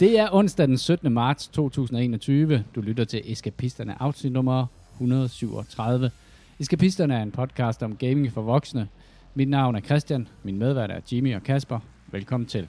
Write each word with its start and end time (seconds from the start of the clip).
Det 0.00 0.18
er 0.18 0.28
onsdag 0.32 0.66
den 0.68 0.78
17. 0.78 1.12
marts 1.12 1.48
2021. 1.48 2.64
Du 2.74 2.80
lytter 2.80 3.04
til 3.04 3.22
Eskapisterne 3.32 4.02
afsnit 4.02 4.32
nummer 4.32 4.66
137. 4.92 6.10
Eskapisterne 6.60 7.14
er 7.14 7.22
en 7.22 7.30
podcast 7.30 7.82
om 7.82 7.96
gaming 7.96 8.32
for 8.32 8.42
voksne. 8.42 8.88
Mit 9.34 9.48
navn 9.48 9.76
er 9.76 9.80
Christian, 9.80 10.28
min 10.42 10.58
medvært 10.58 10.90
er 10.90 11.00
Jimmy 11.12 11.34
og 11.34 11.42
Kasper. 11.42 11.78
Velkommen 12.12 12.46
til. 12.46 12.68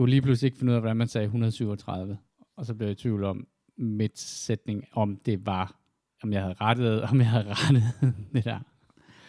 Kunne 0.00 0.10
lige 0.10 0.22
pludselig 0.22 0.46
ikke 0.46 0.58
finde 0.58 0.70
ud 0.70 0.74
af, 0.74 0.80
hvordan 0.80 0.96
man 0.96 1.08
sagde 1.08 1.24
137. 1.24 2.18
Og 2.56 2.66
så 2.66 2.74
blev 2.74 2.88
jeg 2.88 2.92
i 2.92 3.00
tvivl 3.02 3.24
om 3.24 3.46
midt 3.78 4.18
sætning, 4.18 4.84
om 4.92 5.16
det 5.26 5.46
var, 5.46 5.74
om 6.22 6.32
jeg 6.32 6.42
havde 6.42 6.54
rettet, 6.60 7.02
om 7.02 7.18
jeg 7.18 7.26
havde 7.26 7.44
rettet 7.48 7.82
det 8.34 8.44
der. 8.44 8.58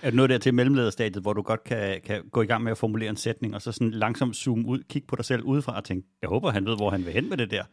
Er 0.02 0.10
du 0.10 0.16
nået 0.16 0.30
der 0.30 0.38
til 0.38 0.54
mellemlederstadiet, 0.54 1.24
hvor 1.24 1.34
du 1.34 1.42
godt 1.42 1.64
kan, 1.64 2.02
kan 2.06 2.22
gå 2.32 2.42
i 2.42 2.46
gang 2.46 2.64
med 2.64 2.72
at 2.72 2.78
formulere 2.78 3.10
en 3.10 3.16
sætning, 3.16 3.56
og 3.56 3.62
så 3.62 3.72
sådan 3.72 3.92
langsomt 3.92 4.36
zoome 4.36 4.68
ud, 4.68 4.84
kigge 4.90 5.08
på 5.08 5.16
dig 5.16 5.26
selv 5.26 5.44
udefra 5.44 5.78
og 5.78 5.84
tænke, 5.84 6.08
jeg 6.22 6.30
håber, 6.30 6.52
han 6.52 6.66
ved, 6.66 6.76
hvor 6.76 6.90
han 6.90 7.06
vil 7.06 7.14
hen 7.14 7.30
med 7.30 7.38
det 7.38 7.52
der, 7.52 7.64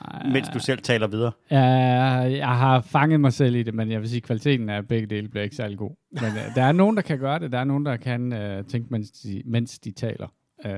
Ej, 0.00 0.28
mens 0.32 0.48
du 0.48 0.58
selv 0.58 0.82
taler 0.82 1.06
videre. 1.06 1.32
Jeg, 1.50 2.34
jeg 2.36 2.58
har 2.58 2.80
fanget 2.80 3.20
mig 3.20 3.32
selv 3.32 3.54
i 3.54 3.62
det, 3.62 3.74
men 3.74 3.90
jeg 3.90 4.00
vil 4.00 4.08
sige, 4.08 4.18
at 4.18 4.22
kvaliteten 4.22 4.68
af 4.68 4.88
begge 4.88 5.06
dele 5.06 5.28
bliver 5.28 5.44
ikke 5.44 5.56
særlig 5.56 5.78
god. 5.78 5.96
Men 6.10 6.24
uh, 6.24 6.54
der 6.54 6.62
er 6.62 6.72
nogen, 6.72 6.96
der 6.96 7.02
kan 7.02 7.18
gøre 7.18 7.38
det. 7.38 7.52
Der 7.52 7.58
er 7.58 7.64
nogen, 7.64 7.86
der 7.86 7.96
kan 7.96 8.32
uh, 8.32 8.66
tænke, 8.66 8.88
mens 8.90 9.10
de, 9.10 9.42
mens 9.44 9.78
de 9.78 9.90
taler. 9.90 10.28
Uh, 10.64 10.70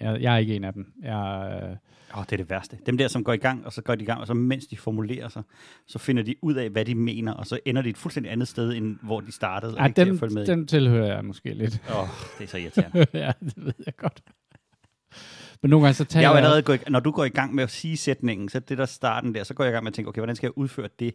jeg, 0.00 0.22
jeg 0.22 0.34
er 0.34 0.38
ikke 0.38 0.56
en 0.56 0.64
af 0.64 0.72
dem. 0.72 0.92
Jeg, 1.02 1.76
Åh, 2.14 2.18
oh, 2.18 2.24
det 2.24 2.32
er 2.32 2.36
det 2.36 2.50
værste. 2.50 2.78
Dem 2.86 2.98
der, 2.98 3.08
som 3.08 3.24
går 3.24 3.32
i 3.32 3.36
gang, 3.36 3.66
og 3.66 3.72
så 3.72 3.82
går 3.82 3.94
de 3.94 4.02
i 4.02 4.06
gang, 4.06 4.20
og 4.20 4.26
så 4.26 4.34
mens 4.34 4.66
de 4.66 4.76
formulerer 4.76 5.28
sig, 5.28 5.42
så 5.86 5.98
finder 5.98 6.22
de 6.22 6.34
ud 6.42 6.54
af, 6.54 6.70
hvad 6.70 6.84
de 6.84 6.94
mener, 6.94 7.32
og 7.32 7.46
så 7.46 7.58
ender 7.64 7.82
de 7.82 7.88
et 7.88 7.96
fuldstændig 7.96 8.32
andet 8.32 8.48
sted, 8.48 8.72
end 8.72 8.96
hvor 9.02 9.20
de 9.20 9.32
startede. 9.32 9.82
ja, 9.82 9.88
til 9.88 10.06
dem, 10.06 10.18
følge 10.18 10.34
med 10.34 10.46
dem 10.46 10.66
tilhører 10.66 11.14
jeg 11.14 11.24
måske 11.24 11.54
lidt. 11.54 11.82
Åh, 11.90 12.00
oh, 12.00 12.08
det 12.38 12.44
er 12.44 12.48
så 12.48 12.58
irriterende. 12.58 13.06
ja, 13.24 13.32
det 13.40 13.52
ved 13.56 13.72
jeg 13.86 13.96
godt. 13.96 14.22
Men 15.62 15.70
nogle 15.70 15.86
gange 15.86 15.94
så 15.94 16.04
taler 16.04 16.28
jeg 16.28 16.32
jo 16.32 16.36
allerede 16.36 16.62
gået, 16.62 16.90
når 16.90 17.00
du 17.00 17.10
går 17.10 17.24
i 17.24 17.28
gang 17.28 17.54
med 17.54 17.64
at 17.64 17.70
sige 17.70 17.96
sætningen, 17.96 18.48
så 18.48 18.60
det 18.60 18.78
der 18.78 18.86
starten 18.86 19.34
der, 19.34 19.44
så 19.44 19.54
går 19.54 19.64
jeg 19.64 19.70
i 19.70 19.72
gang 19.72 19.84
med 19.84 19.90
at 19.90 19.94
tænke, 19.94 20.08
okay, 20.08 20.20
hvordan 20.20 20.36
skal 20.36 20.46
jeg 20.46 20.58
udføre 20.58 20.88
det? 20.98 21.14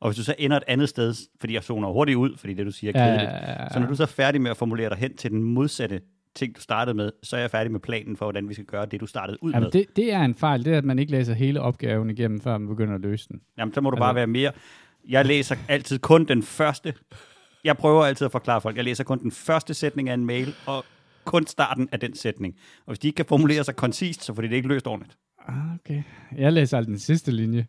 Og 0.00 0.08
hvis 0.08 0.16
du 0.16 0.24
så 0.24 0.34
ender 0.38 0.56
et 0.56 0.64
andet 0.68 0.88
sted, 0.88 1.14
fordi 1.40 1.54
jeg 1.54 1.62
zoner 1.62 1.88
hurtigt 1.88 2.16
ud, 2.16 2.36
fordi 2.36 2.54
det 2.54 2.66
du 2.66 2.70
siger 2.70 2.92
er 2.94 3.00
Ja, 3.00 3.06
kedeligt, 3.06 3.30
ja, 3.30 3.52
ja, 3.52 3.62
ja. 3.62 3.68
så 3.72 3.78
når 3.78 3.86
du 3.86 3.94
så 3.94 4.02
er 4.02 4.06
færdig 4.06 4.40
med 4.40 4.50
at 4.50 4.56
formulere 4.56 4.90
dig 4.90 4.98
hen 4.98 5.16
til 5.16 5.30
den 5.30 5.42
modsatte 5.42 6.00
ting, 6.34 6.56
du 6.56 6.60
startede 6.60 6.94
med, 6.96 7.12
så 7.22 7.36
er 7.36 7.40
jeg 7.40 7.50
færdig 7.50 7.72
med 7.72 7.80
planen 7.80 8.16
for, 8.16 8.24
hvordan 8.24 8.48
vi 8.48 8.54
skal 8.54 8.66
gøre 8.66 8.86
det, 8.86 9.00
du 9.00 9.06
startede 9.06 9.38
ud 9.42 9.50
med. 9.52 9.58
Jamen, 9.60 9.72
det, 9.72 9.96
det 9.96 10.12
er 10.12 10.20
en 10.20 10.34
fejl, 10.34 10.64
det 10.64 10.72
er, 10.74 10.78
at 10.78 10.84
man 10.84 10.98
ikke 10.98 11.12
læser 11.12 11.34
hele 11.34 11.60
opgaven 11.60 12.10
igennem, 12.10 12.40
før 12.40 12.58
man 12.58 12.68
begynder 12.68 12.94
at 12.94 13.00
løse 13.00 13.28
den. 13.28 13.40
Jamen, 13.58 13.74
så 13.74 13.80
må 13.80 13.90
du 13.90 13.94
Altså- 13.96 14.04
bare 14.04 14.14
være 14.14 14.26
mere... 14.26 14.52
Jeg 15.08 15.26
læser 15.26 15.56
altid 15.68 15.98
kun 15.98 16.24
den 16.24 16.42
første... 16.42 16.94
Jeg 17.64 17.76
prøver 17.76 18.04
altid 18.04 18.24
at 18.24 18.32
forklare 18.32 18.60
folk. 18.60 18.76
Jeg 18.76 18.84
læser 18.84 19.04
kun 19.04 19.18
den 19.22 19.30
første 19.30 19.74
sætning 19.74 20.08
af 20.08 20.14
en 20.14 20.24
mail, 20.26 20.54
og 20.66 20.84
kun 21.24 21.46
starten 21.46 21.88
af 21.92 22.00
den 22.00 22.16
sætning. 22.16 22.54
Og 22.78 22.84
hvis 22.86 22.98
de 22.98 23.08
ikke 23.08 23.16
kan 23.16 23.24
formulere 23.26 23.64
sig 23.64 23.76
koncist, 23.76 24.24
så 24.24 24.34
får 24.34 24.42
de 24.42 24.48
det 24.48 24.56
ikke 24.56 24.68
løst 24.68 24.86
ordentligt. 24.86 25.16
Ah, 25.48 25.54
Okay. 25.74 26.02
Jeg 26.36 26.52
læser 26.52 26.76
altså 26.76 26.90
den 26.90 26.98
sidste 26.98 27.30
linje. 27.32 27.66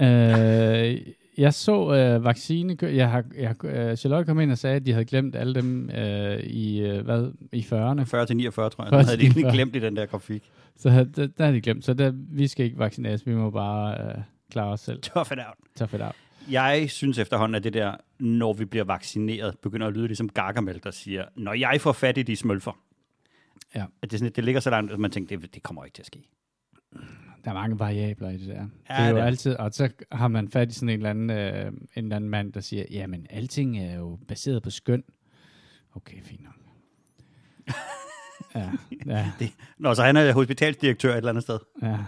Øh, 0.00 0.96
jeg 1.38 1.54
så 1.54 1.94
øh, 1.94 2.24
vaccine... 2.24 2.76
Jeg 2.82 3.10
har, 3.10 3.24
jeg, 3.36 3.64
øh, 3.64 3.96
Charlotte 3.96 4.26
kom 4.26 4.40
ind 4.40 4.52
og 4.52 4.58
sagde, 4.58 4.76
at 4.76 4.86
de 4.86 4.92
havde 4.92 5.04
glemt 5.04 5.36
alle 5.36 5.54
dem 5.54 5.90
øh, 5.90 6.38
i, 6.40 6.80
øh, 6.80 7.04
hvad, 7.04 7.30
i 7.52 7.60
40'erne. 7.60 8.02
40 8.04 8.26
til 8.26 8.36
49, 8.36 8.70
tror 8.70 8.84
jeg. 8.84 8.90
40 8.90 8.98
Den 8.98 9.06
til 9.06 9.08
havde 9.08 9.16
de 9.18 9.22
egentlig 9.22 9.42
49. 9.42 9.52
glemt 9.52 9.76
i 9.76 9.78
den 9.86 9.96
der 9.96 10.06
grafik. 10.06 10.42
Så 10.76 10.90
havde- 10.90 11.12
der, 11.16 11.26
der 11.26 11.44
har 11.44 11.52
de 11.52 11.60
glemt. 11.60 11.84
Så 11.84 11.94
der, 11.94 12.12
vi 12.14 12.46
skal 12.48 12.64
ikke 12.66 12.78
vaccineres. 12.78 13.26
Vi 13.26 13.34
må 13.34 13.50
bare 13.50 14.00
øh, 14.08 14.22
klare 14.50 14.72
os 14.72 14.80
selv. 14.80 15.00
Tough 15.02 15.32
it 15.32 15.38
out. 15.38 15.56
Tough 15.76 15.94
it 15.94 16.00
out. 16.00 16.12
Jeg 16.50 16.90
synes 16.90 17.18
efterhånden, 17.18 17.54
at 17.54 17.64
det 17.64 17.72
der, 17.74 17.94
når 18.18 18.52
vi 18.52 18.64
bliver 18.64 18.84
vaccineret, 18.84 19.54
begynder 19.62 19.86
at 19.86 19.92
lyde 19.92 20.06
ligesom 20.06 20.28
Gargamel, 20.28 20.80
der 20.84 20.90
siger, 20.90 21.24
når 21.36 21.52
jeg 21.54 21.80
får 21.80 21.92
fat 21.92 22.18
i 22.18 22.22
de 22.22 22.36
smølfer. 22.36 22.78
Ja. 23.74 23.84
At 24.02 24.10
det, 24.10 24.18
sådan, 24.18 24.32
det 24.36 24.44
ligger 24.44 24.60
så 24.60 24.70
langt, 24.70 24.92
at 24.92 24.98
man 24.98 25.10
tænker, 25.10 25.36
det, 25.38 25.54
det 25.54 25.62
kommer 25.62 25.84
ikke 25.84 25.94
til 25.94 26.02
at 26.02 26.06
ske. 26.06 26.18
Der 27.44 27.50
er 27.50 27.54
mange 27.54 27.78
variabler 27.78 28.28
i 28.30 28.36
det 28.36 28.48
der. 28.48 28.54
Ja, 28.54 28.94
det 28.96 29.04
er 29.04 29.08
jo 29.08 29.16
det 29.16 29.22
altid, 29.22 29.54
og 29.54 29.72
så 29.72 29.88
har 30.12 30.28
man 30.28 30.48
fat 30.48 30.70
i 30.70 30.74
sådan 30.74 30.88
en 30.88 30.94
eller 30.96 31.10
anden, 31.10 31.30
øh, 31.30 31.66
en 31.66 32.04
eller 32.04 32.16
anden 32.16 32.30
mand, 32.30 32.52
der 32.52 32.60
siger, 32.60 32.84
jamen, 32.90 33.26
alting 33.30 33.78
er 33.78 33.94
jo 33.96 34.18
baseret 34.28 34.62
på 34.62 34.70
skøn. 34.70 35.04
Okay, 35.96 36.22
fint 36.22 36.42
nok. 36.44 36.54
ja, 38.54 38.70
ja, 39.06 39.30
Nå, 39.78 39.94
så 39.94 40.02
han 40.02 40.16
er 40.16 40.32
hospitalsdirektør 40.32 41.12
et 41.12 41.16
eller 41.16 41.28
andet 41.30 41.42
sted. 41.42 41.58
ja. 41.82 41.98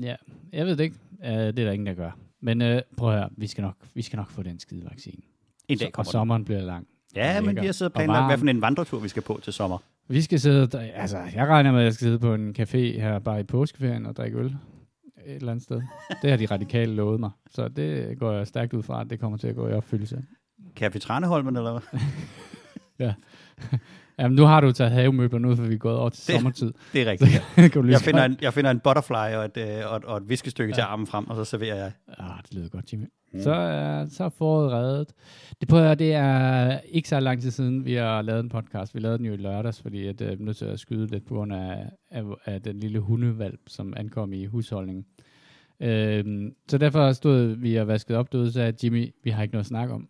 Ja, 0.00 0.16
jeg 0.52 0.66
ved 0.66 0.76
det 0.76 0.84
ikke. 0.84 0.96
Uh, 1.18 1.26
det 1.28 1.46
er 1.46 1.52
der 1.52 1.70
ingen, 1.72 1.86
der 1.86 1.94
gør. 1.94 2.10
Men 2.40 2.62
uh, 2.62 2.78
prøv 2.96 3.12
at 3.12 3.18
høre, 3.18 3.30
vi 3.36 3.46
skal 3.46 3.62
nok, 3.62 3.74
vi 3.94 4.02
skal 4.02 4.16
nok 4.16 4.30
få 4.30 4.42
den 4.42 4.58
skide 4.58 4.84
vaccine. 4.90 5.22
En 5.68 5.78
Så, 5.78 5.80
dag 5.84 5.88
og 5.88 5.92
kommer 5.92 6.04
den. 6.04 6.12
sommeren 6.12 6.44
bliver 6.44 6.60
lang. 6.60 6.86
Ja, 7.14 7.40
men 7.40 7.60
vi 7.60 7.66
har 7.66 7.72
siddet 7.72 7.92
og 7.92 7.96
Og 8.00 8.04
planlagt, 8.04 8.26
hvad 8.28 8.38
for 8.38 8.46
en 8.46 8.60
vandretur 8.60 8.98
vi 8.98 9.08
skal 9.08 9.22
på 9.22 9.40
til 9.42 9.52
sommer. 9.52 9.78
Vi 10.08 10.22
skal 10.22 10.40
sidde, 10.40 10.78
altså 10.78 11.18
jeg 11.34 11.46
regner 11.46 11.72
med, 11.72 11.80
at 11.80 11.84
jeg 11.84 11.94
skal 11.94 12.04
sidde 12.04 12.18
på 12.18 12.34
en 12.34 12.54
café 12.58 12.76
her 12.76 13.18
bare 13.18 13.40
i 13.40 13.42
påskeferien 13.42 14.06
og 14.06 14.16
drikke 14.16 14.38
øl 14.38 14.46
et 15.26 15.34
eller 15.36 15.52
andet 15.52 15.64
sted. 15.64 15.82
Det 16.22 16.30
har 16.30 16.36
de 16.36 16.46
radikale 16.46 16.94
lovet 16.94 17.20
mig, 17.20 17.30
så 17.50 17.68
det 17.68 18.18
går 18.18 18.32
jeg 18.32 18.46
stærkt 18.46 18.72
ud 18.72 18.82
fra, 18.82 19.00
at 19.00 19.10
det 19.10 19.20
kommer 19.20 19.38
til 19.38 19.48
at 19.48 19.54
gå 19.54 19.68
i 19.68 19.72
opfyldelse. 19.72 20.24
Café 20.80 20.98
Traneholmen, 20.98 21.56
eller 21.56 21.80
hvad? 22.96 23.12
Jamen 24.22 24.36
nu 24.36 24.42
har 24.44 24.60
du 24.60 24.72
taget 24.72 24.92
havemøblerne 24.92 25.48
ud, 25.48 25.56
for 25.56 25.62
vi 25.64 25.74
er 25.74 25.78
gået 25.78 25.96
over 25.96 26.08
til 26.08 26.26
Det- 26.26 26.34
sommertid. 26.34 26.72
Det 26.92 27.00
er 27.00 27.04
Så 27.04 27.10
rigtigt. 27.10 27.42
kan 27.54 27.70
du 27.70 27.82
lige 27.82 27.92
Jeg 27.92 27.98
så 27.98 28.04
finder, 28.04 28.24
en, 28.24 28.36
jeg 28.42 28.54
finder 28.54 28.70
en 28.70 28.80
butterfly 28.80 29.14
og 29.36 29.44
et, 29.44 29.56
øh, 29.56 29.90
og 29.90 29.96
et, 29.96 30.04
og 30.04 30.16
et 30.16 30.28
viskestykke 30.28 30.70
ja. 30.70 30.74
til 30.74 30.80
armen 30.82 31.06
frem, 31.06 31.26
og 31.30 31.36
så 31.36 31.44
serverer 31.44 31.76
jeg. 31.76 31.92
Ah, 32.18 32.30
det 32.42 32.54
lyder 32.54 32.68
godt, 32.68 32.92
Jimmy. 32.92 33.04
Mm. 33.32 33.40
Så, 33.42 33.52
er, 33.52 34.06
så 34.06 34.24
er 34.24 34.28
foråret 34.28 34.72
reddet. 34.72 35.08
Det, 35.60 35.68
på, 35.68 35.94
det 35.94 36.14
er 36.14 36.78
ikke 36.88 37.08
så 37.08 37.20
lang 37.20 37.42
tid 37.42 37.50
siden, 37.50 37.84
vi 37.84 37.94
har 37.94 38.22
lavet 38.22 38.40
en 38.40 38.48
podcast. 38.48 38.94
Vi 38.94 39.00
lavede 39.00 39.18
den 39.18 39.26
jo 39.26 39.32
i 39.32 39.36
lørdags, 39.36 39.82
fordi 39.82 40.06
at, 40.06 40.20
øh, 40.20 40.28
vi 40.28 40.32
er 40.32 40.46
nødt 40.46 40.56
til 40.56 40.64
at 40.64 40.80
skyde 40.80 41.06
lidt 41.06 41.26
på 41.26 41.34
grund 41.34 41.52
af, 41.52 41.84
af, 42.10 42.22
af 42.44 42.62
den 42.62 42.78
lille 42.78 42.98
hundevalp, 42.98 43.60
som 43.66 43.94
ankom 43.96 44.32
i 44.32 44.44
husholdningen. 44.46 45.04
Øhm, 45.80 46.52
så 46.68 46.78
derfor 46.78 47.12
stod 47.12 47.44
vi 47.56 47.76
og 47.76 47.88
vaskede 47.88 48.18
op 48.18 48.32
derude, 48.32 48.46
og 48.46 48.52
sagde, 48.52 48.72
Jimmy, 48.84 49.08
vi 49.24 49.30
har 49.30 49.42
ikke 49.42 49.52
noget 49.54 49.64
at 49.64 49.68
snakke 49.68 49.94
om. 49.94 50.08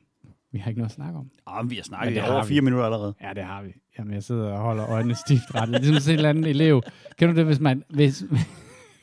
Vi 0.53 0.59
har 0.59 0.69
ikke 0.71 0.81
noget 0.81 0.91
at 0.91 0.95
snakke 0.95 1.19
om. 1.19 1.31
Oh, 1.47 1.71
vi 1.71 1.75
har 1.77 1.83
snakket 1.83 2.11
det 2.15 2.17
i 2.17 2.21
har 2.25 2.33
over 2.33 2.43
vi. 2.43 2.49
fire 2.49 2.61
minutter 2.63 2.85
allerede. 2.87 3.15
Ja, 3.23 3.31
det 3.35 3.43
har 3.43 3.63
vi. 3.63 3.73
Jamen, 3.99 4.15
jeg 4.15 4.23
sidder 4.23 4.53
og 4.53 4.59
holder 4.59 4.91
øjnene 4.91 5.15
stift 5.15 5.55
ret. 5.55 5.69
Ligesom 5.69 5.95
sådan 5.97 6.13
en 6.13 6.17
eller 6.19 6.29
anden 6.29 6.45
elev. 6.45 6.83
Kan 7.19 7.29
du 7.29 7.35
det, 7.35 7.45
hvis 7.45 7.61
man... 7.61 7.85
Hvis, 7.89 8.25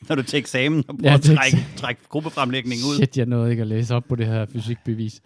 Når 0.08 0.14
du 0.16 0.22
til 0.22 0.38
eksamen 0.38 0.84
og 0.88 0.98
prøver 0.98 1.10
Ja, 1.10 1.14
at 1.14 1.22
trække, 1.22 1.56
trække 1.76 2.00
gruppefremlægningen 2.08 2.86
ud. 2.90 2.94
Shit, 2.94 3.18
jeg 3.18 3.26
nåede 3.26 3.50
ikke 3.50 3.60
at 3.60 3.66
læse 3.66 3.94
op 3.94 4.04
på 4.08 4.16
det 4.16 4.26
her 4.26 4.46
fysikbevis. 4.46 5.20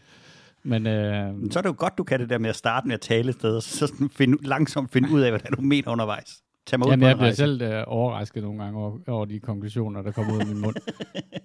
Men 0.62 0.86
øh, 0.86 1.34
Så 1.50 1.58
er 1.58 1.62
det 1.62 1.68
jo 1.68 1.74
godt, 1.78 1.98
du 1.98 2.04
kan 2.04 2.20
det 2.20 2.30
der 2.30 2.38
med 2.38 2.50
at 2.50 2.56
starte 2.56 2.86
med 2.86 2.94
at 2.94 3.00
tale 3.00 3.28
et 3.28 3.34
sted, 3.34 3.56
og 3.56 3.62
så 3.62 3.86
sådan 3.86 4.10
finde, 4.10 4.48
langsomt 4.48 4.92
finde 4.92 5.10
ud 5.10 5.20
af, 5.20 5.30
hvad 5.30 5.40
du 5.56 5.60
mener 5.62 5.90
undervejs. 5.92 6.40
Tag 6.66 6.78
mig 6.78 6.86
ud 6.86 6.92
Jamen, 6.92 7.02
på 7.02 7.08
jeg 7.08 7.16
bliver 7.16 7.32
selv 7.32 7.62
øh, 7.62 7.84
overrasket 7.86 8.42
nogle 8.42 8.62
gange 8.62 8.78
over, 8.78 8.98
over 9.08 9.24
de 9.24 9.40
konklusioner, 9.40 10.02
der 10.02 10.10
kommer 10.12 10.34
ud 10.34 10.40
af 10.40 10.46
min 10.46 10.60
mund. 10.60 10.76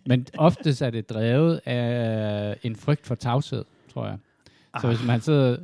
Men 0.05 0.27
oftest 0.37 0.81
er 0.81 0.89
det 0.89 1.09
drevet 1.09 1.59
af 1.65 2.55
en 2.63 2.75
frygt 2.75 3.07
for 3.07 3.15
tavshed, 3.15 3.65
tror 3.93 4.05
jeg. 4.05 4.17
Så 4.81 4.87
hvis 4.87 5.05
man 5.05 5.21
sidder 5.21 5.57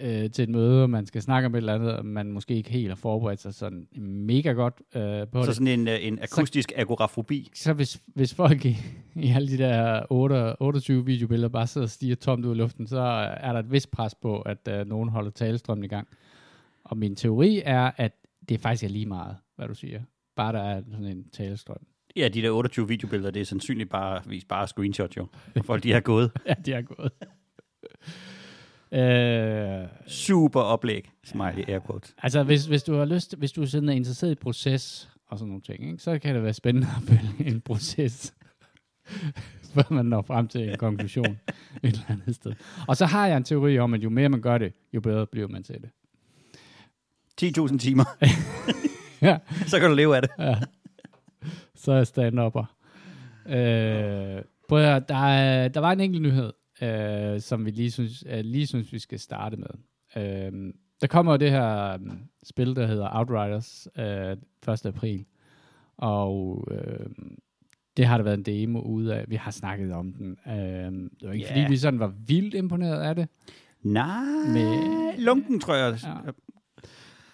øh, 0.00 0.22
øh, 0.22 0.30
til 0.30 0.42
et 0.42 0.48
møde, 0.48 0.82
og 0.82 0.90
man 0.90 1.06
skal 1.06 1.22
snakke 1.22 1.46
om 1.46 1.54
et 1.54 1.56
eller 1.56 1.74
andet, 1.74 1.96
og 1.96 2.06
man 2.06 2.32
måske 2.32 2.54
ikke 2.54 2.70
helt 2.70 2.88
har 2.88 2.94
forberedt 2.96 3.40
sig 3.40 3.54
sådan 3.54 3.86
mega 4.00 4.52
godt 4.52 4.82
øh, 4.94 5.28
på 5.28 5.42
Så 5.42 5.46
det, 5.46 5.54
sådan 5.54 5.80
en, 5.80 5.88
øh, 5.88 6.06
en 6.06 6.18
akustisk 6.22 6.72
agorafobi. 6.76 7.50
så 7.54 7.72
hvis, 7.72 8.00
hvis 8.06 8.34
folk 8.34 8.64
i, 8.64 8.76
i 9.14 9.30
alle 9.30 9.48
de 9.48 9.58
der 9.58 10.02
8, 10.10 10.62
28 10.62 11.06
videobilleder 11.06 11.48
bare 11.48 11.66
sidder 11.66 11.86
og 11.86 11.90
stiger 11.90 12.16
tomt 12.16 12.44
ud 12.44 12.54
i 12.54 12.58
luften, 12.58 12.86
så 12.86 13.00
er 13.40 13.52
der 13.52 13.60
et 13.60 13.72
vist 13.72 13.90
pres 13.90 14.14
på, 14.14 14.40
at 14.40 14.68
øh, 14.68 14.86
nogen 14.86 15.08
holder 15.08 15.30
talestrømmen 15.30 15.84
i 15.84 15.88
gang. 15.88 16.08
Og 16.84 16.96
min 16.96 17.16
teori 17.16 17.62
er, 17.64 17.90
at 17.96 18.12
det 18.48 18.60
faktisk 18.60 18.84
er 18.84 18.88
lige 18.88 19.06
meget, 19.06 19.36
hvad 19.56 19.68
du 19.68 19.74
siger. 19.74 20.02
Bare 20.36 20.52
der 20.52 20.62
er 20.62 20.82
sådan 20.90 21.06
en 21.06 21.24
talestrøm. 21.32 21.86
Ja, 22.16 22.28
de 22.28 22.42
der 22.42 22.50
28 22.50 22.88
videobilleder, 22.88 23.30
det 23.30 23.40
er 23.40 23.44
sandsynligt 23.44 23.90
bare, 23.90 24.22
bare 24.48 24.68
screenshot 24.68 25.16
jo. 25.16 25.26
Og 25.56 25.64
folk, 25.64 25.82
de 25.82 25.92
har 25.92 26.00
gået. 26.00 26.30
ja, 26.48 26.54
de 26.66 26.72
er 26.72 26.82
gået. 26.82 27.12
Øh, 28.92 29.88
Super 30.06 30.60
oplæg, 30.60 31.10
smiley 31.24 31.64
air 31.68 31.80
quotes. 31.86 32.14
altså, 32.22 32.42
hvis, 32.42 32.64
hvis 32.66 32.82
du 32.82 32.94
har 32.96 33.04
lyst, 33.04 33.36
hvis 33.38 33.52
du 33.52 33.62
er 33.62 33.66
sådan 33.66 33.88
interesseret 33.88 34.32
i 34.32 34.34
proces 34.34 35.10
og 35.28 35.38
sådan 35.38 35.48
nogle 35.48 35.62
ting, 35.62 35.84
ikke, 35.90 36.02
så 36.02 36.18
kan 36.18 36.34
det 36.34 36.42
være 36.42 36.52
spændende 36.52 36.88
at 36.96 37.02
følge 37.08 37.50
en 37.50 37.60
proces 37.60 38.34
før 39.74 39.82
man 39.94 40.06
når 40.06 40.22
frem 40.22 40.48
til 40.48 40.68
en 40.70 40.76
konklusion 40.78 41.26
et 41.26 41.38
eller 41.82 42.00
andet 42.08 42.34
sted. 42.34 42.52
Og 42.88 42.96
så 42.96 43.06
har 43.06 43.26
jeg 43.26 43.36
en 43.36 43.44
teori 43.44 43.78
om, 43.78 43.94
at 43.94 44.04
jo 44.04 44.10
mere 44.10 44.28
man 44.28 44.40
gør 44.40 44.58
det, 44.58 44.72
jo 44.92 45.00
bedre 45.00 45.26
bliver 45.26 45.48
man 45.48 45.62
til 45.62 45.74
det. 45.82 45.90
10.000 47.42 47.78
timer, 47.78 48.04
Ja, 49.22 49.38
så 49.66 49.78
kan 49.80 49.88
du 49.88 49.94
leve 49.94 50.16
af 50.16 50.22
det. 50.22 50.30
ja. 50.38 50.56
Så 51.74 51.92
er 51.92 51.96
jeg 51.96 52.06
stand-upper. 52.06 52.64
Øh, 53.46 54.42
prøv 54.68 54.78
at, 54.78 54.84
høre, 54.88 55.00
der, 55.08 55.14
er, 55.26 55.68
der 55.68 55.80
var 55.80 55.92
en 55.92 56.00
enkelt 56.00 56.22
nyhed, 56.22 56.52
øh, 56.84 57.40
som 57.40 57.64
vi 57.66 57.70
lige 57.70 57.90
synes, 57.90 58.24
øh, 58.28 58.40
lige 58.44 58.66
synes, 58.66 58.92
vi 58.92 58.98
skal 58.98 59.18
starte 59.20 59.56
med. 59.56 59.66
Øh, 60.16 60.72
der 61.00 61.06
kommer 61.06 61.32
jo 61.32 61.38
det 61.38 61.50
her 61.50 61.94
um, 61.94 62.18
spil, 62.44 62.76
der 62.76 62.86
hedder 62.86 63.08
Outriders 63.18 63.88
øh, 63.98 64.72
1. 64.74 64.86
april. 64.86 65.24
Og 65.96 66.68
øh, 66.70 67.06
det 67.96 68.06
har 68.06 68.16
der 68.16 68.24
været 68.24 68.38
en 68.38 68.42
demo 68.42 68.80
ude 68.80 69.14
af. 69.14 69.24
Vi 69.28 69.36
har 69.36 69.50
snakket 69.50 69.92
om 69.92 70.12
den. 70.12 70.36
Øh, 70.46 70.54
det 71.20 71.28
var 71.28 71.32
ikke, 71.32 71.46
Ja. 71.46 71.50
fordi 71.62 71.70
vi 71.72 71.76
sådan 71.76 72.00
var 72.00 72.12
vildt 72.26 72.54
imponeret 72.54 73.00
af 73.02 73.14
det. 73.14 73.28
Nej, 73.82 74.24
Med- 74.52 75.18
lunken, 75.18 75.60
tror 75.60 75.74
jeg. 75.74 75.98
Ja. 76.04 76.30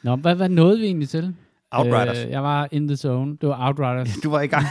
Nå, 0.03 0.17
hvad, 0.17 0.37
hvad 0.37 0.49
nåede 0.49 0.79
vi 0.79 0.85
egentlig 0.85 1.09
til? 1.09 1.35
Outriders. 1.73 2.19
Øh, 2.25 2.31
jeg 2.31 2.43
var 2.43 2.69
in 2.71 2.89
the 2.89 2.97
zone. 2.97 3.37
Det 3.41 3.49
var 3.49 3.67
Outriders. 3.69 4.17
Du 4.25 4.31
var 4.31 4.41
i 4.41 4.47
gang. 4.47 4.67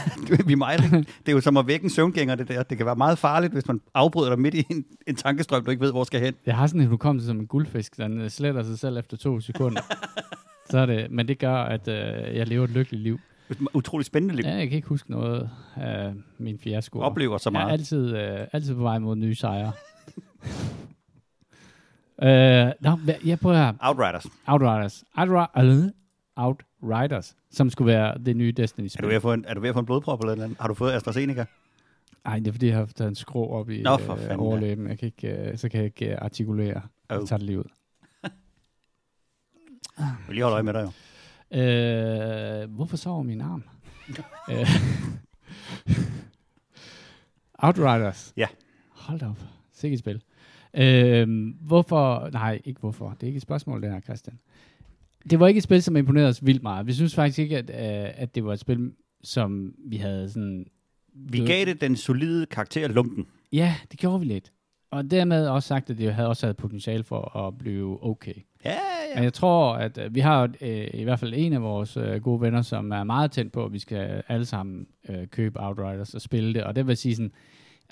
Vi 0.46 0.54
mejler. 0.54 0.88
Det 1.26 1.28
er 1.28 1.32
jo 1.32 1.40
som 1.40 1.56
at 1.56 1.66
vække 1.66 1.84
en 1.84 1.90
søvngænger, 1.90 2.34
det 2.34 2.48
der. 2.48 2.62
Det 2.62 2.76
kan 2.76 2.86
være 2.86 2.96
meget 2.96 3.18
farligt, 3.18 3.52
hvis 3.52 3.66
man 3.68 3.80
afbryder 3.94 4.28
dig 4.30 4.38
midt 4.38 4.54
i 4.54 4.66
en, 4.70 4.84
en 5.06 5.16
tankestrøm, 5.16 5.64
du 5.64 5.70
ikke 5.70 5.84
ved, 5.84 5.90
hvor 5.92 6.04
skal 6.04 6.20
hen. 6.20 6.34
Jeg 6.46 6.56
har 6.56 6.66
sådan 6.66 6.80
en 6.80 6.86
hukommelse 6.86 7.26
som 7.26 7.38
en 7.40 7.46
guldfisk, 7.46 7.96
den 7.96 8.20
øh, 8.20 8.30
sletter 8.30 8.62
sig 8.62 8.78
selv 8.78 8.96
efter 8.96 9.16
to 9.16 9.40
sekunder. 9.40 9.80
Så 10.70 10.78
er 10.78 10.86
det, 10.86 11.10
men 11.10 11.28
det 11.28 11.38
gør, 11.38 11.54
at 11.54 11.88
øh, 11.88 12.36
jeg 12.36 12.46
lever 12.48 12.64
et 12.64 12.70
lykkeligt 12.70 13.02
liv. 13.02 13.20
Et 13.50 13.58
utroligt 13.74 14.06
spændende 14.06 14.36
liv. 14.36 14.44
Ja, 14.44 14.54
jeg 14.56 14.68
kan 14.68 14.76
ikke 14.76 14.88
huske 14.88 15.10
noget 15.10 15.50
af 15.76 16.12
min 16.38 16.58
fiasko. 16.58 17.00
Oplever 17.00 17.38
så 17.38 17.50
Jeg 17.50 17.60
er 17.60 17.64
meget. 17.64 17.72
altid, 17.72 18.16
øh, 18.16 18.38
altid 18.52 18.74
på 18.74 18.82
vej 18.82 18.98
mod 18.98 19.16
nye 19.16 19.34
sejre. 19.34 19.72
øh, 22.22 22.96
hvad- 23.04 23.14
jeg 23.24 23.38
prøver 23.40 23.56
her. 23.56 23.72
Outriders. 23.80 24.26
Outriders. 24.46 25.04
Outri- 25.18 25.90
Outriders, 26.36 26.64
som 27.50 27.70
skulle 27.70 27.86
være 27.92 28.18
det 28.18 28.36
nye 28.36 28.48
Er 28.48 28.52
du 28.52 28.56
ved 28.56 28.62
Destiny-spil. 28.62 29.10
at 29.10 29.22
få 29.22 29.32
en, 29.32 29.44
er 29.48 29.54
du 29.54 29.60
ved 29.60 29.68
at 29.68 29.74
få 29.74 29.78
en 29.80 29.86
blodprop 29.86 30.20
eller 30.20 30.34
noget? 30.34 30.56
Har 30.60 30.68
du 30.68 30.74
fået 30.74 30.92
AstraZeneca? 30.92 31.44
Nej, 32.24 32.38
det 32.38 32.48
er 32.48 32.52
fordi, 32.52 32.66
jeg 32.66 32.76
har 32.76 32.86
taget 32.86 33.08
en 33.08 33.14
skrå 33.14 33.48
op 33.48 33.70
i 33.70 33.82
Nå, 33.82 33.96
for 33.96 34.32
øh, 34.32 34.38
overlæben. 34.38 34.88
Jeg 34.88 34.98
kan 34.98 35.06
ikke, 35.06 35.50
øh, 35.50 35.58
så 35.58 35.68
kan 35.68 35.78
jeg 35.78 35.84
ikke 35.86 36.12
øh, 36.12 36.18
artikulere. 36.22 36.76
Oh. 37.08 37.18
Jeg 37.20 37.28
tager 37.28 37.38
det 37.38 37.46
lige 37.46 37.58
ud. 37.58 37.64
Vil 40.26 40.34
lige 40.34 40.42
holde 40.42 40.54
øje 40.54 40.62
med 40.62 40.72
dig 40.72 40.82
jo. 40.82 40.90
Øh, 41.58 42.70
hvorfor 42.70 42.96
sover 42.96 43.22
min 43.22 43.40
arm? 43.40 43.64
Øh, 44.50 44.66
Outriders. 47.58 48.32
Ja. 48.36 48.46
Hold 48.90 49.20
da 49.20 49.26
op. 49.26 49.38
Sikkert 49.72 49.98
spil. 49.98 50.22
Øh, 50.74 51.48
hvorfor? 51.60 52.28
Nej, 52.32 52.60
ikke 52.64 52.80
hvorfor. 52.80 53.10
Det 53.10 53.22
er 53.22 53.26
ikke 53.26 53.36
et 53.36 53.42
spørgsmål, 53.42 53.82
det 53.82 53.90
her, 53.92 54.00
Christian. 54.00 54.38
Det 55.30 55.40
var 55.40 55.46
ikke 55.46 55.58
et 55.58 55.64
spil, 55.64 55.82
som 55.82 55.96
imponerede 55.96 56.28
os 56.28 56.46
vildt 56.46 56.62
meget. 56.62 56.86
Vi 56.86 56.92
synes 56.92 57.14
faktisk 57.14 57.38
ikke, 57.38 57.58
at, 57.58 57.70
øh, 57.70 58.12
at 58.22 58.34
det 58.34 58.44
var 58.44 58.52
et 58.52 58.60
spil, 58.60 58.92
som 59.22 59.74
vi 59.86 59.96
havde 59.96 60.28
sådan... 60.30 60.66
Vi 61.14 61.38
gav 61.38 61.64
det 61.64 61.80
den 61.80 61.96
solide 61.96 62.46
karakter 62.46 62.88
lunken. 62.88 63.26
Ja, 63.52 63.74
det 63.90 64.00
gjorde 64.00 64.20
vi 64.20 64.26
lidt. 64.26 64.52
Og 64.90 65.10
dermed 65.10 65.46
også 65.46 65.66
sagt, 65.66 65.90
at 65.90 65.98
det 65.98 66.14
havde 66.14 66.28
også 66.28 66.46
havde 66.46 66.54
potentiale 66.54 67.04
for 67.04 67.36
at 67.36 67.58
blive 67.58 68.04
okay. 68.04 68.34
Ja, 68.64 68.76
Men 69.14 69.18
ja. 69.18 69.22
jeg 69.22 69.32
tror, 69.32 69.74
at 69.74 69.98
øh, 69.98 70.14
vi 70.14 70.20
har 70.20 70.50
øh, 70.60 70.88
i 70.94 71.04
hvert 71.04 71.18
fald 71.20 71.34
en 71.36 71.52
af 71.52 71.62
vores 71.62 71.96
øh, 71.96 72.22
gode 72.22 72.40
venner, 72.40 72.62
som 72.62 72.90
er 72.90 73.04
meget 73.04 73.30
tændt 73.30 73.52
på, 73.52 73.64
at 73.64 73.72
vi 73.72 73.78
skal 73.78 74.22
alle 74.28 74.46
sammen 74.46 74.86
øh, 75.08 75.26
købe 75.26 75.60
Outriders 75.60 76.14
og 76.14 76.20
spille 76.20 76.54
det. 76.54 76.64
Og 76.64 76.76
det 76.76 76.86
vil 76.86 76.96
sige 76.96 77.16
sådan, 77.16 77.32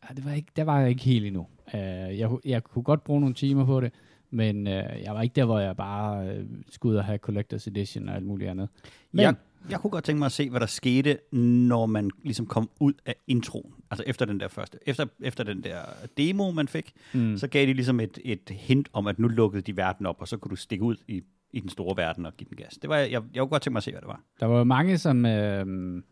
ja, 0.09 0.15
det 0.15 0.25
var 0.25 0.33
ikke, 0.33 0.53
der 0.57 0.65
var 0.65 0.81
jeg 0.81 0.89
ikke 0.89 1.03
helt 1.03 1.27
endnu. 1.27 1.47
Øh, 1.75 1.81
jeg, 2.19 2.31
jeg 2.45 2.65
kunne 2.65 2.83
godt 2.83 3.05
bruge 3.05 3.21
nogle 3.21 3.35
timer 3.35 3.65
på 3.65 3.81
det, 3.81 3.93
men 4.31 4.67
øh, 4.67 5.03
jeg 5.05 5.15
var 5.15 5.23
ikke 5.23 5.35
der, 5.35 5.45
hvor 5.45 5.59
jeg 5.59 5.77
bare 5.77 6.29
øh, 6.29 6.45
skulle 6.71 6.93
ud 6.93 6.97
og 6.97 7.05
have 7.05 7.19
Collector's 7.29 7.67
Edition 7.67 8.09
og 8.09 8.15
alt 8.15 8.27
muligt 8.27 8.51
andet. 8.51 8.69
Men, 9.13 9.23
Jeg, 9.23 9.35
jeg 9.71 9.81
kunne 9.81 9.91
godt 9.91 10.05
tænke 10.05 10.19
mig 10.19 10.27
at 10.27 10.33
se, 10.33 10.51
hvad 10.51 10.61
der 10.61 10.67
skete, 10.67 11.19
når 11.33 11.87
man 11.87 12.11
ligesom 12.25 12.47
kom 12.47 12.71
ud 12.81 12.93
af 13.07 13.15
introen. 13.27 13.73
Altså 13.91 14.05
efter 14.07 14.27
den 14.27 14.41
der 14.41 14.49
første. 14.49 14.79
Efter, 14.87 15.07
efter 15.21 15.45
den 15.45 15.65
der 15.65 15.79
demo, 16.17 16.51
man 16.51 16.69
fik, 16.69 16.93
mm, 17.15 17.37
så 17.37 17.49
gav 17.49 17.67
de 17.67 17.73
ligesom 17.73 18.01
et, 18.01 18.19
et 18.25 18.51
hint 18.51 18.89
om, 18.93 19.07
at 19.07 19.19
nu 19.19 19.29
lukkede 19.29 19.63
de 19.63 19.77
verden 19.77 20.07
op, 20.07 20.17
og 20.21 20.29
så 20.29 20.37
kunne 20.37 20.51
du 20.51 20.57
stikke 20.57 20.85
ud 20.85 20.97
i, 21.09 21.23
i 21.53 21.61
den 21.61 21.69
store 21.69 21.97
verden 21.97 22.27
og 22.27 22.37
give 22.37 22.49
den 22.49 22.57
gas. 22.57 22.73
Det 22.83 22.91
var, 22.91 22.97
jeg, 22.97 23.11
jeg 23.11 23.23
kunne 23.41 23.49
godt 23.49 23.63
tænke 23.63 23.73
mig 23.73 23.79
at 23.79 23.85
se, 23.85 23.91
hvad 23.91 24.01
det 24.01 24.09
var. 24.09 24.21
der 24.41 24.47
var 24.47 24.59
jo 24.59 24.65
mange, 24.65 24.99
som, 24.99 25.27
øh, 25.27 26.03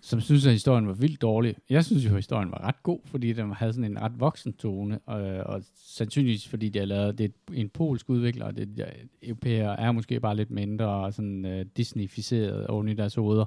som 0.00 0.20
synes, 0.20 0.46
at 0.46 0.52
historien 0.52 0.86
var 0.86 0.92
vildt 0.92 1.22
dårlig. 1.22 1.56
Jeg 1.70 1.84
synes 1.84 2.04
jo, 2.04 2.10
at 2.10 2.16
historien 2.16 2.50
var 2.50 2.64
ret 2.68 2.82
god, 2.82 3.00
fordi 3.04 3.32
den 3.32 3.52
havde 3.52 3.72
sådan 3.72 3.90
en 3.90 4.02
ret 4.02 4.20
voksen 4.20 4.52
tone, 4.52 4.98
og, 5.06 5.22
og 5.22 5.62
sandsynligvis 5.74 6.48
fordi 6.48 6.68
det 6.68 6.82
er 6.82 6.86
lavet, 6.86 7.18
det 7.18 7.24
er 7.24 7.52
en 7.54 7.68
polsk 7.68 8.10
udvikler, 8.10 8.46
og 8.46 8.56
det, 8.56 8.76
der, 8.76 8.86
europæer 9.22 9.70
er 9.70 9.92
måske 9.92 10.20
bare 10.20 10.36
lidt 10.36 10.50
mindre 10.50 10.86
og 10.86 11.12
sådan 11.12 11.44
uh, 11.44 11.66
disneyficeret 11.76 12.66
oven 12.66 12.88
i 12.88 12.94
deres 12.94 13.14
hoveder. 13.14 13.44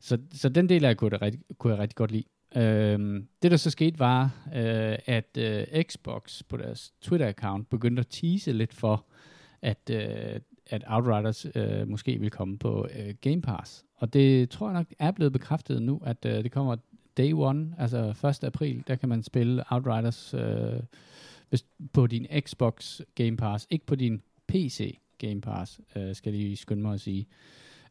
Så, 0.00 0.18
så 0.32 0.48
den 0.48 0.68
del 0.68 0.84
af 0.84 0.88
jeg 0.88 0.96
kunne, 0.96 1.10
det 1.10 1.22
rigtig, 1.22 1.40
kunne 1.58 1.72
jeg 1.72 1.80
rigtig 1.82 1.96
godt 1.96 2.10
lide. 2.10 2.24
Øhm, 2.56 3.28
det 3.42 3.50
der 3.50 3.56
så 3.56 3.70
skete 3.70 3.98
var, 3.98 4.24
øh, 4.54 4.98
at 5.06 5.36
øh, 5.38 5.82
Xbox 5.82 6.42
på 6.48 6.56
deres 6.56 6.92
Twitter-account 7.06 7.62
begyndte 7.70 8.00
at 8.00 8.06
tease 8.10 8.52
lidt 8.52 8.74
for, 8.74 9.04
at, 9.62 9.90
øh, 9.90 10.40
at 10.68 10.84
Outriders 10.86 11.46
øh, 11.54 11.88
måske 11.88 12.18
vil 12.18 12.30
komme 12.30 12.58
på 12.58 12.86
øh, 12.98 13.14
Game 13.20 13.42
Pass. 13.42 13.84
Og 13.96 14.12
det 14.12 14.50
tror 14.50 14.68
jeg 14.68 14.74
nok 14.74 14.86
er 14.98 15.10
blevet 15.10 15.32
bekræftet 15.32 15.82
nu, 15.82 16.02
at 16.04 16.24
øh, 16.26 16.44
det 16.44 16.52
kommer 16.52 16.76
day 17.16 17.32
one, 17.32 17.74
altså 17.78 18.28
1. 18.28 18.44
april, 18.44 18.84
der 18.86 18.96
kan 18.96 19.08
man 19.08 19.22
spille 19.22 19.64
Outriders 19.70 20.34
øh, 20.34 20.80
på 21.92 22.06
din 22.06 22.26
Xbox 22.40 23.00
Game 23.14 23.36
Pass, 23.36 23.66
ikke 23.70 23.86
på 23.86 23.94
din 23.94 24.22
PC 24.48 24.98
Game 25.18 25.40
Pass, 25.40 25.80
øh, 25.96 26.14
skal 26.14 26.32
lige 26.32 26.56
skynde 26.56 26.82
mig 26.82 26.94
at 26.94 27.00
sige. 27.00 27.26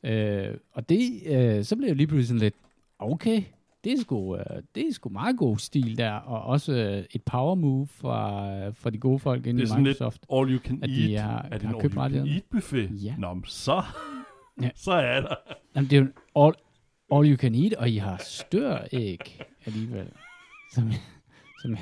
Øh, 0.03 0.57
og 0.71 0.89
det, 0.89 1.21
øh, 1.25 1.63
så 1.63 1.75
blev 1.75 1.87
jeg 1.87 1.95
lige 1.95 2.07
pludselig 2.07 2.27
sådan 2.27 2.41
lidt, 2.41 2.55
okay, 2.99 3.43
det 3.87 3.93
er 3.97 4.01
sgu, 4.01 4.35
øh, 4.35 4.43
det 4.75 4.87
er 4.87 4.93
sgu 4.93 5.09
meget 5.09 5.37
god 5.37 5.57
stil 5.57 5.97
der, 5.97 6.11
og 6.11 6.41
også 6.41 6.73
øh, 6.73 7.03
et 7.11 7.23
power 7.23 7.55
move 7.55 7.87
fra, 7.87 8.49
øh, 8.55 8.75
fra 8.75 8.89
de 8.89 8.97
gode 8.97 9.19
folk 9.19 9.45
inde 9.47 9.57
Det 9.57 9.63
er 9.63 9.65
i 9.65 9.69
sådan 9.69 9.83
lidt 9.83 9.97
Microsoft. 9.99 10.25
all 10.33 10.53
you 10.53 10.59
can 10.63 10.83
At 10.83 10.89
de 10.89 11.13
eat. 11.13 11.23
har- 11.23 11.47
er 11.51 11.57
det 11.57 11.67
en 11.69 11.75
all 11.75 12.15
you 12.15 12.19
can 12.25 12.27
eat 12.27 12.43
buffet? 12.51 12.89
Ja. 13.03 13.15
Nå, 13.17 13.41
så, 13.45 13.83
Ja. 14.61 14.69
så 14.75 14.91
er 14.91 15.21
der. 15.21 15.35
Jamen, 15.75 15.89
det 15.89 15.97
er 15.97 16.01
jo 16.01 16.07
all, 16.45 16.53
all 17.11 17.31
you 17.31 17.37
can 17.37 17.55
eat, 17.55 17.73
og 17.73 17.89
I 17.89 17.97
har 17.97 18.21
støræg 18.25 19.41
alligevel. 19.65 20.07
Som, 20.73 20.91
som, 21.61 21.77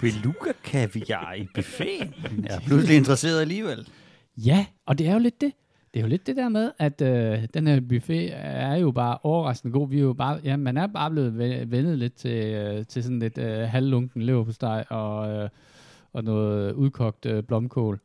Beluga 0.00 0.52
kaviar 0.64 1.32
i 1.34 1.46
buffeten. 1.54 2.14
Jeg 2.48 2.56
er 2.56 2.60
pludselig 2.60 2.96
interesseret 2.96 3.40
alligevel. 3.40 3.88
ja, 4.36 4.66
og 4.86 4.98
det 4.98 5.06
er 5.08 5.12
jo 5.12 5.18
lidt 5.18 5.40
det. 5.40 5.52
Det 5.94 6.00
er 6.00 6.02
jo 6.02 6.08
lidt 6.08 6.26
det 6.26 6.36
der 6.36 6.48
med, 6.48 6.72
at 6.78 7.00
øh, 7.00 7.48
den 7.54 7.66
her 7.66 7.80
buffet 7.80 8.30
er 8.34 8.74
jo 8.74 8.90
bare 8.90 9.18
overraskende 9.22 9.72
god. 9.72 9.88
Vi 9.88 9.98
er 9.98 10.02
jo 10.02 10.12
bare, 10.12 10.40
ja, 10.44 10.56
man 10.56 10.76
er 10.76 10.86
bare 10.86 11.10
blevet 11.10 11.38
vendet 11.70 11.98
lidt 11.98 12.14
til, 12.14 12.54
øh, 12.54 12.86
til 12.86 13.02
sådan 13.02 13.18
lidt 13.18 13.38
øh, 13.38 13.58
halvlunken 13.58 14.22
leverpostej 14.22 14.84
og, 14.90 15.32
øh, 15.32 15.48
og 16.12 16.24
noget 16.24 16.72
udkogt 16.72 17.26
øh, 17.26 17.42
blomkål. 17.42 18.00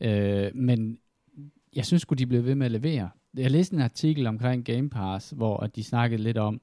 Øh, 0.00 0.50
men 0.54 0.98
jeg 1.76 1.86
synes 1.86 2.02
skulle 2.02 2.18
de 2.18 2.26
blev 2.26 2.44
ved 2.44 2.54
med 2.54 2.66
at 2.66 2.72
levere. 2.72 3.10
Jeg 3.36 3.50
læste 3.50 3.74
en 3.74 3.82
artikel 3.82 4.26
omkring 4.26 4.64
Game 4.64 4.90
Pass, 4.90 5.30
hvor 5.30 5.56
at 5.56 5.76
de 5.76 5.84
snakkede 5.84 6.22
lidt 6.22 6.38
om, 6.38 6.60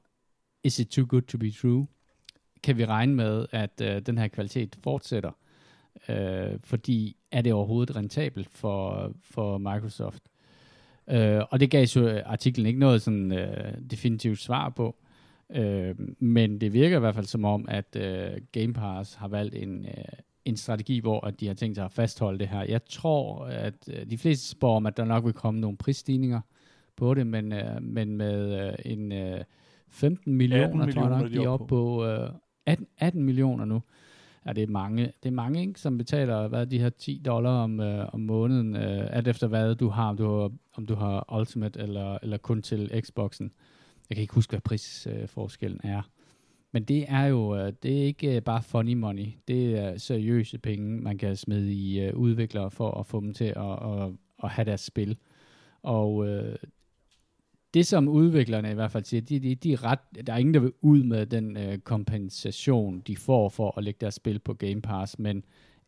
is 0.64 0.80
it 0.80 0.88
too 0.88 1.06
good 1.10 1.22
to 1.22 1.38
be 1.38 1.52
true? 1.52 1.88
Kan 2.64 2.78
vi 2.78 2.86
regne 2.86 3.16
med, 3.16 3.46
at 3.52 3.82
øh, 3.82 4.02
den 4.02 4.18
her 4.18 4.28
kvalitet 4.28 4.78
fortsætter? 4.84 5.32
Øh, 6.10 6.60
fordi 6.64 7.18
er 7.32 7.42
det 7.42 7.54
overhovedet 7.54 7.96
rentabelt 7.96 8.50
for, 8.50 9.12
for 9.22 9.58
Microsoft? 9.58 10.24
Øh, 11.10 11.42
og 11.50 11.60
det 11.60 11.72
gav 11.72 11.86
så 11.86 12.22
artiklen 12.26 12.68
ikke 12.68 12.80
noget 12.80 13.02
sådan 13.02 13.32
øh, 13.32 13.74
definitivt 13.92 14.40
svar 14.40 14.70
på. 14.70 14.96
Øh, 15.56 15.96
men 16.20 16.62
det 16.62 16.74
virker 16.74 16.98
i 16.98 17.00
hvert 17.00 17.16
fald 17.16 17.26
som 17.26 17.46
om, 17.46 17.66
at 17.68 17.96
øh, 17.96 18.32
Game 18.52 18.74
Pass 18.74 19.14
har 19.14 19.28
valgt 19.28 19.56
en, 19.56 19.86
øh, 19.86 20.04
en 20.46 20.58
strategi, 20.58 21.00
hvor 21.00 21.26
at 21.26 21.40
de 21.40 21.48
har 21.48 21.54
tænkt 21.54 21.76
sig 21.76 21.86
at 21.86 21.92
fastholde 21.92 22.40
det 22.40 22.48
her. 22.48 22.64
Jeg 22.64 22.86
tror, 22.86 23.46
at 23.46 23.90
øh, 23.94 24.10
de 24.10 24.18
fleste 24.18 24.48
spår 24.48 24.76
om, 24.76 24.86
at 24.86 24.98
der 24.98 25.06
nok 25.06 25.26
vil 25.26 25.34
komme 25.34 25.60
nogle 25.60 25.78
prisstigninger 25.78 26.42
på 26.96 27.14
det, 27.14 27.28
men, 27.28 27.54
øh, 27.54 27.82
men 27.82 28.18
med 28.18 28.68
øh, 28.68 28.74
en 28.86 29.12
øh, 29.12 29.44
15 29.90 30.36
millioner, 30.36 30.92
tror 30.92 31.10
jeg 31.10 31.22
nok, 31.22 31.32
de 31.32 31.44
er 31.44 31.50
oppe 31.50 31.68
på 31.68 32.06
øh, 32.06 32.30
18, 32.66 32.88
18 32.98 33.24
millioner 33.24 33.66
nu. 33.66 33.82
Ja, 34.48 34.54
det 34.54 34.63
er 34.63 34.68
mange, 34.68 35.12
det 35.24 35.30
er 35.30 35.34
mange 35.34 35.62
ikke, 35.62 35.80
som 35.80 35.98
betaler 35.98 36.48
hvad, 36.48 36.66
de 36.66 36.80
her 36.80 36.89
10 36.89 37.22
dollar 37.25 37.63
om, 37.63 37.80
øh, 37.80 38.13
om 38.13 38.20
måneden, 38.20 38.75
øh, 38.75 39.08
alt 39.16 39.27
efter 39.27 39.48
hvad 39.48 39.75
du 39.75 39.89
har, 39.89 40.10
om 40.10 40.18
du 40.18 40.39
har, 40.39 40.51
om 40.74 40.86
du 40.86 40.96
har 40.96 41.39
Ultimate 41.39 41.80
eller, 41.80 42.18
eller 42.22 42.38
kun 42.38 42.62
til 42.62 43.01
Xboxen. 43.06 43.51
Jeg 44.10 44.16
kan 44.16 44.22
ikke 44.22 44.34
huske, 44.34 44.51
hvad 44.51 44.62
prisforskellen 44.62 45.82
øh, 45.84 45.92
er. 45.92 46.01
Men 46.72 46.84
det 46.84 47.06
er 47.08 47.25
jo 47.25 47.56
øh, 47.56 47.74
det 47.84 48.00
er 48.00 48.04
ikke 48.04 48.36
øh, 48.36 48.42
bare 48.42 48.63
funny 48.63 48.94
money. 48.94 49.27
Det 49.48 49.80
er 49.80 49.98
seriøse 49.98 50.58
penge, 50.58 51.01
man 51.01 51.18
kan 51.18 51.36
smide 51.36 51.74
i 51.74 52.00
øh, 52.00 52.16
udviklere 52.16 52.72
for 52.72 52.92
at 52.92 53.06
få 53.06 53.20
dem 53.20 53.34
til 53.34 53.54
at, 53.56 53.84
at, 53.84 54.12
at 54.44 54.50
have 54.50 54.66
deres 54.66 54.82
spil. 54.82 55.18
Og 55.84 56.27
øh, 56.27 56.56
det 57.78 57.88
som 57.88 58.08
udviklerne 58.08 58.72
i 58.72 58.74
hvert 58.74 58.92
fald 58.92 59.04
siger, 59.04 59.22
de, 59.22 59.40
de, 59.40 59.56
de 59.56 59.74
er 59.74 59.84
ret, 59.84 60.00
der 60.28 60.34
er 60.34 60.38
ingen, 60.38 60.54
der 60.54 60.60
vil 60.60 60.72
ud 60.82 61.04
med 61.04 61.26
den 61.26 61.58
øh, 61.58 61.78
kompensation, 61.78 63.00
de 63.00 63.18
får 63.18 63.50
for 63.50 63.78
at 63.78 63.84
lægge 63.84 63.98
deres 64.02 64.16
spil 64.16 64.40
på 64.40 64.54
Game 64.54 64.82
Pass, 64.82 65.20
men 65.20 65.44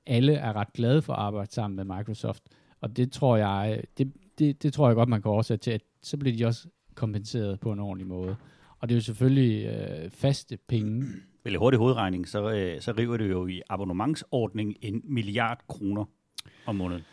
alle 0.05 0.33
er 0.33 0.55
ret 0.55 0.73
glade 0.73 1.01
for 1.01 1.13
at 1.13 1.19
arbejde 1.19 1.51
sammen 1.51 1.75
med 1.75 1.97
Microsoft, 1.97 2.43
og 2.81 2.97
det 2.97 3.11
tror 3.11 3.37
jeg, 3.37 3.83
det, 3.97 4.13
det, 4.39 4.63
det 4.63 4.73
tror 4.73 4.87
jeg 4.87 4.95
godt, 4.95 5.09
man 5.09 5.21
kan 5.21 5.31
oversætte 5.31 5.63
til, 5.63 5.71
at 5.71 5.81
så 6.01 6.17
bliver 6.17 6.37
de 6.37 6.45
også 6.45 6.67
kompenseret 6.95 7.59
på 7.59 7.71
en 7.71 7.79
ordentlig 7.79 8.07
måde. 8.07 8.35
Og 8.79 8.89
det 8.89 8.95
er 8.95 8.97
jo 8.97 9.03
selvfølgelig 9.03 9.65
øh, 9.65 10.09
faste 10.09 10.57
penge. 10.67 11.03
Vel 11.43 11.53
i 11.53 11.57
hurtig 11.57 11.79
hovedregning, 11.79 12.27
så, 12.27 12.51
øh, 12.51 12.81
så 12.81 12.93
river 12.97 13.17
det 13.17 13.29
jo 13.29 13.47
i 13.47 13.61
abonnementsordning 13.69 14.75
en 14.81 15.01
milliard 15.03 15.59
kroner 15.67 16.05
om 16.65 16.75
måneden. 16.75 17.03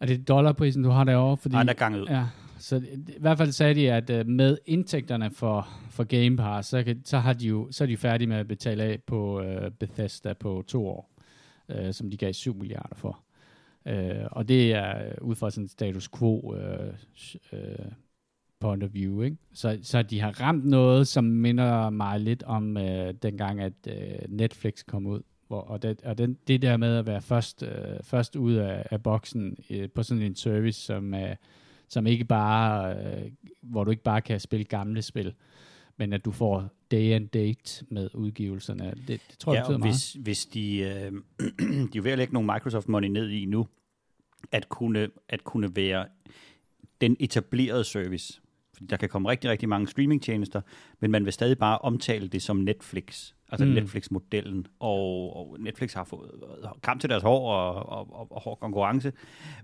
Er 0.00 0.06
det 0.06 0.28
dollarprisen, 0.28 0.82
du 0.82 0.90
har 0.90 1.04
derovre? 1.04 1.36
Fordi, 1.36 1.54
Nej, 1.54 1.62
der 1.62 1.70
er 1.70 1.74
ganget 1.74 2.00
ud. 2.00 2.06
Ja, 2.06 2.26
så 2.58 2.76
i 3.08 3.20
hvert 3.20 3.38
fald 3.38 3.52
sagde 3.52 3.74
de, 3.74 3.92
at 3.92 4.10
øh, 4.10 4.26
med 4.26 4.58
indtægterne 4.66 5.30
for, 5.30 5.68
for 5.90 6.04
Game 6.04 6.36
Pass, 6.36 6.68
så, 6.68 6.82
kan, 6.82 7.02
så, 7.04 7.18
har 7.18 7.32
de 7.32 7.46
jo, 7.46 7.68
så 7.70 7.84
er 7.84 7.88
de 7.88 7.96
færdige 7.96 8.28
med 8.28 8.36
at 8.36 8.48
betale 8.48 8.82
af 8.82 9.02
på 9.06 9.40
øh, 9.42 9.70
Bethesda 9.70 10.32
på 10.32 10.64
to 10.66 10.86
år, 10.86 11.10
øh, 11.68 11.92
som 11.92 12.10
de 12.10 12.16
gav 12.16 12.32
7 12.32 12.54
milliarder 12.54 12.94
for. 12.96 13.20
Øh, 13.86 14.26
og 14.30 14.48
det 14.48 14.72
er 14.72 15.06
øh, 15.06 15.12
ud 15.20 15.34
fra 15.34 15.50
sådan 15.50 15.68
status 15.68 16.08
quo 16.08 16.56
øh, 16.56 16.94
øh, 17.52 17.92
point 18.60 18.82
of 18.82 18.94
view. 18.94 19.22
Ikke? 19.22 19.36
Så, 19.54 19.78
så 19.82 20.02
de 20.02 20.20
har 20.20 20.40
ramt 20.40 20.64
noget, 20.64 21.08
som 21.08 21.24
minder 21.24 21.90
mig 21.90 22.20
lidt 22.20 22.42
om 22.42 22.76
øh, 22.76 23.14
dengang, 23.22 23.60
at 23.60 23.72
øh, 23.88 24.18
Netflix 24.28 24.84
kom 24.86 25.06
ud. 25.06 25.20
Hvor, 25.46 25.60
og 25.60 25.82
det, 25.82 26.02
og 26.02 26.18
den, 26.18 26.38
det 26.46 26.62
der 26.62 26.76
med 26.76 26.96
at 26.96 27.06
være 27.06 27.22
først, 27.22 27.62
øh, 27.62 28.02
først 28.02 28.36
ud 28.36 28.54
af, 28.54 28.86
af 28.90 29.02
boksen 29.02 29.56
øh, 29.70 29.88
på 29.90 30.02
sådan 30.02 30.22
en 30.22 30.34
service, 30.34 30.80
som, 30.80 31.14
Øh, 31.14 31.36
som 31.88 32.06
ikke 32.06 32.24
bare, 32.24 32.96
uh, 33.22 33.30
hvor 33.62 33.84
du 33.84 33.90
ikke 33.90 34.02
bare 34.02 34.20
kan 34.20 34.40
spille 34.40 34.64
gamle 34.64 35.02
spil, 35.02 35.34
men 35.96 36.12
at 36.12 36.24
du 36.24 36.30
får 36.32 36.68
day 36.90 37.12
and 37.14 37.28
date 37.28 37.84
med 37.90 38.10
udgivelserne. 38.14 38.90
Det, 38.90 39.08
det 39.08 39.38
tror 39.38 39.54
jeg 39.54 39.58
Ja, 39.60 39.62
betyder 39.64 39.78
meget. 39.78 39.92
hvis, 39.94 40.12
hvis 40.12 40.46
de, 40.46 40.78
øh, 40.78 41.12
de 41.68 41.82
er 41.82 41.88
jo 41.96 42.02
ved 42.02 42.12
at 42.12 42.18
lægge 42.18 42.32
nogle 42.34 42.52
Microsoft 42.54 42.88
Money 42.88 43.08
ned 43.08 43.28
i 43.30 43.44
nu, 43.44 43.66
at 44.52 44.68
kunne, 44.68 45.08
at 45.28 45.44
kunne 45.44 45.76
være 45.76 46.06
den 47.00 47.16
etablerede 47.20 47.84
service. 47.84 48.40
Fordi 48.74 48.86
der 48.86 48.96
kan 48.96 49.08
komme 49.08 49.28
rigtig, 49.30 49.50
rigtig 49.50 49.68
mange 49.68 49.88
streamingtjenester, 49.88 50.60
men 51.00 51.10
man 51.10 51.24
vil 51.24 51.32
stadig 51.32 51.58
bare 51.58 51.78
omtale 51.78 52.28
det 52.28 52.42
som 52.42 52.56
Netflix. 52.56 53.32
Altså 53.52 53.64
Mm. 53.66 53.70
Netflix-modellen. 53.72 54.66
Og, 54.80 55.36
og 55.36 55.56
Netflix 55.60 55.94
har 55.94 56.04
fået 56.04 56.30
kamp 56.82 57.00
til 57.00 57.10
deres 57.10 57.22
hår 57.22 57.52
og, 57.54 57.74
og, 57.88 58.12
og, 58.20 58.32
og 58.32 58.40
hård 58.42 58.58
konkurrence. 58.60 59.12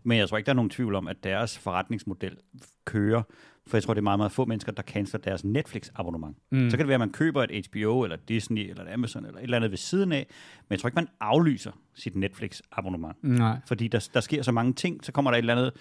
Men 0.02 0.18
jeg 0.18 0.28
tror 0.28 0.36
ikke, 0.36 0.46
der 0.46 0.52
er 0.52 0.56
nogen 0.56 0.70
tvivl 0.70 0.94
om, 0.94 1.08
at 1.08 1.24
deres 1.24 1.58
forretningsmodel 1.58 2.36
kører. 2.84 3.22
For 3.66 3.76
jeg 3.76 3.82
tror, 3.82 3.94
det 3.94 3.98
er 4.00 4.02
meget, 4.02 4.18
meget 4.18 4.32
få 4.32 4.44
mennesker, 4.44 4.72
der 4.72 4.82
canceler 4.82 5.20
deres 5.22 5.44
Netflix-abonnement. 5.44 6.36
Mm. 6.50 6.70
Så 6.70 6.76
kan 6.76 6.78
det 6.84 6.88
være, 6.88 6.94
at 6.94 7.00
man 7.00 7.12
køber 7.12 7.46
et 7.50 7.66
HBO, 7.72 8.02
eller 8.02 8.16
Disney, 8.28 8.70
eller 8.70 8.92
Amazon, 8.94 9.24
eller 9.26 9.38
et 9.38 9.42
eller 9.42 9.56
andet 9.56 9.70
ved 9.70 9.78
siden 9.78 10.12
af. 10.12 10.26
Men 10.58 10.66
jeg 10.70 10.78
tror 10.80 10.88
ikke, 10.88 10.94
man 10.94 11.08
aflyser 11.20 11.70
sit 11.94 12.16
Netflix-abonnement. 12.16 13.16
Nej. 13.22 13.56
Fordi 13.66 13.88
der, 13.88 14.08
der 14.14 14.20
sker 14.20 14.42
så 14.42 14.52
mange 14.52 14.72
ting, 14.72 15.04
så 15.04 15.12
kommer 15.12 15.30
der 15.30 15.38
et 15.38 15.42
eller 15.50 15.54
andet 15.56 15.72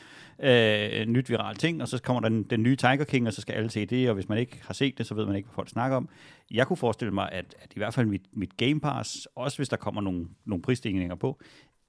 øh, 1.02 1.06
nyt 1.08 1.30
viralt 1.30 1.60
ting, 1.60 1.82
og 1.82 1.88
så 1.88 2.02
kommer 2.02 2.22
der 2.22 2.30
den, 2.30 2.44
den 2.44 2.64
nye 2.64 2.76
Tiger 2.76 3.04
King, 3.04 3.28
og 3.28 3.34
så 3.34 3.42
skal 3.42 3.54
alle 3.54 3.70
se 3.70 3.86
det, 3.86 4.10
og 4.10 4.14
hvis 4.16 4.30
man 4.30 4.38
ikke 4.38 4.60
har 4.66 4.74
set 4.74 4.98
det, 4.98 5.06
så 5.06 5.16
ved 5.16 5.26
man 5.26 5.36
ikke, 5.36 5.48
hvad 5.48 5.56
folk 5.56 5.70
snakker 5.70 5.98
om. 5.98 6.10
Jeg 6.52 6.68
kunne 6.68 6.78
forestille 6.78 7.14
mig, 7.14 7.32
at, 7.32 7.56
at 7.60 7.72
i 7.76 7.80
hvert 7.80 7.94
fald 7.94 8.08
mit, 8.08 8.22
mit 8.32 8.58
Game 8.58 8.80
Pass, 8.80 9.28
også 9.36 9.58
hvis 9.58 9.70
der 9.70 9.78
kommer 9.78 10.02
nogle, 10.02 10.28
nogle 10.46 10.62
prisstigninger 10.62 11.16
på, 11.16 11.42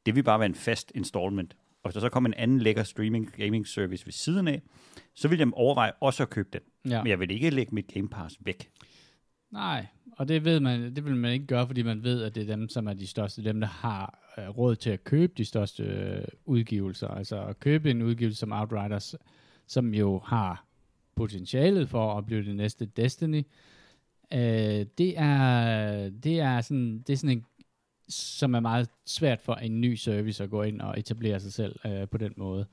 det 0.07 0.15
vil 0.15 0.23
bare 0.23 0.39
være 0.39 0.47
en 0.47 0.55
fast 0.55 0.93
installment. 0.95 1.57
Og 1.83 1.89
hvis 1.89 1.95
der 1.95 2.01
så 2.01 2.09
kommer 2.09 2.29
en 2.29 2.35
anden 2.35 2.59
lækker 2.59 2.83
streaming 2.83 3.33
gaming 3.37 3.67
service 3.67 4.07
ved 4.07 4.13
siden 4.13 4.49
af, 4.49 4.63
så 5.15 5.29
vil 5.29 5.39
jeg 5.39 5.49
overveje 5.53 5.93
også 6.01 6.23
at 6.23 6.31
købe 6.31 6.49
den. 6.53 6.91
Ja. 6.93 7.03
Men 7.03 7.11
jeg 7.11 7.21
vil 7.21 7.31
ikke 7.31 7.51
lægge 7.51 7.75
mit 7.75 7.87
Game 7.95 8.09
Pass 8.09 8.37
væk. 8.41 8.71
Nej, 9.51 9.87
og 10.13 10.29
det 10.29 10.45
ved 10.45 10.61
man, 10.61 10.97
det 10.97 11.05
vil 11.05 11.17
man 11.17 11.33
ikke 11.33 11.47
gøre, 11.47 11.67
fordi 11.67 11.83
man 11.83 12.03
ved, 12.03 12.23
at 12.23 12.35
det 12.35 12.43
er 12.43 12.57
dem, 12.57 12.69
som 12.69 12.87
er 12.87 12.93
de 12.93 13.07
største, 13.07 13.45
dem, 13.45 13.61
der 13.61 13.67
har 13.67 14.35
øh, 14.39 14.49
råd 14.49 14.77
til 14.77 14.91
at 14.91 15.05
købe 15.05 15.33
de 15.37 15.45
største 15.45 15.83
øh, 15.83 16.25
udgivelser. 16.45 17.09
Altså 17.09 17.45
at 17.45 17.61
købe 17.61 17.91
en 17.91 18.03
udgivelse 18.03 18.39
som 18.39 18.53
Outriders, 18.53 19.15
som 19.67 19.95
jo 19.95 20.19
har 20.19 20.67
potentialet 21.17 21.89
for 21.89 22.19
at 22.19 22.27
blive 22.27 22.45
det 22.45 22.57
næste 22.57 22.87
Destiny. 22.87 23.43
Øh, 24.33 24.87
det 24.99 25.19
er 25.19 26.09
det 26.09 26.41
er 26.41 26.61
sådan 26.61 26.99
det 27.07 27.13
er 27.13 27.17
sådan 27.17 27.37
en 27.37 27.45
som 28.09 28.55
er 28.55 28.61
meget 28.61 28.89
svært 29.07 29.41
for 29.41 29.55
en 29.55 29.81
ny 29.81 29.95
service 29.95 30.45
at 30.45 30.51
gå 30.51 30.63
ind 30.63 30.81
og 30.81 30.99
etablere 30.99 31.41
sig 31.41 31.53
selv 31.53 31.77
øh, 31.87 32.09
på 32.09 32.19
den 32.19 32.33
måde. 32.37 32.67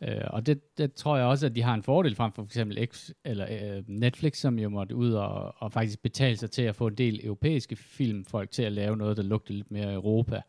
Øh, 0.00 0.20
og 0.26 0.46
det, 0.46 0.78
det 0.78 0.94
tror 0.94 1.16
jeg 1.16 1.26
også, 1.26 1.46
at 1.46 1.54
de 1.56 1.62
har 1.62 1.74
en 1.74 1.82
fordel 1.82 2.14
frem 2.14 2.32
for 2.32 2.42
for 2.42 2.46
eksempel 2.46 2.86
X, 2.86 3.10
eller, 3.24 3.46
øh, 3.50 3.82
Netflix, 3.86 4.36
som 4.36 4.58
jo 4.58 4.68
måtte 4.68 4.96
ud 4.96 5.12
og, 5.12 5.54
og 5.56 5.72
faktisk 5.72 6.02
betale 6.02 6.36
sig 6.36 6.50
til 6.50 6.62
at 6.62 6.76
få 6.76 6.86
en 6.86 6.94
del 6.94 7.26
europæiske 7.26 7.76
filmfolk 7.76 8.50
til 8.50 8.62
at 8.62 8.72
lave 8.72 8.96
noget, 8.96 9.16
der 9.16 9.22
lugter 9.22 9.54
lidt 9.54 9.70
mere 9.70 9.92
Europa. 9.92 10.42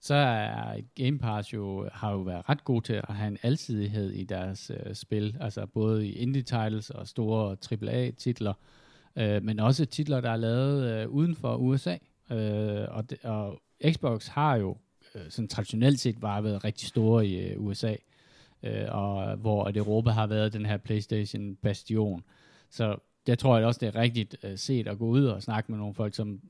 Så 0.00 0.14
er 0.14 0.80
Game 0.94 1.18
Pass 1.18 1.52
jo, 1.52 1.88
har 1.92 2.12
jo 2.12 2.18
været 2.18 2.48
ret 2.48 2.64
god 2.64 2.82
til 2.82 2.92
at 2.92 3.14
have 3.14 3.28
en 3.28 3.38
alsidighed 3.42 4.10
i 4.10 4.24
deres 4.24 4.70
øh, 4.70 4.94
spil, 4.94 5.36
altså 5.40 5.66
både 5.66 6.06
i 6.06 6.12
indie 6.12 6.42
titles 6.42 6.90
og 6.90 7.08
store 7.08 7.56
AAA-titler, 7.72 8.50
øh, 8.50 8.81
Øh, 9.16 9.42
men 9.42 9.60
også 9.60 9.86
titler, 9.86 10.20
der 10.20 10.30
er 10.30 10.36
lavet 10.36 10.90
øh, 10.92 11.08
uden 11.08 11.34
for 11.34 11.56
USA. 11.56 11.96
Øh, 12.30 12.86
og, 12.88 13.10
det, 13.10 13.18
og 13.24 13.62
Xbox 13.90 14.26
har 14.26 14.56
jo 14.56 14.76
øh, 15.14 15.22
sådan 15.28 15.48
traditionelt 15.48 16.00
set 16.00 16.20
bare 16.20 16.44
været 16.44 16.64
rigtig 16.64 16.88
store 16.88 17.26
i 17.26 17.38
øh, 17.38 17.60
USA 17.60 17.94
øh, 18.62 18.86
og 18.88 19.36
hvor 19.36 19.64
at 19.64 19.76
Europa 19.76 20.10
har 20.10 20.26
været 20.26 20.52
den 20.52 20.66
her 20.66 20.76
PlayStation-bastion. 20.76 22.24
Så 22.70 22.96
jeg 23.26 23.38
tror 23.38 23.58
jeg 23.58 23.66
også, 23.66 23.78
det 23.80 23.88
er 23.96 24.00
rigtigt 24.00 24.36
øh, 24.42 24.58
set 24.58 24.88
at 24.88 24.98
gå 24.98 25.06
ud 25.06 25.24
og 25.24 25.42
snakke 25.42 25.72
med 25.72 25.78
nogle 25.78 25.94
folk, 25.94 26.14
som 26.14 26.40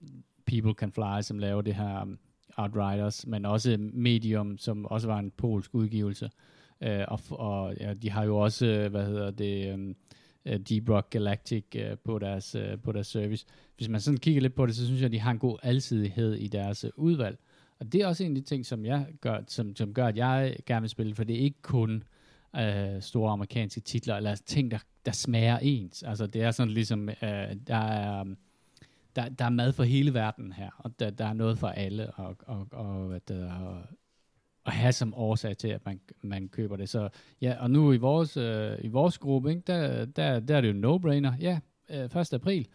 People 0.46 0.72
Can 0.72 0.92
Fly, 0.92 1.22
som 1.22 1.38
laver 1.38 1.62
det 1.62 1.74
her 1.74 2.02
um, 2.02 2.18
Outriders, 2.56 3.26
men 3.26 3.46
også 3.46 3.76
Medium, 3.78 4.58
som 4.58 4.86
også 4.86 5.06
var 5.06 5.18
en 5.18 5.30
polsk 5.30 5.74
udgivelse. 5.74 6.30
Øh, 6.80 7.04
og 7.08 7.20
og 7.30 7.74
ja, 7.80 7.94
de 7.94 8.10
har 8.10 8.24
jo 8.24 8.38
også, 8.38 8.66
øh, 8.66 8.90
hvad 8.90 9.06
hedder 9.06 9.30
det, 9.30 9.78
Øh, 9.78 9.94
øh, 10.46 10.58
Deep 10.58 10.88
Rock 10.88 11.10
Galactic 11.10 11.64
øh, 11.76 11.96
på, 12.04 12.18
deres, 12.18 12.54
øh, 12.54 12.78
på 12.78 12.92
deres 12.92 13.06
service. 13.06 13.46
Hvis 13.76 13.88
man 13.88 14.00
sådan 14.00 14.18
kigger 14.18 14.42
lidt 14.42 14.54
på 14.54 14.66
det, 14.66 14.76
så 14.76 14.86
synes 14.86 15.00
jeg, 15.00 15.06
at 15.06 15.12
de 15.12 15.20
har 15.20 15.30
en 15.30 15.38
god 15.38 15.58
alsidighed 15.62 16.34
i 16.34 16.48
deres 16.48 16.84
øh, 16.84 16.90
udvalg. 16.96 17.38
Og 17.80 17.92
det 17.92 18.00
er 18.00 18.06
også 18.06 18.24
en 18.24 18.36
af 18.36 18.42
de 18.42 18.48
ting, 18.48 18.66
som, 18.66 18.84
jeg 18.84 19.06
gør, 19.20 19.38
som, 19.48 19.76
som 19.76 19.94
gør, 19.94 20.06
at 20.06 20.16
jeg 20.16 20.56
gerne 20.66 20.80
vil 20.80 20.90
spille, 20.90 21.14
for 21.14 21.24
det 21.24 21.36
er 21.36 21.40
ikke 21.40 21.62
kun 21.62 22.04
øh, 22.56 23.02
store 23.02 23.32
amerikanske 23.32 23.80
titler, 23.80 24.16
eller 24.16 24.30
altså 24.30 24.44
ting, 24.44 24.70
der, 24.70 24.78
der 25.06 25.12
smager 25.12 25.58
ens. 25.58 26.02
Altså 26.02 26.26
det 26.26 26.42
er 26.42 26.50
sådan 26.50 26.72
ligesom, 26.72 27.08
øh, 27.08 27.56
der 27.66 27.76
er... 27.76 28.20
Um, 28.20 28.36
der, 29.16 29.28
der 29.28 29.44
er 29.44 29.50
mad 29.50 29.72
for 29.72 29.82
hele 29.82 30.14
verden 30.14 30.52
her, 30.52 30.70
og 30.78 31.00
der, 31.00 31.10
der 31.10 31.26
er 31.26 31.32
noget 31.32 31.58
for 31.58 31.68
alle, 31.68 32.10
og, 32.10 32.36
og, 32.46 32.68
og 32.72 33.06
hvad 33.06 33.20
der, 33.28 33.82
at 34.66 34.72
have 34.72 34.92
som 34.92 35.14
årsag 35.14 35.56
til, 35.56 35.68
at 35.68 35.86
man, 35.86 36.00
man 36.22 36.48
køber 36.48 36.76
det. 36.76 36.88
Så 36.88 37.08
ja, 37.40 37.56
og 37.60 37.70
nu 37.70 37.92
i 37.92 37.96
vores, 37.96 38.36
øh, 38.36 38.78
i 38.80 38.88
vores 38.88 39.18
gruppe, 39.18 39.50
ikke, 39.50 39.62
der, 39.66 40.04
der, 40.04 40.40
der 40.40 40.56
er 40.56 40.60
det 40.60 40.68
jo 40.68 40.96
no-brainer. 40.96 41.32
Ja, 41.40 41.58
øh, 41.90 42.20
1. 42.20 42.32
april, 42.32 42.68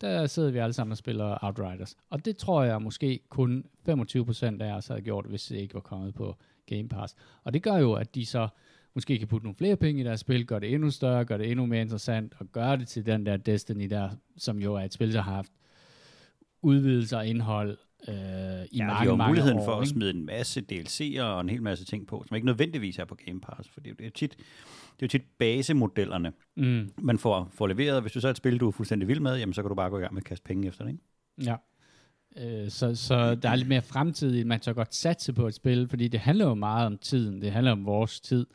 der 0.00 0.26
sidder 0.26 0.50
vi 0.50 0.58
alle 0.58 0.72
sammen 0.72 0.92
og 0.92 0.98
spiller 0.98 1.44
Outriders. 1.44 1.96
Og 2.10 2.24
det 2.24 2.36
tror 2.36 2.62
jeg 2.62 2.82
måske 2.82 3.20
kun 3.28 3.64
25% 3.88 4.62
af 4.62 4.72
os 4.72 4.88
havde 4.88 5.00
gjort, 5.00 5.26
hvis 5.26 5.44
det 5.44 5.56
ikke 5.56 5.74
var 5.74 5.80
kommet 5.80 6.14
på 6.14 6.36
Game 6.66 6.88
Pass. 6.88 7.14
Og 7.44 7.54
det 7.54 7.62
gør 7.62 7.76
jo, 7.76 7.92
at 7.92 8.14
de 8.14 8.26
så 8.26 8.48
måske 8.94 9.18
kan 9.18 9.28
putte 9.28 9.44
nogle 9.44 9.56
flere 9.56 9.76
penge 9.76 10.00
i 10.00 10.04
deres 10.04 10.20
spil, 10.20 10.46
gøre 10.46 10.60
det 10.60 10.74
endnu 10.74 10.90
større, 10.90 11.24
gøre 11.24 11.38
det 11.38 11.50
endnu 11.50 11.66
mere 11.66 11.80
interessant, 11.80 12.34
og 12.38 12.46
gøre 12.46 12.76
det 12.76 12.88
til 12.88 13.06
den 13.06 13.26
der 13.26 13.36
Destiny 13.36 13.84
der, 13.84 14.10
som 14.36 14.58
jo 14.58 14.74
er 14.74 14.80
et 14.80 14.92
spil, 14.92 15.14
der 15.14 15.22
har 15.22 15.34
haft 15.34 15.52
udvidelser 16.62 17.18
og 17.18 17.26
indhold 17.26 17.78
øh, 18.08 18.14
i 18.14 18.16
Ja, 18.16 18.86
mange, 18.86 19.04
de 19.04 19.08
har 19.10 19.16
mange 19.16 19.30
muligheden 19.30 19.58
år. 19.58 19.64
for 19.64 19.72
at 19.76 19.82
ikke? 19.82 19.88
smide 19.90 20.10
en 20.10 20.26
masse 20.26 20.62
DLC'er 20.72 21.22
og 21.22 21.40
en 21.40 21.48
hel 21.48 21.62
masse 21.62 21.84
ting 21.84 22.06
på, 22.06 22.24
som 22.28 22.34
ikke 22.34 22.46
nødvendigvis 22.46 22.98
er 22.98 23.04
på 23.04 23.16
Game 23.26 23.40
Pass, 23.40 23.68
for 23.68 23.80
det 23.80 23.90
er 24.00 24.04
jo 24.04 24.10
tit, 24.10 24.30
det 24.30 25.02
er 25.02 25.02
jo 25.02 25.08
tit 25.08 25.22
basemodellerne, 25.38 26.32
Mm, 26.56 26.90
man 26.98 27.18
får, 27.18 27.48
får 27.52 27.66
leveret. 27.66 28.02
Hvis 28.02 28.12
du 28.12 28.20
så 28.20 28.26
er 28.28 28.30
et 28.30 28.36
spil, 28.36 28.58
du 28.60 28.68
er 28.68 28.72
fuldstændig 28.72 29.08
vild 29.08 29.20
med, 29.20 29.38
jamen 29.38 29.52
så 29.54 29.62
kan 29.62 29.68
du 29.68 29.74
bare 29.74 29.90
gå 29.90 29.98
i 29.98 30.00
gang 30.00 30.14
med 30.14 30.22
at 30.22 30.26
kaste 30.26 30.44
penge 30.44 30.68
efter 30.68 30.84
det, 30.84 30.90
ikke? 30.92 31.02
ja. 31.50 31.56
Øh, 32.36 32.70
så, 32.70 32.94
så 32.94 33.34
der 33.34 33.48
er 33.50 33.56
lidt 33.56 33.68
mere 33.68 33.82
fremtid 33.82 34.44
man 34.44 34.62
så 34.62 34.72
godt 34.72 34.94
satse 34.94 35.32
på 35.32 35.46
et 35.46 35.54
spil, 35.54 35.88
fordi 35.88 36.08
det 36.08 36.20
handler 36.20 36.46
jo 36.46 36.54
meget 36.54 36.86
om 36.86 36.98
tiden, 36.98 37.42
det 37.42 37.52
handler 37.52 37.72
om 37.72 37.84
vores 37.86 38.20
tid. 38.20 38.46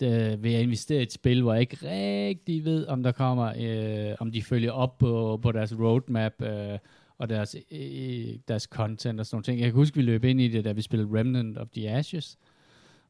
Det, 0.00 0.42
ved 0.42 0.54
at 0.54 0.62
investere 0.62 0.98
i 1.00 1.02
et 1.02 1.12
spil, 1.12 1.42
hvor 1.42 1.52
jeg 1.52 1.60
ikke 1.60 1.76
rigtig 1.82 2.64
ved, 2.64 2.86
om 2.86 3.02
der 3.02 3.12
kommer, 3.12 3.52
øh, 4.10 4.16
om 4.20 4.32
de 4.32 4.42
følger 4.42 4.72
op 4.72 4.98
på, 4.98 5.38
på 5.42 5.52
deres 5.52 5.74
roadmap, 5.78 6.42
øh, 6.42 6.78
og 7.22 7.28
deres, 7.28 7.56
øh, 7.70 7.78
øh, 7.80 8.38
deres 8.48 8.62
content 8.62 9.20
og 9.20 9.26
sådan 9.26 9.36
nogle 9.36 9.44
ting. 9.44 9.60
Jeg 9.60 9.66
kan 9.66 9.74
huske, 9.74 9.96
vi 9.96 10.02
løb 10.02 10.24
ind 10.24 10.40
i 10.40 10.48
det, 10.48 10.64
da 10.64 10.72
vi 10.72 10.82
spillede 10.82 11.18
Remnant 11.18 11.58
of 11.58 11.68
the 11.68 11.90
Ashes, 11.90 12.38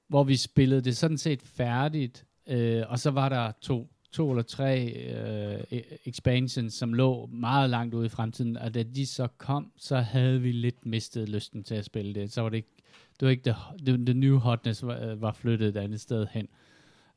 hvor 0.08 0.24
vi 0.24 0.36
spillede 0.36 0.80
det 0.80 0.96
sådan 0.96 1.18
set 1.18 1.42
færdigt, 1.42 2.26
øh, 2.46 2.82
og 2.88 2.98
så 2.98 3.10
var 3.10 3.28
der 3.28 3.52
to, 3.60 3.90
to 4.12 4.30
eller 4.30 4.42
tre 4.42 4.86
øh, 4.86 5.60
e-, 5.60 6.08
expansions, 6.08 6.74
som 6.74 6.94
lå 6.94 7.26
meget 7.26 7.70
langt 7.70 7.94
ude 7.94 8.06
i 8.06 8.08
fremtiden, 8.08 8.56
og 8.56 8.74
da 8.74 8.82
de 8.82 9.06
så 9.06 9.28
kom, 9.38 9.72
så 9.76 9.96
havde 9.96 10.40
vi 10.40 10.52
lidt 10.52 10.86
mistet 10.86 11.28
lysten 11.28 11.64
til 11.64 11.74
at 11.74 11.84
spille 11.84 12.14
det. 12.14 12.32
Så 12.32 12.42
var 12.42 12.48
det 12.48 12.56
ikke, 12.56 12.72
det 13.20 13.26
var 13.26 13.30
ikke 13.30 13.44
det, 13.44 13.56
det, 13.86 14.06
the 14.06 14.14
new 14.14 14.38
hotness 14.38 14.86
var, 14.86 15.14
var 15.14 15.32
flyttet 15.32 15.68
et 15.68 15.76
andet 15.76 16.00
sted 16.00 16.26
hen. 16.30 16.48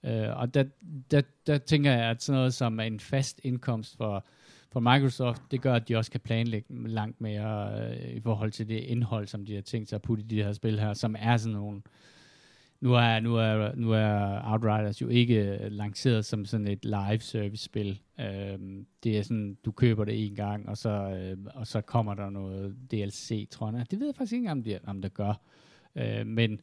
Øh, 0.04 0.38
og 0.38 0.54
der, 0.54 0.64
der, 1.12 1.22
der 1.48 1.58
tænker 1.58 1.92
jeg, 1.92 2.10
at 2.10 2.24
sådan 2.24 2.38
noget 2.38 2.54
som 2.54 2.80
en 2.80 3.00
fast 3.00 3.42
indkomst 3.44 3.98
for, 3.98 4.26
for 4.72 4.80
Microsoft, 4.80 5.42
det 5.52 5.62
gør, 5.62 5.74
at 5.74 5.88
de 5.88 5.96
også 5.96 6.12
kan 6.12 6.20
planlægge 6.20 6.88
langt 6.88 7.22
mere 7.22 7.80
øh, 7.82 8.16
i 8.16 8.20
forhold 8.20 8.52
til 8.52 8.68
det 8.68 8.80
indhold, 8.80 9.28
som 9.28 9.46
de 9.46 9.56
har 9.56 9.62
tænkt 9.62 9.90
sig 9.90 9.96
at 9.96 10.02
putte 10.02 10.24
i 10.24 10.28
de 10.28 10.44
her 10.44 10.54
spil 10.54 10.80
her, 10.80 10.94
som 10.94 11.16
er 11.20 11.38
sådan 11.38 11.58
nogle... 11.58 11.82
Nu 12.82 12.94
er, 12.94 13.20
nu 13.20 13.36
er, 13.36 13.76
nu 13.76 13.92
er 13.92 14.42
Outriders 14.52 15.02
jo 15.02 15.08
ikke 15.08 15.36
øh, 15.36 15.72
lanceret 15.72 16.26
som 16.26 16.46
sådan 16.46 16.68
et 16.68 16.86
live 16.86 17.20
service 17.20 17.64
spil. 17.64 18.00
Øhm, 18.20 18.86
det 19.04 19.18
er 19.18 19.22
sådan, 19.22 19.58
du 19.66 19.72
køber 19.72 20.06
det 20.06 20.26
en 20.26 20.36
gang, 20.36 20.70
og 20.70 20.78
så, 20.78 20.90
øh, 20.90 21.38
og 21.54 21.68
så 21.68 21.82
kommer 21.82 22.14
der 22.14 22.30
noget 22.30 22.76
DLC, 22.92 23.50
tror 23.52 23.72
jeg. 23.72 23.92
Det 23.92 24.00
ved 24.00 24.08
jeg 24.08 24.16
faktisk 24.16 24.34
ikke, 24.34 24.52
om 24.52 24.64
det, 24.64 24.80
om 24.84 25.02
det 25.02 25.14
gør. 25.14 25.42
Øh, 25.96 26.28
men, 26.28 26.62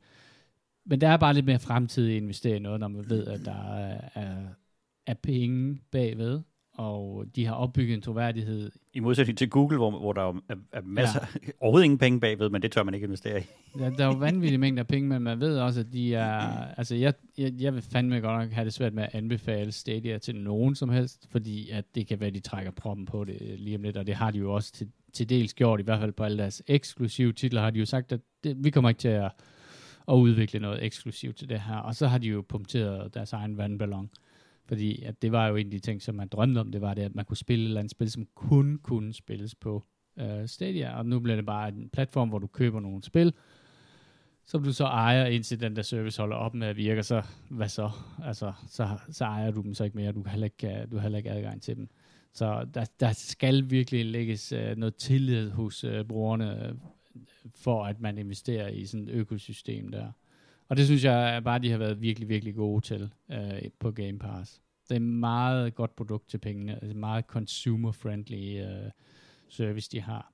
men 0.85 1.01
der 1.01 1.09
er 1.09 1.17
bare 1.17 1.35
lidt 1.35 1.47
mere 1.47 1.59
fremtid 1.59 2.11
at 2.11 2.17
investere 2.17 2.57
i 2.57 2.59
noget, 2.59 2.81
når 2.81 2.89
man 2.89 3.11
ved, 3.11 3.27
at 3.27 3.41
der 3.45 3.75
er, 3.75 4.01
er, 4.15 4.37
er 5.07 5.15
penge 5.15 5.79
bagved 5.91 6.41
og 6.75 7.25
de 7.37 7.47
har 7.47 7.55
opbygget 7.55 7.95
en 7.95 8.03
troværdighed. 8.03 8.71
I 8.95 9.01
modsætning 9.01 9.39
til 9.39 9.51
Google, 9.51 9.77
hvor, 9.77 9.91
hvor 9.91 10.13
der 10.13 10.23
er, 10.23 10.55
er 10.73 10.81
masser, 10.85 11.21
ja. 11.43 11.49
overhovedet 11.61 11.85
ingen 11.85 11.99
penge 11.99 12.21
bagved, 12.21 12.51
men 12.51 12.63
det 12.63 12.73
tør 12.73 12.83
man 12.83 12.95
ikke 12.95 13.05
investere 13.05 13.41
i. 13.41 13.45
Ja, 13.81 13.91
der 13.91 14.05
er 14.05 14.07
jo 14.07 14.19
vanvittige 14.19 14.59
mængder 14.59 14.83
penge, 14.83 15.09
men 15.09 15.23
man 15.23 15.41
ved 15.41 15.59
også, 15.59 15.81
at 15.81 15.93
de 15.93 16.15
er... 16.15 16.65
Altså, 16.77 16.95
jeg, 16.95 17.15
jeg, 17.39 17.53
jeg 17.59 17.75
vil 17.75 17.83
fandme 17.83 18.21
godt 18.21 18.41
nok 18.41 18.51
have 18.51 18.65
det 18.65 18.73
svært 18.73 18.95
med 18.95 19.03
at 19.03 19.15
anbefale 19.15 19.73
Stadia 19.73 20.19
til 20.19 20.37
nogen 20.37 20.75
som 20.75 20.89
helst, 20.89 21.29
fordi 21.31 21.71
at 21.71 21.85
det 21.95 22.07
kan 22.07 22.21
være, 22.21 22.29
at 22.29 22.35
de 22.35 22.41
trækker 22.41 22.71
proppen 22.71 23.07
på 23.07 23.25
det 23.25 23.55
lige 23.59 23.77
om 23.77 23.83
lidt, 23.83 23.97
og 23.97 24.07
det 24.07 24.15
har 24.15 24.31
de 24.31 24.39
jo 24.39 24.55
også 24.55 24.73
til, 24.73 24.89
til 25.13 25.29
dels 25.29 25.55
gjort, 25.55 25.81
i 25.81 25.83
hvert 25.83 26.01
fald 26.01 26.13
på 26.13 26.25
alle 26.25 26.39
deres 26.39 26.63
eksklusive 26.67 27.33
titler, 27.33 27.61
har 27.61 27.71
de 27.71 27.79
jo 27.79 27.87
sagt, 27.87 28.13
at 28.13 28.21
det, 28.45 28.65
vi 28.65 28.71
kommer 28.71 28.89
ikke 28.89 29.01
til 29.01 29.09
at, 29.09 29.31
at 30.09 30.15
udvikle 30.15 30.61
noget 30.61 30.85
eksklusivt 30.85 31.37
til 31.37 31.49
det 31.49 31.61
her, 31.61 31.77
og 31.77 31.95
så 31.95 32.07
har 32.07 32.19
de 32.19 32.29
jo 32.29 32.45
punkteret 32.49 33.15
deres 33.15 33.33
egen 33.33 33.59
vandballon. 33.59 34.11
Fordi 34.73 35.03
at 35.03 35.23
det 35.23 35.33
var 35.33 35.49
jo 35.49 35.57
en 35.57 35.67
af 35.67 35.71
de 35.71 35.79
ting, 35.79 36.03
som 36.03 36.15
man 36.15 36.29
drømte 36.29 36.59
om, 36.59 36.73
det 36.73 36.81
var 36.81 36.95
det, 36.95 37.03
at 37.03 37.15
man 37.15 37.25
kunne 37.25 37.37
spille 37.37 37.65
et 37.65 37.69
eller 37.69 37.81
andet 37.81 37.91
spil, 37.91 38.11
som 38.11 38.27
kun 38.35 38.79
kunne 38.83 39.13
spilles 39.13 39.55
på 39.55 39.85
øh, 40.19 40.49
Stadia. 40.49 40.99
Og 40.99 41.07
nu 41.07 41.21
bliver 41.21 41.37
det 41.37 41.47
bare 41.47 41.69
en 41.69 41.89
platform, 41.93 42.29
hvor 42.29 42.39
du 42.39 42.47
køber 42.47 42.81
nogle 42.81 43.03
spil, 43.03 43.35
som 44.47 44.65
du 44.65 44.73
så 44.73 44.85
ejer, 44.85 45.27
indtil 45.27 45.61
den 45.61 45.77
der 45.77 45.83
service 45.83 46.21
holder 46.21 46.37
op 46.37 46.55
med 46.55 46.67
at 46.67 46.77
virke, 46.77 47.03
så 47.03 47.23
hvad 47.49 47.69
så? 47.69 47.91
Altså, 48.25 48.53
så, 48.69 48.99
så 49.11 49.25
ejer 49.25 49.51
du 49.51 49.61
dem 49.61 49.75
så 49.75 49.85
ikke 49.85 49.97
mere, 49.97 50.13
du 50.13 50.23
har 50.23 50.31
heller 50.31 50.45
ikke, 50.45 50.69
øh, 50.69 50.91
du 50.91 50.97
har 50.97 51.03
heller 51.03 51.19
ikke 51.19 51.31
adgang 51.31 51.63
til 51.63 51.77
dem. 51.77 51.89
Så 52.33 52.67
der, 52.75 52.85
der 53.01 53.13
skal 53.13 53.71
virkelig 53.71 54.07
lægges 54.07 54.53
øh, 54.53 54.77
noget 54.77 54.97
tillid 54.97 55.51
hos 55.51 55.85
øh, 55.85 56.05
brugerne, 56.05 56.69
øh, 56.69 56.75
for 57.55 57.85
at 57.85 58.01
man 58.01 58.19
investerer 58.19 58.69
i 58.69 58.87
sådan 58.87 59.09
et 59.09 59.13
økosystem 59.13 59.89
der. 59.89 60.13
Og 60.73 60.77
det 60.77 60.87
synes 60.87 61.05
jeg 61.05 61.43
bare, 61.45 61.59
de 61.59 61.71
har 61.71 61.79
været 61.79 62.01
virkelig, 62.01 62.29
virkelig 62.29 62.55
gode 62.55 62.81
til 62.85 63.13
øh, 63.33 63.71
på 63.79 63.91
Game 63.91 64.19
Pass. 64.19 64.61
Det 64.89 64.95
er 64.95 64.97
et 64.97 65.03
meget 65.03 65.75
godt 65.75 65.97
produkt 65.97 66.29
til 66.29 66.39
pengene. 66.39 66.79
Det 66.83 66.91
er 66.91 66.95
meget 66.95 67.25
consumer-friendly 67.25 68.63
øh, 68.63 68.91
service, 69.49 69.91
de 69.93 70.01
har. 70.01 70.33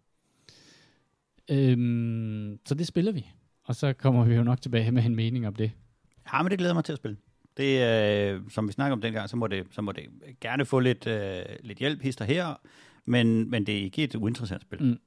Øhm, 1.50 2.58
så 2.66 2.74
det 2.74 2.86
spiller 2.86 3.12
vi. 3.12 3.26
Og 3.64 3.76
så 3.76 3.92
kommer 3.92 4.24
vi 4.24 4.34
jo 4.34 4.42
nok 4.42 4.60
tilbage 4.60 4.92
med 4.92 5.04
en 5.04 5.16
mening 5.16 5.46
om 5.46 5.54
det. 5.54 5.72
Ja, 6.32 6.42
men 6.42 6.50
det 6.50 6.58
glæder 6.58 6.74
mig 6.74 6.84
til 6.84 6.92
at 6.92 6.98
spille. 6.98 7.16
Det, 7.56 7.82
øh, 8.34 8.40
som 8.50 8.68
vi 8.68 8.72
snakker 8.72 8.92
om 8.92 9.00
dengang, 9.00 9.28
så 9.28 9.36
må 9.36 9.46
det, 9.46 9.66
så 9.70 9.82
må 9.82 9.92
det 9.92 10.04
gerne 10.40 10.64
få 10.64 10.80
lidt, 10.80 11.06
øh, 11.06 11.42
lidt 11.60 11.78
hjælp 11.78 12.02
hister 12.02 12.24
her, 12.24 12.54
men, 13.04 13.50
men 13.50 13.66
det 13.66 13.78
er 13.78 13.82
ikke 13.82 14.04
et 14.04 14.14
uinteressant 14.14 14.62
spil. 14.62 14.82
Mm. 14.82 14.98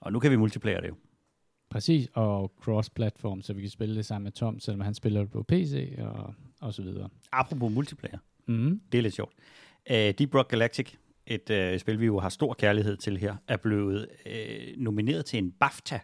Og 0.00 0.12
nu 0.12 0.18
kan 0.18 0.30
vi 0.30 0.36
multiplayer 0.36 0.80
det 0.80 0.88
jo. 0.88 0.96
Præcis, 1.72 2.08
og 2.14 2.52
cross-platform, 2.60 3.42
så 3.42 3.52
vi 3.52 3.60
kan 3.60 3.70
spille 3.70 3.96
det 3.96 4.06
sammen 4.06 4.24
med 4.24 4.32
Tom, 4.32 4.60
selvom 4.60 4.80
han 4.80 4.94
spiller 4.94 5.20
det 5.20 5.30
på 5.30 5.42
PC 5.42 5.94
og, 5.98 6.34
og 6.60 6.74
så 6.74 6.82
videre. 6.82 7.08
Apropos 7.32 7.72
multiplayer, 7.72 8.18
mm. 8.46 8.80
det 8.92 8.98
er 8.98 9.02
lidt 9.02 9.14
sjovt. 9.14 9.32
Uh, 9.90 9.96
Deep 9.96 10.34
Rock 10.34 10.50
Galactic, 10.50 10.92
et 11.26 11.50
uh, 11.50 11.80
spil, 11.80 12.00
vi 12.00 12.06
jo 12.06 12.18
har 12.18 12.28
stor 12.28 12.54
kærlighed 12.54 12.96
til 12.96 13.16
her, 13.16 13.36
er 13.48 13.56
blevet 13.56 14.08
uh, 14.26 14.82
nomineret 14.82 15.24
til 15.24 15.38
en 15.38 15.52
BAFTA 15.52 16.00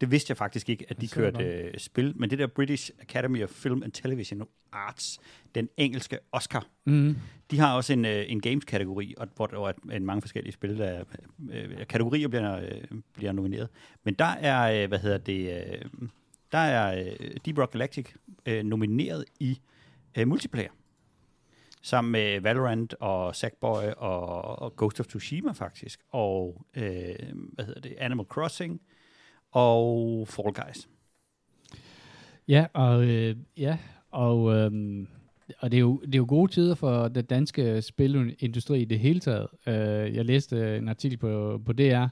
det 0.00 0.10
vidste 0.10 0.30
jeg 0.30 0.36
faktisk 0.36 0.68
ikke, 0.68 0.86
at 0.88 1.00
de 1.00 1.08
kørte 1.08 1.44
øh, 1.44 1.78
spil. 1.78 2.12
Men 2.16 2.30
det 2.30 2.38
der 2.38 2.46
British 2.46 2.90
Academy 3.00 3.42
of 3.42 3.48
Film 3.48 3.82
and 3.82 3.92
Television 3.92 4.42
Arts, 4.72 5.20
den 5.54 5.68
engelske 5.76 6.18
Oscar, 6.32 6.66
mm. 6.84 7.16
de 7.50 7.58
har 7.58 7.76
også 7.76 7.92
en, 7.92 8.04
øh, 8.04 8.24
en 8.28 8.40
games-kategori, 8.40 9.14
og, 9.16 9.28
hvor 9.36 9.46
der 9.46 9.58
er 9.58 9.72
en 9.92 10.06
mange 10.06 10.22
forskellige 10.22 10.52
spil, 10.52 10.78
der 10.78 11.04
øh, 11.52 11.86
kategorier 11.86 12.28
bliver, 12.28 12.56
øh, 12.56 13.00
bliver 13.14 13.32
nomineret. 13.32 13.68
Men 14.04 14.14
der 14.14 14.24
er, 14.24 14.82
øh, 14.82 14.88
hvad 14.88 14.98
hedder 14.98 15.18
det, 15.18 15.64
øh, 15.72 16.08
der 16.52 16.58
er 16.58 17.04
øh, 17.20 17.36
Deep 17.44 17.58
Rock 17.58 17.72
Galactic 17.72 18.08
øh, 18.46 18.64
nomineret 18.64 19.24
i 19.40 19.60
øh, 20.18 20.28
multiplayer 20.28 20.70
sammen 21.82 22.12
med 22.12 22.40
Valorant 22.40 22.94
og 22.94 23.36
Sackboy 23.36 23.84
og, 23.96 24.42
og 24.62 24.76
Ghost 24.76 25.00
of 25.00 25.06
Tsushima 25.06 25.52
faktisk, 25.52 26.00
og 26.10 26.66
øh, 26.76 27.14
hvad 27.52 27.64
hedder 27.64 27.80
det, 27.80 27.94
Animal 27.98 28.26
Crossing, 28.26 28.80
og 29.52 30.28
Fall 30.28 30.52
Guys. 30.52 30.88
Ja, 32.48 32.66
og, 32.72 33.04
øh, 33.04 33.36
ja, 33.56 33.78
og, 34.10 34.54
øh, 34.54 35.06
og 35.58 35.70
det, 35.70 35.76
er 35.76 35.80
jo, 35.80 36.00
det 36.06 36.14
er 36.14 36.18
jo 36.18 36.26
gode 36.28 36.52
tider 36.52 36.74
for 36.74 37.08
den 37.08 37.24
danske 37.24 37.82
spilindustri 37.82 38.80
i 38.80 38.84
det 38.84 38.98
hele 38.98 39.20
taget. 39.20 39.46
Øh, 39.66 40.16
jeg 40.16 40.24
læste 40.24 40.76
en 40.76 40.88
artikel 40.88 41.18
på, 41.18 41.62
på 41.66 41.72
DR, 41.72 42.06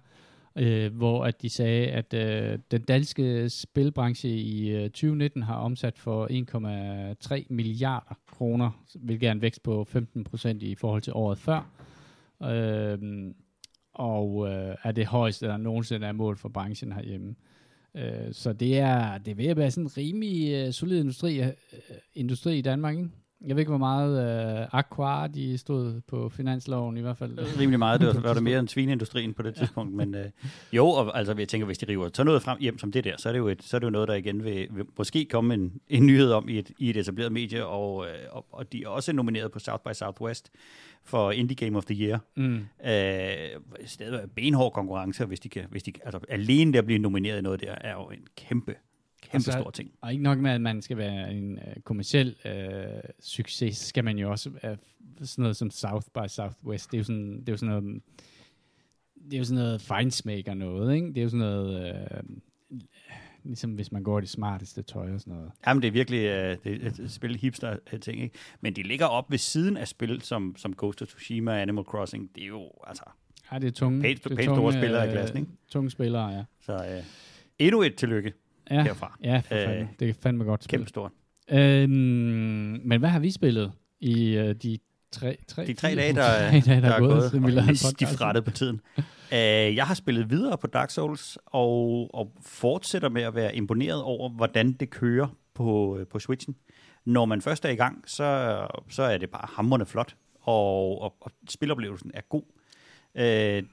øh, 0.56 0.94
hvor 0.94 1.24
at 1.24 1.42
de 1.42 1.48
sagde, 1.50 1.86
at 1.86 2.14
øh, 2.14 2.58
den 2.70 2.82
danske 2.82 3.48
spilbranche 3.48 4.30
i 4.30 4.70
øh, 4.70 4.82
2019 4.82 5.42
har 5.42 5.56
omsat 5.56 5.98
for 5.98 6.26
1,3 7.34 7.46
milliarder 7.50 8.14
kroner, 8.26 8.70
hvilket 8.94 9.26
er 9.26 9.32
en 9.32 9.42
vækst 9.42 9.62
på 9.62 9.84
15 9.84 10.24
procent 10.24 10.62
i 10.62 10.74
forhold 10.74 11.02
til 11.02 11.12
året 11.12 11.38
før. 11.38 11.70
Øh, 12.42 12.98
og 13.98 14.48
øh, 14.48 14.76
er 14.82 14.92
det 14.92 15.06
højeste, 15.06 15.46
der 15.46 15.56
nogensinde 15.56 16.06
er 16.06 16.12
mål 16.12 16.36
for 16.36 16.48
branchen 16.48 16.92
herhjemme. 16.92 17.34
Øh, 17.94 18.32
så 18.32 18.52
det 18.52 18.78
er, 18.78 19.18
det 19.18 19.36
vil 19.36 19.56
være 19.56 19.70
sådan 19.70 19.84
en 19.84 19.96
rimelig 19.96 20.54
øh, 20.54 20.72
solid 20.72 21.00
industri, 21.00 21.40
øh, 21.40 21.48
industri 22.14 22.58
i 22.58 22.62
Danmark, 22.62 22.96
ikke? 22.96 23.10
Jeg 23.46 23.56
ved 23.56 23.60
ikke, 23.60 23.70
hvor 23.70 23.78
meget 23.78 24.60
øh, 24.62 24.66
Aqua 24.72 25.26
de 25.26 25.58
stod 25.58 26.00
på 26.00 26.28
finansloven 26.28 26.96
i 26.96 27.00
hvert 27.00 27.16
fald. 27.16 27.58
Rimelig 27.60 27.78
meget. 27.78 28.00
Det 28.00 28.14
var, 28.14 28.20
var 28.28 28.34
det 28.34 28.42
mere 28.42 28.58
end 28.58 28.68
svineindustrien 28.68 29.34
på 29.34 29.42
det 29.42 29.56
ja. 29.56 29.60
tidspunkt. 29.60 29.94
Men 29.94 30.14
øh, 30.14 30.24
jo, 30.72 30.86
og 30.86 31.18
altså, 31.18 31.34
jeg 31.38 31.48
tænker, 31.48 31.66
hvis 31.66 31.78
de 31.78 31.88
river 31.88 32.10
så 32.14 32.24
noget 32.24 32.42
frem 32.42 32.58
hjem 32.60 32.78
som 32.78 32.92
det 32.92 33.04
der, 33.04 33.16
så 33.18 33.28
er 33.28 33.32
det 33.32 33.38
jo, 33.38 33.48
et, 33.48 33.62
så 33.62 33.76
er 33.76 33.78
det 33.78 33.84
jo 33.84 33.90
noget, 33.90 34.08
der 34.08 34.14
igen 34.14 34.44
vil, 34.44 34.68
vil 34.70 34.84
måske 34.98 35.24
komme 35.24 35.54
en, 35.54 35.72
en 35.88 36.06
nyhed 36.06 36.32
om 36.32 36.48
i 36.48 36.58
et, 36.58 36.70
i 36.78 36.90
et 36.90 36.96
etableret 36.96 37.32
medie, 37.32 37.66
og, 37.66 38.06
øh, 38.06 38.12
og, 38.30 38.46
og 38.52 38.72
de 38.72 38.82
er 38.82 38.88
også 38.88 39.12
nomineret 39.12 39.52
på 39.52 39.58
South 39.58 39.82
by 39.82 39.92
Southwest 39.92 40.50
for 41.04 41.30
Indie 41.30 41.56
Game 41.56 41.78
of 41.78 41.84
the 41.84 41.94
Year. 41.94 42.18
Mm. 42.36 42.66
Øh, 42.84 43.86
stedet 43.86 44.30
benhård 44.30 44.72
konkurrence, 44.72 45.24
hvis 45.24 45.40
de 45.40 45.48
kan, 45.48 45.64
hvis 45.70 45.82
de, 45.82 45.92
altså, 46.04 46.20
alene 46.28 46.72
der 46.72 46.78
at 46.78 46.86
blive 46.86 46.98
nomineret 46.98 47.38
i 47.38 47.42
noget 47.42 47.60
der, 47.60 47.74
er 47.80 47.92
jo 47.92 48.04
en 48.04 48.26
kæmpe 48.36 48.74
Kæmpe 49.22 49.34
altså, 49.34 49.52
stor 49.52 49.70
ting. 49.70 49.90
Og 50.00 50.12
ikke 50.12 50.22
nok 50.22 50.38
med, 50.38 50.50
at 50.50 50.60
man 50.60 50.82
skal 50.82 50.96
være 50.96 51.34
en 51.34 51.52
uh, 51.52 51.82
kommersiel 51.82 52.36
uh, 52.44 53.00
succes, 53.20 53.76
skal 53.76 54.04
man 54.04 54.18
jo 54.18 54.30
også 54.30 54.50
uh, 54.50 54.76
sådan 55.26 55.42
noget 55.42 55.56
som 55.56 55.70
South 55.70 56.06
by 56.14 56.28
Southwest. 56.28 56.90
Det 56.90 56.96
er 56.96 56.98
jo 56.98 57.04
sådan, 57.04 57.40
det 57.40 57.48
er 57.48 57.52
jo 57.52 57.56
sådan 57.56 57.82
noget, 57.82 58.02
det 59.24 59.34
er 59.34 59.38
jo 59.38 59.44
sådan 59.44 59.64
noget 59.64 59.82
fejnsmaker 59.82 60.54
noget, 60.54 60.94
ikke? 60.94 61.08
Det 61.08 61.18
er 61.18 61.22
jo 61.22 61.28
sådan 61.28 61.38
noget, 61.38 61.94
uh, 62.70 62.78
ligesom 63.44 63.70
hvis 63.70 63.92
man 63.92 64.02
går 64.02 64.18
i 64.18 64.20
det 64.20 64.28
smarteste 64.28 64.82
tøj 64.82 65.12
og 65.12 65.20
sådan 65.20 65.34
noget. 65.34 65.52
Jamen, 65.66 65.82
det 65.82 65.88
er 65.88 65.92
virkelig 65.92 66.20
uh, 66.20 66.64
det 66.64 66.84
er 66.84 67.04
et 67.04 67.10
spil 67.10 67.36
hipster 67.36 67.76
ting, 68.00 68.22
ikke? 68.22 68.38
Men 68.60 68.76
de 68.76 68.82
ligger 68.82 69.06
op 69.06 69.30
ved 69.30 69.38
siden 69.38 69.76
af 69.76 69.88
spil 69.88 70.22
som, 70.22 70.54
som 70.56 70.74
Ghost 70.78 71.02
of 71.02 71.08
Tsushima 71.08 71.50
og 71.50 71.62
Animal 71.62 71.84
Crossing. 71.84 72.30
Det 72.34 72.42
er 72.42 72.46
jo, 72.46 72.70
altså... 72.86 73.04
Ja, 73.52 73.58
det 73.58 73.66
er 73.66 73.70
tunge, 73.70 74.02
pænt, 74.02 74.22
pænt 74.22 74.42
store 74.42 74.72
spillere 74.72 75.08
i 75.08 75.10
klassen, 75.10 75.38
ikke? 75.38 75.50
Tunge 75.68 75.90
spillere, 75.90 76.28
ja. 76.28 76.44
Så 76.60 76.76
uh, 76.76 77.04
endnu 77.58 77.82
et 77.82 77.94
tillykke 77.94 78.32
ja. 78.70 78.82
herfra. 78.82 79.18
Ja, 79.24 79.36
for 79.38 79.54
fanden. 79.54 79.82
Øh, 79.82 79.86
det 80.00 80.08
er 80.08 80.14
fandme 80.22 80.44
godt 80.44 80.64
spil. 80.64 80.78
Kæmpe 80.78 80.88
stort. 80.88 81.12
Øhm, 81.50 81.90
men 82.84 82.98
hvad 82.98 83.08
har 83.08 83.18
vi 83.18 83.30
spillet 83.30 83.72
i 84.00 84.38
uh, 84.38 84.50
de 84.50 84.78
tre, 85.12 85.36
tre, 85.48 85.66
de 85.66 85.74
tre 85.74 85.94
dage, 85.94 86.14
der, 86.14 86.22
tre 86.50 86.72
dage, 86.72 86.80
der, 86.80 86.80
der 86.80 86.94
er 86.94 87.00
gået, 87.00 87.32
gået 87.32 87.68
vi 87.68 87.74
stifrettet 87.74 88.44
på 88.44 88.50
tiden. 88.50 88.80
uh, 88.98 89.04
jeg 89.78 89.86
har 89.86 89.94
spillet 89.94 90.30
videre 90.30 90.58
på 90.58 90.66
Dark 90.66 90.90
Souls, 90.90 91.38
og, 91.46 92.10
og 92.14 92.32
fortsætter 92.42 93.08
med 93.08 93.22
at 93.22 93.34
være 93.34 93.56
imponeret 93.56 94.02
over, 94.02 94.28
hvordan 94.28 94.72
det 94.72 94.90
kører 94.90 95.28
på, 95.54 95.98
på 96.10 96.18
Switchen. 96.18 96.56
Når 97.04 97.24
man 97.24 97.42
først 97.42 97.64
er 97.64 97.68
i 97.68 97.76
gang, 97.76 98.04
så, 98.06 98.58
så 98.88 99.02
er 99.02 99.18
det 99.18 99.30
bare 99.30 99.48
hammerende 99.52 99.86
flot, 99.86 100.16
og, 100.40 101.02
og, 101.02 101.16
og 101.20 101.30
spiloplevelsen 101.48 102.10
er 102.14 102.20
god. 102.28 102.42
Uh, 103.14 103.68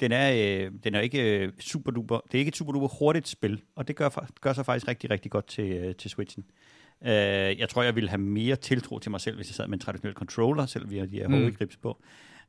den 0.00 0.12
er, 0.12 0.32
øh, 0.32 0.72
den 0.84 0.94
er 0.94 1.00
ikke 1.00 1.38
øh, 1.38 1.52
super 1.60 1.90
duper, 1.90 2.20
det 2.26 2.34
er 2.34 2.38
ikke 2.38 2.48
et 2.48 2.56
super 2.56 2.72
duper 2.72 2.88
hurtigt 2.88 3.28
spil, 3.28 3.62
og 3.76 3.88
det 3.88 3.96
gør, 3.96 4.28
gør 4.40 4.52
sig 4.52 4.66
faktisk 4.66 4.88
rigtig, 4.88 5.10
rigtig 5.10 5.30
godt 5.30 5.46
til, 5.46 5.72
øh, 5.72 5.94
til 5.94 6.10
Switchen. 6.10 6.44
Øh, 7.04 7.10
jeg 7.58 7.68
tror, 7.68 7.82
jeg 7.82 7.94
ville 7.94 8.08
have 8.08 8.20
mere 8.20 8.56
tiltro 8.56 8.98
til 8.98 9.10
mig 9.10 9.20
selv, 9.20 9.36
hvis 9.36 9.48
jeg 9.48 9.54
sad 9.54 9.66
med 9.66 9.74
en 9.74 9.80
traditionel 9.80 10.14
controller, 10.14 10.66
selvom 10.66 10.90
vi 10.90 10.98
har 10.98 11.06
de 11.06 11.16
her 11.16 11.28
mm. 11.28 11.52
grips 11.52 11.76
på. 11.76 12.02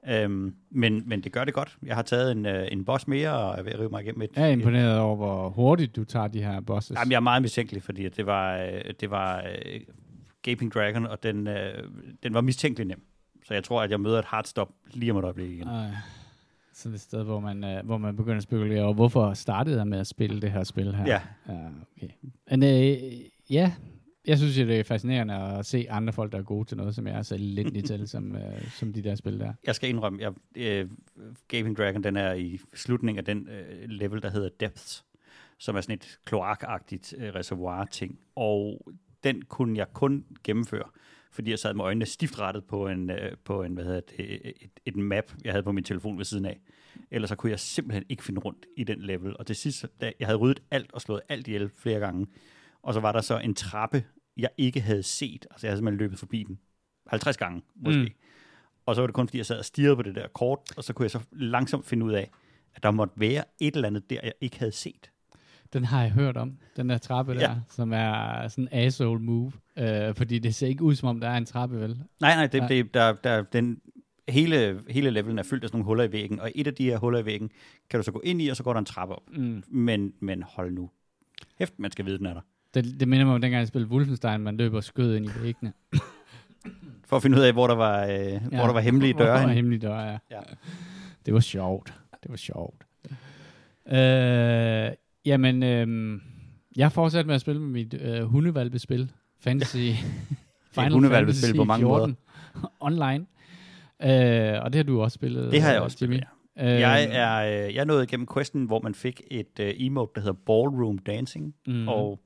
Øhm, 0.08 0.56
men, 0.72 1.04
men 1.06 1.22
det 1.22 1.32
gør 1.32 1.44
det 1.44 1.54
godt. 1.54 1.78
Jeg 1.84 1.96
har 1.96 2.02
taget 2.02 2.32
en, 2.32 2.46
øh, 2.46 2.68
en 2.72 2.86
boss 2.86 3.08
mere, 3.08 3.32
og 3.32 3.58
jeg 3.58 3.66
vil 3.66 3.78
rive 3.78 3.90
mig 3.90 4.02
igennem 4.04 4.22
et... 4.22 4.30
Jeg 4.36 4.44
er 4.44 4.52
imponeret 4.52 5.00
over, 5.00 5.16
hvor 5.16 5.50
hurtigt 5.50 5.96
du 5.96 6.04
tager 6.04 6.28
de 6.28 6.44
her 6.44 6.62
bosses. 6.62 6.98
Jamen, 6.98 7.12
jeg 7.12 7.16
er 7.16 7.22
meget 7.22 7.42
mistænkelig, 7.42 7.84
fordi 7.84 8.10
det 8.10 8.26
var, 8.26 8.58
øh, 8.58 8.94
det 9.00 9.12
var 9.12 9.38
øh, 9.38 9.80
Gaping 10.42 10.74
Dragon, 10.74 11.06
og 11.06 11.24
den, 11.24 11.48
øh, 11.48 11.84
den 12.24 12.34
var 12.34 12.42
mistænkelig 12.42 12.88
nem. 12.88 13.04
Så 13.46 13.54
jeg 13.54 13.64
tror, 13.64 13.82
at 13.82 13.92
jeg 13.92 14.00
møder 14.00 14.20
et 14.20 14.26
hardstop 14.26 14.70
lige 14.94 15.12
om 15.12 15.18
et 15.18 15.24
øjeblik 15.24 15.52
igen. 15.52 15.68
Øh, 15.68 15.94
så 16.74 16.90
det 16.90 16.94
er 16.94 16.98
et 16.98 17.02
sted, 17.02 17.24
hvor 17.24 17.40
man, 17.40 17.64
øh, 17.64 17.86
hvor 17.86 17.98
man 17.98 18.16
begynder 18.16 18.38
at 18.38 18.44
spekulere 18.44 18.84
over, 18.84 18.94
hvorfor 18.94 19.34
startede 19.34 19.78
jeg 19.78 19.88
med 19.88 20.00
at 20.00 20.08
spille 20.08 20.42
det 20.42 20.52
her 20.52 20.64
spil 20.64 20.96
her? 20.96 21.06
Ja. 21.06 21.22
Ja, 21.48 21.68
okay. 21.98 22.10
Men 22.50 22.64
øh, 22.64 23.14
ja, 23.50 23.74
jeg 24.28 24.38
synes 24.38 24.58
jo, 24.58 24.68
det 24.68 24.80
er 24.80 24.84
fascinerende 24.84 25.34
at 25.34 25.66
se 25.66 25.88
andre 25.90 26.14
folk, 26.14 26.32
der 26.32 26.38
er 26.38 26.44
gode 26.44 26.66
til 26.66 26.78
noget, 26.78 26.96
som 26.96 27.08
jeg 27.08 27.18
er 27.18 27.22
så 27.22 27.38
lidt 27.38 27.86
til, 27.88 28.08
som, 28.08 28.36
øh, 28.36 28.72
som 28.72 28.94
de 28.94 29.02
der 29.02 29.16
spil 29.16 29.40
der. 29.40 29.54
Jeg 29.66 29.76
skal 29.76 29.90
indrømme, 29.90 30.22
jeg, 30.22 30.34
øh, 30.56 30.90
Gaping 31.48 31.78
Dragon, 31.78 32.04
den 32.04 32.16
er 32.16 32.34
i 32.34 32.60
slutningen 32.74 33.20
af 33.20 33.26
den 33.26 33.48
øh, 33.48 33.90
level, 33.90 34.22
der 34.22 34.30
hedder 34.30 34.50
Depths, 34.60 35.06
som 35.58 35.76
er 35.76 35.82
sådan 35.82 35.96
et 35.96 36.20
kloakagtigt 36.26 37.14
øh, 37.18 37.36
reservoir-ting. 37.36 38.20
Og 38.36 38.92
den 39.24 39.42
kunne 39.42 39.78
jeg 39.78 39.88
kun 39.94 40.26
gennemføre, 40.44 40.90
fordi 41.32 41.50
jeg 41.50 41.60
sad 41.60 41.74
med 41.74 41.84
øjnene 41.86 42.06
stift 42.06 42.40
rettet 42.40 42.66
på 42.66 42.88
en, 42.88 43.10
øh, 43.10 43.38
på 43.44 43.64
en 43.64 43.74
hvad 43.74 43.84
hedder 43.84 44.02
det, 44.18 44.42
et, 44.46 44.72
et 44.86 44.96
map, 44.96 45.32
jeg 45.44 45.54
havde 45.54 45.64
på 45.64 45.72
min 45.72 45.84
telefon 45.84 46.18
ved 46.18 46.26
siden 46.26 46.46
af. 46.46 46.60
Ellers 47.12 47.30
så 47.30 47.36
kunne 47.36 47.50
jeg 47.50 47.60
simpelthen 47.60 48.06
ikke 48.10 48.24
finde 48.24 48.42
rundt 48.42 48.66
i 48.78 48.84
den 48.84 49.02
level. 49.02 49.38
Og 49.38 49.46
til 49.46 49.56
sidst, 49.56 49.86
da 50.02 50.12
jeg 50.20 50.28
havde 50.28 50.38
ryddet 50.38 50.64
alt 50.72 50.94
og 50.94 51.02
slået 51.02 51.22
alt 51.30 51.48
ihjel 51.48 51.70
flere 51.76 52.00
gange, 52.00 52.28
og 52.82 52.94
så 52.94 53.00
var 53.00 53.12
der 53.12 53.22
så 53.22 53.40
en 53.40 53.56
trappe, 53.56 54.04
jeg 54.38 54.50
ikke 54.58 54.82
havde 54.82 55.04
set. 55.04 55.48
Altså 55.52 55.68
jeg 55.68 55.72
havde 55.72 55.78
simpelthen 55.78 56.00
løbet 56.00 56.20
forbi 56.20 56.44
den 56.44 56.60
50 57.08 57.38
gange, 57.38 57.62
måske. 57.76 58.00
Mm. 58.00 58.06
Mm. 58.06 58.12
Og 58.86 58.96
så 58.96 59.02
var 59.02 59.08
det 59.08 59.14
kun, 59.14 59.28
fordi 59.28 59.38
jeg 59.38 59.46
sad 59.46 59.58
og 59.58 59.66
stirrede 59.66 59.96
på 59.96 60.02
det 60.02 60.16
der 60.16 60.28
kort, 60.28 60.60
og 60.78 60.84
så 60.84 60.94
kunne 60.94 61.04
jeg 61.04 61.12
så 61.12 61.20
langsomt 61.32 61.86
finde 61.86 62.06
ud 62.06 62.12
af, 62.12 62.32
at 62.76 62.84
der 62.84 62.92
måtte 62.92 63.14
være 63.18 63.44
et 63.60 63.76
eller 63.76 63.88
andet 63.88 64.10
der, 64.10 64.20
jeg 64.24 64.34
ikke 64.42 64.60
havde 64.60 64.72
set. 64.72 65.12
Den 65.74 65.86
har 65.86 66.02
jeg 66.02 66.12
hørt 66.12 66.38
om, 66.38 66.58
den 66.78 66.90
der 66.90 66.98
trappe 66.98 67.34
der, 67.34 67.40
Ja. 67.40 67.56
som 67.70 67.94
er 67.94 68.48
sådan 68.48 68.64
en 68.64 68.70
asshole 68.72 69.20
move. 69.22 69.52
Øh, 69.78 70.16
fordi 70.16 70.40
det 70.40 70.56
ser 70.56 70.68
ikke 70.68 70.84
ud, 70.84 70.96
som 70.96 71.10
om 71.10 71.20
der 71.20 71.30
er 71.30 71.38
en 71.38 71.46
trappe, 71.46 71.80
vel? 71.82 71.90
Nej, 72.22 72.36
nej, 72.36 72.48
det, 72.48 72.60
Nej. 72.62 72.68
det, 72.68 72.94
der, 72.94 73.14
der, 73.24 73.42
den, 73.44 73.78
hele, 74.30 74.82
hele 74.90 75.10
levelen 75.10 75.40
er 75.40 75.44
fyldt 75.44 75.64
af 75.64 75.70
sådan 75.70 75.78
nogle 75.78 75.86
huller 75.86 76.04
i 76.04 76.12
væggen, 76.12 76.40
og 76.40 76.52
et 76.56 76.68
af 76.68 76.74
de 76.74 76.84
her 76.84 76.98
huller 76.98 77.20
i 77.20 77.26
væggen 77.26 77.50
kan 77.90 78.00
du 78.00 78.04
så 78.04 78.12
gå 78.12 78.22
ind 78.24 78.42
i, 78.42 78.48
og 78.50 78.56
så 78.56 78.64
går 78.64 78.74
der 78.74 78.80
en 78.80 78.86
trappe 78.86 79.16
op. 79.16 79.24
Mm. 79.38 79.64
Men, 79.68 80.14
men 80.20 80.44
hold 80.44 80.72
nu. 80.74 80.90
Hæft, 81.60 81.74
man 81.80 81.92
skal 81.92 82.06
vide, 82.06 82.18
den 82.18 82.26
er 82.26 82.34
der. 82.34 82.42
Det, 82.74 83.00
det 83.00 83.08
minder 83.08 83.26
mig 83.26 83.36
om 83.36 83.42
dengang, 83.42 83.60
jeg 83.60 83.68
spillede 83.68 83.92
Wolfenstein, 83.94 84.42
man 84.42 84.58
løber 84.58 84.82
skød 84.82 85.16
ind 85.16 85.26
i 85.26 85.30
væggene. 85.44 85.74
For 87.06 87.16
at 87.16 87.22
finde 87.22 87.38
ud 87.38 87.42
af, 87.44 87.54
hvor 87.54 87.68
der 87.68 87.76
var, 87.76 88.04
øh, 88.06 88.12
ja. 88.12 88.40
hvor 88.40 88.66
der 88.66 88.74
var 88.74 88.80
hemmelige 88.80 89.14
Hvor 89.16 89.26
døre. 89.26 89.38
der 89.38 89.46
var 89.46 89.54
hemmelige 89.54 89.80
døre, 89.82 90.00
ja. 90.02 90.18
Ja. 90.32 90.40
Det 91.26 91.34
var 91.34 91.40
sjovt. 91.40 91.94
Det 92.24 92.32
var 92.32 92.38
sjovt. 92.38 92.84
Øh, 93.88 94.92
jamen, 95.26 95.64
øh, 95.64 96.20
jeg 96.76 96.86
har 96.86 96.90
fortsat 96.90 97.26
med 97.26 97.36
at 97.36 97.42
spille 97.42 97.62
med 97.62 97.70
mit 97.70 97.94
øh, 97.94 98.24
hundevalpespil. 98.24 99.12
Fantasy. 99.40 99.78
Final 100.74 100.92
hundevalpespil 100.92 101.42
Fantasy 101.48 101.58
på 101.58 101.64
mange 101.64 101.86
14 101.86 102.18
Online. 102.80 103.26
Øh, 104.04 104.64
og 104.64 104.74
det 104.74 104.76
har 104.76 104.84
du 104.84 105.02
også 105.02 105.16
spillet, 105.16 105.52
Det 105.52 105.62
har 105.62 105.72
jeg 105.72 105.82
også 105.82 105.98
Jimmy. 106.02 106.14
spillet, 106.14 106.28
Øh, 106.60 106.66
Jeg 106.68 107.04
er 107.12 107.66
øh, 107.68 107.76
jeg 107.76 107.86
nåede 107.86 108.04
igennem 108.04 108.28
questen, 108.34 108.66
hvor 108.66 108.82
man 108.82 108.96
fik 108.96 109.22
et 109.32 109.60
øh, 109.60 109.74
emote, 109.78 110.12
der 110.16 110.22
hedder 110.22 110.40
Ballroom 110.46 110.98
Dancing, 110.98 111.56
mm. 111.68 111.88
og 111.88 112.20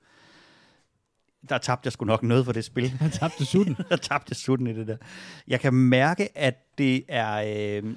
der 1.49 1.57
tabte 1.57 1.87
jeg 1.87 1.91
sgu 1.93 2.05
nok 2.05 2.23
noget 2.23 2.45
for 2.45 2.51
det 2.51 2.65
spil. 2.65 2.89
Han 3.01 3.11
tabte 3.11 3.45
sutten. 3.45 3.75
der 3.89 3.95
tabte 3.95 4.29
jeg 4.29 4.35
sutten 4.35 4.67
i 4.67 4.73
det 4.73 4.87
der. 4.87 4.97
Jeg 5.47 5.59
kan 5.59 5.73
mærke, 5.73 6.37
at 6.37 6.77
det 6.77 7.03
er... 7.07 7.77
Øh, 7.83 7.93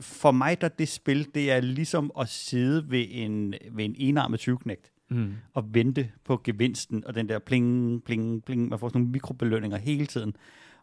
for 0.00 0.30
mig, 0.30 0.60
der 0.60 0.68
det 0.68 0.88
spil, 0.88 1.34
det 1.34 1.50
er 1.52 1.60
ligesom 1.60 2.10
at 2.20 2.28
sidde 2.28 2.90
ved 2.90 3.06
en, 3.10 3.54
ved 3.70 3.84
en 3.84 3.94
enarmet 3.98 4.40
tyvknægt 4.40 4.92
mm. 5.10 5.34
og 5.54 5.74
vente 5.74 6.10
på 6.24 6.40
gevinsten, 6.44 7.06
og 7.06 7.14
den 7.14 7.28
der 7.28 7.38
pling, 7.38 8.02
pling, 8.04 8.44
pling, 8.44 8.68
man 8.68 8.78
får 8.78 8.88
sådan 8.88 9.00
nogle 9.00 9.12
mikrobelønninger 9.12 9.78
hele 9.78 10.06
tiden. 10.06 10.34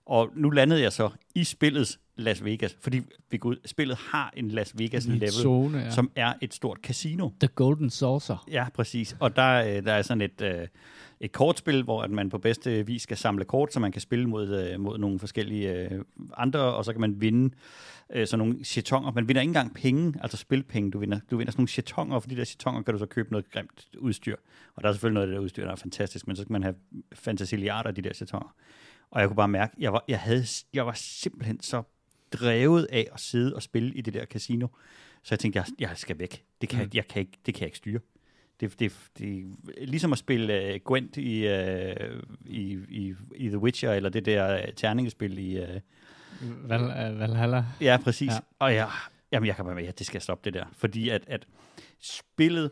Og 0.05 0.29
nu 0.35 0.49
landede 0.49 0.81
jeg 0.81 0.93
så 0.93 1.09
i 1.35 1.43
spillets 1.43 1.99
Las 2.19 2.45
Vegas, 2.45 2.77
fordi 2.81 3.01
ved 3.31 3.39
Gud, 3.39 3.55
spillet 3.65 3.97
har 3.97 4.33
en 4.37 4.51
Las 4.51 4.77
Vegas 4.77 5.05
En 5.05 5.13
level, 5.13 5.31
zone, 5.31 5.77
ja. 5.77 5.89
som 5.89 6.11
er 6.15 6.33
et 6.41 6.53
stort 6.53 6.77
casino. 6.83 7.29
The 7.39 7.47
Golden 7.47 7.89
Saucer. 7.89 8.45
Ja, 8.51 8.67
præcis. 8.73 9.17
Og 9.19 9.35
der, 9.35 9.77
øh, 9.77 9.85
der 9.85 9.93
er 9.93 10.01
sådan 10.01 10.21
et, 10.21 10.41
øh, 10.41 10.67
et 11.19 11.31
kortspil, 11.31 11.83
hvor 11.83 12.01
at 12.01 12.11
man 12.11 12.29
på 12.29 12.37
bedste 12.37 12.85
vis 12.85 13.01
skal 13.01 13.17
samle 13.17 13.45
kort, 13.45 13.73
så 13.73 13.79
man 13.79 13.91
kan 13.91 14.01
spille 14.01 14.29
mod, 14.29 14.49
øh, 14.49 14.79
mod 14.79 14.97
nogle 14.97 15.19
forskellige 15.19 15.89
andre, 16.37 16.59
og 16.59 16.85
så 16.85 16.91
kan 16.91 17.01
man 17.01 17.21
vinde 17.21 17.55
sådan 18.15 18.37
nogle 18.37 18.63
chatonger. 18.63 19.11
Man 19.11 19.27
vinder 19.27 19.41
ikke 19.41 19.49
engang 19.49 19.73
penge, 19.73 20.13
altså 20.21 20.37
spilpenge. 20.37 20.91
Du 20.91 20.99
vinder, 20.99 21.19
du 21.31 21.37
vinder 21.37 21.51
sådan 21.51 21.61
nogle 21.61 21.67
chatonger, 21.67 22.15
og 22.15 22.23
for 22.23 22.29
de 22.29 22.35
der 22.35 22.45
chatonger 22.45 22.81
kan 22.81 22.93
du 22.93 22.99
så 22.99 23.05
købe 23.05 23.31
noget 23.31 23.51
grimt 23.51 23.87
udstyr. 23.97 24.35
Og 24.75 24.83
der 24.83 24.89
er 24.89 24.93
selvfølgelig 24.93 25.13
noget 25.13 25.27
af 25.27 25.27
det 25.27 25.35
der 25.35 25.43
udstyr, 25.43 25.63
der 25.63 25.71
er 25.71 25.75
fantastisk, 25.75 26.27
men 26.27 26.35
så 26.35 26.41
skal 26.41 26.51
man 26.51 26.63
have 26.63 26.75
fantasiliarder 27.13 27.87
af 27.87 27.95
de 27.95 28.01
der 28.01 28.13
chatonger. 28.13 28.55
Og 29.11 29.21
jeg 29.21 29.29
kunne 29.29 29.35
bare 29.35 29.47
mærke, 29.47 29.73
jeg 29.79 29.93
var, 29.93 30.03
jeg, 30.07 30.19
havde, 30.19 30.45
jeg 30.73 30.85
var 30.85 30.93
simpelthen 30.95 31.61
så 31.61 31.83
drevet 32.33 32.87
af 32.91 33.07
at 33.13 33.19
sidde 33.19 33.55
og 33.55 33.61
spille 33.63 33.93
i 33.93 34.01
det 34.01 34.13
der 34.13 34.25
casino. 34.25 34.67
Så 35.23 35.27
jeg 35.35 35.39
tænkte, 35.39 35.57
jeg, 35.57 35.65
jeg 35.79 35.97
skal 35.97 36.19
væk. 36.19 36.43
Det 36.61 36.69
kan, 36.69 36.83
Mm. 36.85 36.91
jeg, 36.93 37.07
kan 37.07 37.19
ikke, 37.19 37.37
det 37.45 37.53
kan 37.53 37.61
jeg 37.61 37.67
ikke 37.67 37.77
styre. 37.77 37.99
Det, 38.59 38.79
det, 38.79 38.93
det 39.17 39.45
er 39.77 39.85
ligesom 39.85 40.11
at 40.13 40.19
spille 40.19 40.73
uh, 40.75 40.81
Gwent 40.85 41.17
i, 41.17 41.47
uh, 41.47 42.21
i, 42.45 42.77
i, 42.89 43.13
i 43.35 43.47
The 43.47 43.57
Witcher, 43.57 43.93
eller 43.93 44.09
det 44.09 44.25
der 44.25 44.57
uh, 44.67 44.73
terningespil 44.75 45.37
i... 45.37 45.59
Uh, 45.63 45.67
Val, 46.69 46.81
uh, 46.81 47.19
Valhalla. 47.19 47.65
ja, 47.81 47.97
præcis. 48.03 48.31
Ja. 48.31 48.39
Og 48.59 48.73
jeg, 48.75 48.89
jamen, 49.31 49.47
jeg 49.47 49.55
kan 49.55 49.65
bare 49.65 49.75
ja, 49.77 49.91
det 49.91 50.05
skal 50.05 50.15
jeg 50.17 50.21
stoppe 50.21 50.45
det 50.45 50.53
der. 50.53 50.65
Fordi 50.73 51.09
at, 51.09 51.23
at 51.27 51.47
spillet 52.01 52.71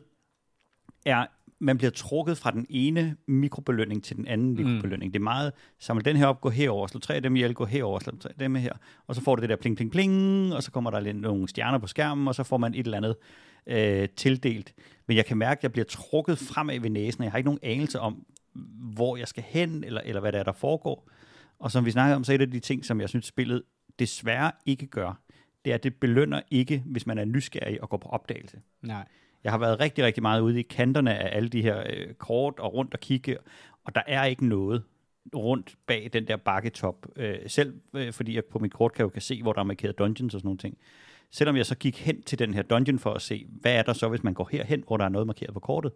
er, 1.06 1.26
man 1.60 1.78
bliver 1.78 1.92
trukket 1.92 2.38
fra 2.38 2.52
den 2.52 2.66
ene 2.70 3.16
mikrobelønning 3.28 4.04
til 4.04 4.16
den 4.18 4.28
anden 4.28 4.50
Mm. 4.54 4.64
mikrobelønning. 4.64 5.14
Det 5.14 5.20
er 5.20 5.24
meget, 5.24 5.52
samle 5.80 6.04
den 6.04 6.16
her 6.16 6.26
op, 6.28 6.42
gå 6.42 6.50
herover, 6.50 6.88
slå 6.88 7.00
tre 7.00 7.16
af 7.16 7.22
dem 7.22 7.36
ihjel, 7.36 7.54
gå 7.54 7.66
herover, 7.66 8.00
slå 8.00 8.18
tre 8.20 8.30
af 8.30 8.36
dem 8.40 8.56
her. 8.56 8.74
Og 9.08 9.16
så 9.16 9.22
får 9.22 9.36
du 9.36 9.42
det 9.42 9.50
der 9.50 9.56
pling, 9.56 9.76
pling, 9.78 9.92
pling, 9.92 10.54
og 10.54 10.64
så 10.64 10.72
kommer 10.72 10.92
der 10.92 11.00
lidt 11.00 11.18
nogle 11.18 11.48
stjerner 11.48 11.78
på 11.78 11.88
skærmen, 11.88 12.28
og 12.28 12.36
så 12.36 12.44
får 12.44 12.58
man 12.58 12.74
et 12.74 12.86
eller 12.86 12.98
andet 12.98 13.16
øh, 13.68 14.10
tildelt. 14.16 14.74
Men 15.08 15.18
jeg 15.18 15.26
kan 15.26 15.38
mærke, 15.38 15.60
at 15.60 15.64
jeg 15.64 15.72
bliver 15.72 15.86
trukket 15.86 16.38
fremad 16.38 16.80
ved 16.80 16.90
næsen, 16.90 17.22
og 17.22 17.26
jeg 17.26 17.32
har 17.32 17.38
ikke 17.38 17.48
nogen 17.48 17.60
anelse 17.64 18.00
om, 18.00 18.26
hvor 18.80 19.18
jeg 19.18 19.28
skal 19.28 19.44
hen, 19.48 19.84
eller, 19.84 20.02
eller 20.02 20.20
hvad 20.22 20.32
det 20.32 20.40
er, 20.40 20.44
der 20.44 20.52
foregår. 20.52 21.10
Og 21.60 21.72
som 21.72 21.86
vi 21.86 21.92
snakkede 21.92 22.16
om, 22.16 22.24
så 22.24 22.32
er 22.32 22.36
et 22.36 22.42
af 22.42 22.52
de 22.52 22.60
ting, 22.60 22.86
som 22.86 23.02
jeg 23.02 23.10
synes, 23.10 23.26
spillet 23.26 23.64
desværre 24.00 24.52
ikke 24.66 24.88
gør, 24.88 25.20
det 25.66 25.72
er, 25.72 25.76
at 25.76 25.84
det 25.84 25.96
belønner 25.96 26.42
ikke, 26.52 26.84
hvis 26.86 27.08
man 27.08 27.18
er 27.18 27.26
nysgerrig 27.26 27.84
og 27.84 27.90
går 27.90 27.98
på 27.98 28.10
opdagelse. 28.10 28.58
Nej. 28.82 29.06
Jeg 29.44 29.52
har 29.52 29.60
været 29.60 29.80
rigtig, 29.80 30.04
rigtig 30.04 30.24
meget 30.24 30.42
ude 30.42 30.60
i 30.60 30.64
kanterne 30.64 31.18
af 31.18 31.38
alle 31.38 31.50
de 31.50 31.62
her 31.62 31.84
øh, 31.90 32.14
kort 32.14 32.60
og 32.60 32.74
rundt 32.74 32.94
og 32.94 33.00
kigge, 33.00 33.38
og 33.86 33.96
der 33.96 34.02
er 34.08 34.26
ikke 34.26 34.48
noget 34.48 34.84
rundt 35.36 35.76
bag 35.88 36.10
den 36.14 36.28
der 36.28 36.38
bakketop. 36.38 37.08
Øh, 37.16 37.36
selv 37.48 37.74
øh, 37.94 38.14
fordi 38.14 38.36
jeg 38.36 38.46
på 38.46 38.60
mit 38.60 38.74
kort 38.74 38.94
kan 38.94 39.04
jo 39.04 39.10
kan 39.10 39.22
se, 39.22 39.42
hvor 39.42 39.54
der 39.54 39.60
er 39.60 39.64
markeret 39.64 40.00
dungeons 40.00 40.34
og 40.34 40.40
sådan 40.40 40.48
nogle 40.48 40.58
ting. 40.58 40.78
Selvom 41.32 41.56
jeg 41.56 41.66
så 41.66 41.76
gik 41.76 41.98
hen 41.98 42.22
til 42.22 42.40
den 42.40 42.54
her 42.54 42.62
dungeon 42.62 43.00
for 43.00 43.14
at 43.14 43.22
se, 43.22 43.48
hvad 43.50 43.76
er 43.76 43.82
der 43.82 43.94
så, 43.94 44.10
hvis 44.10 44.24
man 44.24 44.34
går 44.34 44.50
herhen, 44.52 44.84
hvor 44.88 44.98
der 44.98 45.06
er 45.06 45.10
noget 45.10 45.28
markeret 45.28 45.54
på 45.54 45.60
kortet, 45.60 45.92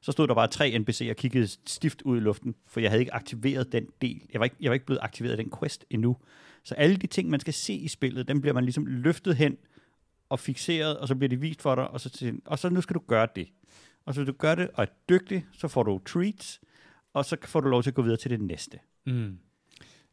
så 0.00 0.12
stod 0.12 0.28
der 0.28 0.34
bare 0.34 0.48
tre 0.48 0.84
NPC'er 0.88 1.10
og 1.10 1.16
kiggede 1.16 1.46
stift 1.66 2.02
ud 2.02 2.16
i 2.16 2.20
luften, 2.20 2.54
for 2.66 2.80
jeg 2.80 2.90
havde 2.90 3.00
ikke 3.00 3.14
aktiveret 3.14 3.72
den 3.72 3.86
del. 4.02 4.22
Jeg 4.32 4.40
var 4.40 4.44
ikke, 4.44 4.56
jeg 4.60 4.70
var 4.70 4.74
ikke 4.74 4.86
blevet 4.86 5.00
aktiveret 5.02 5.32
af 5.32 5.36
den 5.36 5.52
quest 5.58 5.84
endnu. 5.90 6.16
Så 6.64 6.74
alle 6.74 6.96
de 6.96 7.06
ting, 7.06 7.30
man 7.30 7.40
skal 7.40 7.54
se 7.54 7.72
i 7.72 7.88
spillet, 7.88 8.28
dem 8.28 8.40
bliver 8.40 8.54
man 8.54 8.64
ligesom 8.64 8.86
løftet 8.86 9.36
hen 9.36 9.56
og 10.30 10.40
fixeret, 10.40 10.98
og 10.98 11.08
så 11.08 11.14
bliver 11.14 11.28
de 11.28 11.40
vist 11.40 11.62
for 11.62 11.74
dig, 11.74 11.88
og 11.90 12.00
så, 12.00 12.10
til, 12.10 12.40
og 12.44 12.58
så 12.58 12.68
nu 12.68 12.80
skal 12.80 12.94
du 12.94 13.02
gøre 13.06 13.28
det. 13.36 13.48
Og 14.06 14.14
så 14.14 14.20
hvis 14.20 14.26
du 14.34 14.38
gør 14.38 14.54
det 14.54 14.70
og 14.74 14.82
er 14.82 14.88
dygtig, 15.08 15.46
så 15.52 15.68
får 15.68 15.82
du 15.82 16.00
treats, 16.06 16.60
og 17.14 17.24
så 17.24 17.36
får 17.44 17.60
du 17.60 17.68
lov 17.68 17.82
til 17.82 17.90
at 17.90 17.94
gå 17.94 18.02
videre 18.02 18.16
til 18.16 18.30
det 18.30 18.40
næste. 18.40 18.78
Mm. 19.06 19.38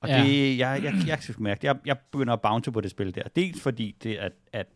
Og 0.02 0.10
Ja. 0.10 0.24
det, 0.24 0.58
jeg, 0.58 0.84
jeg, 0.84 0.94
jeg, 1.08 1.20
jeg, 1.28 1.36
mærke, 1.38 1.66
jeg, 1.66 1.78
jeg 1.86 1.98
begynder 2.12 2.34
at 2.34 2.42
bounce 2.42 2.72
på 2.72 2.82
det 2.82 2.92
spil 2.92 3.16
der. 3.16 3.24
Dels 3.36 3.62
fordi 3.62 3.96
det 4.04 4.24
er, 4.24 4.30
at 4.54 4.68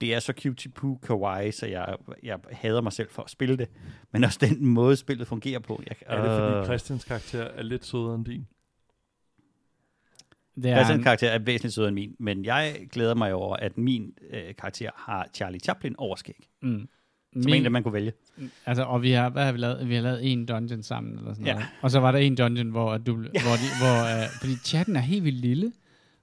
det 0.00 0.14
er 0.14 0.20
så 0.20 0.32
cutie 0.42 0.70
poo 0.72 0.96
kawaii, 1.02 1.52
så 1.52 1.66
jeg, 1.66 1.96
jeg 2.22 2.38
hader 2.52 2.80
mig 2.80 2.92
selv 2.92 3.08
for 3.10 3.22
at 3.22 3.30
spille 3.30 3.56
det. 3.56 3.68
Men 4.12 4.24
også 4.24 4.38
den 4.42 4.66
måde, 4.66 4.96
spillet 4.96 5.26
fungerer 5.28 5.58
på. 5.58 5.82
Jeg, 5.86 5.96
Er 6.00 6.22
det 6.22 6.40
fordi 6.40 6.56
øh, 6.58 6.64
Christians 6.64 7.04
karakter 7.04 7.42
er 7.44 7.62
lidt 7.62 7.84
sødere 7.84 8.14
end 8.14 8.24
din? 8.24 8.46
Det 10.56 10.70
er 10.70 10.74
Christians 10.76 10.98
en, 10.98 11.02
karakter 11.04 11.28
er 11.28 11.38
væsentligt 11.38 11.74
sødere 11.74 11.88
end 11.88 11.94
min, 11.94 12.14
men 12.20 12.44
jeg 12.44 12.76
glæder 12.92 13.14
mig 13.14 13.34
over, 13.34 13.56
at 13.56 13.78
min 13.78 14.12
øh, 14.30 14.40
karakter 14.58 14.90
har 14.94 15.26
Charlie 15.34 15.60
Chaplin 15.60 15.94
overskæg. 15.98 16.48
mm, 16.62 16.88
Som 17.42 17.52
en, 17.52 17.62
der 17.64 17.70
man 17.70 17.82
kunne 17.82 17.92
vælge. 17.92 18.12
Altså, 18.66 18.82
og 18.82 19.02
vi 19.02 19.10
har, 19.10 19.28
hvad 19.28 19.44
har 19.44 19.52
vi 19.52 19.58
lavet? 19.58 19.88
Vi 19.88 19.94
har 19.94 20.02
lavet 20.02 20.32
en 20.32 20.46
dungeon 20.46 20.82
sammen, 20.82 21.18
eller 21.18 21.32
sådan 21.34 21.46
Ja. 21.46 21.52
noget. 21.52 21.66
Og 21.82 21.90
så 21.90 22.00
var 22.00 22.12
der 22.12 22.18
en 22.18 22.34
dungeon, 22.36 22.70
hvor, 22.70 22.98
du, 22.98 23.14
hvor, 23.16 23.22
de, 23.30 23.68
hvor 23.80 24.22
uh, 24.24 24.30
fordi 24.40 24.52
chatten 24.64 24.96
er 24.96 25.00
helt 25.00 25.24
vildt 25.24 25.40
lille. 25.40 25.72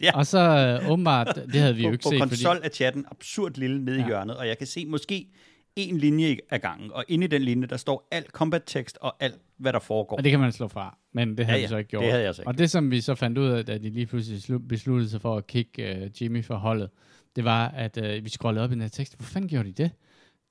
Ja. 0.02 0.12
Og 0.18 0.26
så 0.28 0.80
uh, 0.84 0.90
åbenbart, 0.92 1.36
det 1.36 1.56
havde 1.62 1.76
vi 1.76 1.82
jo 1.84 1.88
på, 1.90 1.94
ikke 1.94 2.04
på 2.04 2.10
set, 2.10 2.20
konsol 2.20 2.56
fordi... 2.56 2.66
er 2.66 2.70
chatten 2.70 3.06
absurd 3.12 3.52
lille 3.58 3.86
nede 3.86 3.98
Ja. 3.98 4.04
i 4.04 4.08
hjørnet, 4.08 4.38
og 4.38 4.48
jeg 4.48 4.58
kan 4.58 4.68
se 4.68 4.86
måske 4.86 5.28
en 5.76 5.98
linje 5.98 6.38
af 6.50 6.62
gangen, 6.62 6.92
og 6.92 7.06
inde 7.08 7.24
i 7.26 7.28
den 7.28 7.42
linje, 7.42 7.68
der 7.68 7.78
står 7.78 8.08
alt 8.12 8.28
combat-tekst 8.32 8.98
og 9.02 9.16
alt, 9.20 9.36
hvad 9.64 9.74
der 9.74 9.80
foregår. 9.80 10.18
Og 10.18 10.24
det 10.24 10.32
kan 10.32 10.40
man 10.40 10.52
slå 10.52 10.68
fra, 10.68 10.98
men 11.14 11.38
det 11.38 11.46
havde 11.46 11.58
Ja, 11.58 11.62
vi 11.62 11.62
ja, 11.64 11.68
så 11.68 11.78
ikke 11.78 11.90
gjort. 11.90 12.04
det 12.04 12.12
havde 12.12 12.24
jeg 12.24 12.36
så 12.36 12.42
ikke. 12.42 12.48
Og 12.50 12.58
det, 12.58 12.72
som 12.72 12.92
vi 12.92 13.02
så 13.02 13.16
fandt 13.16 13.38
ud 13.38 13.48
af, 13.48 13.66
da 13.66 13.78
de 13.78 13.90
lige 13.90 14.06
pludselig 14.06 14.40
slu- 14.40 14.68
besluttede 14.68 15.10
sig 15.10 15.22
for 15.22 15.38
at 15.38 15.48
kigge 15.48 16.02
uh, 16.06 16.22
Jimmy 16.24 16.44
for 16.44 16.56
holdet, 16.56 16.90
det 17.36 17.44
var, 17.44 17.68
at 17.68 17.98
uh, 17.98 18.24
vi 18.26 18.30
scrollede 18.30 18.64
op 18.64 18.72
i 18.72 18.74
den 18.74 18.82
her 18.82 18.90
tekst. 18.90 19.16
Hvor 19.18 19.24
fanden 19.26 19.50
gjorde 19.50 19.68
de 19.74 19.84
det? 19.84 19.92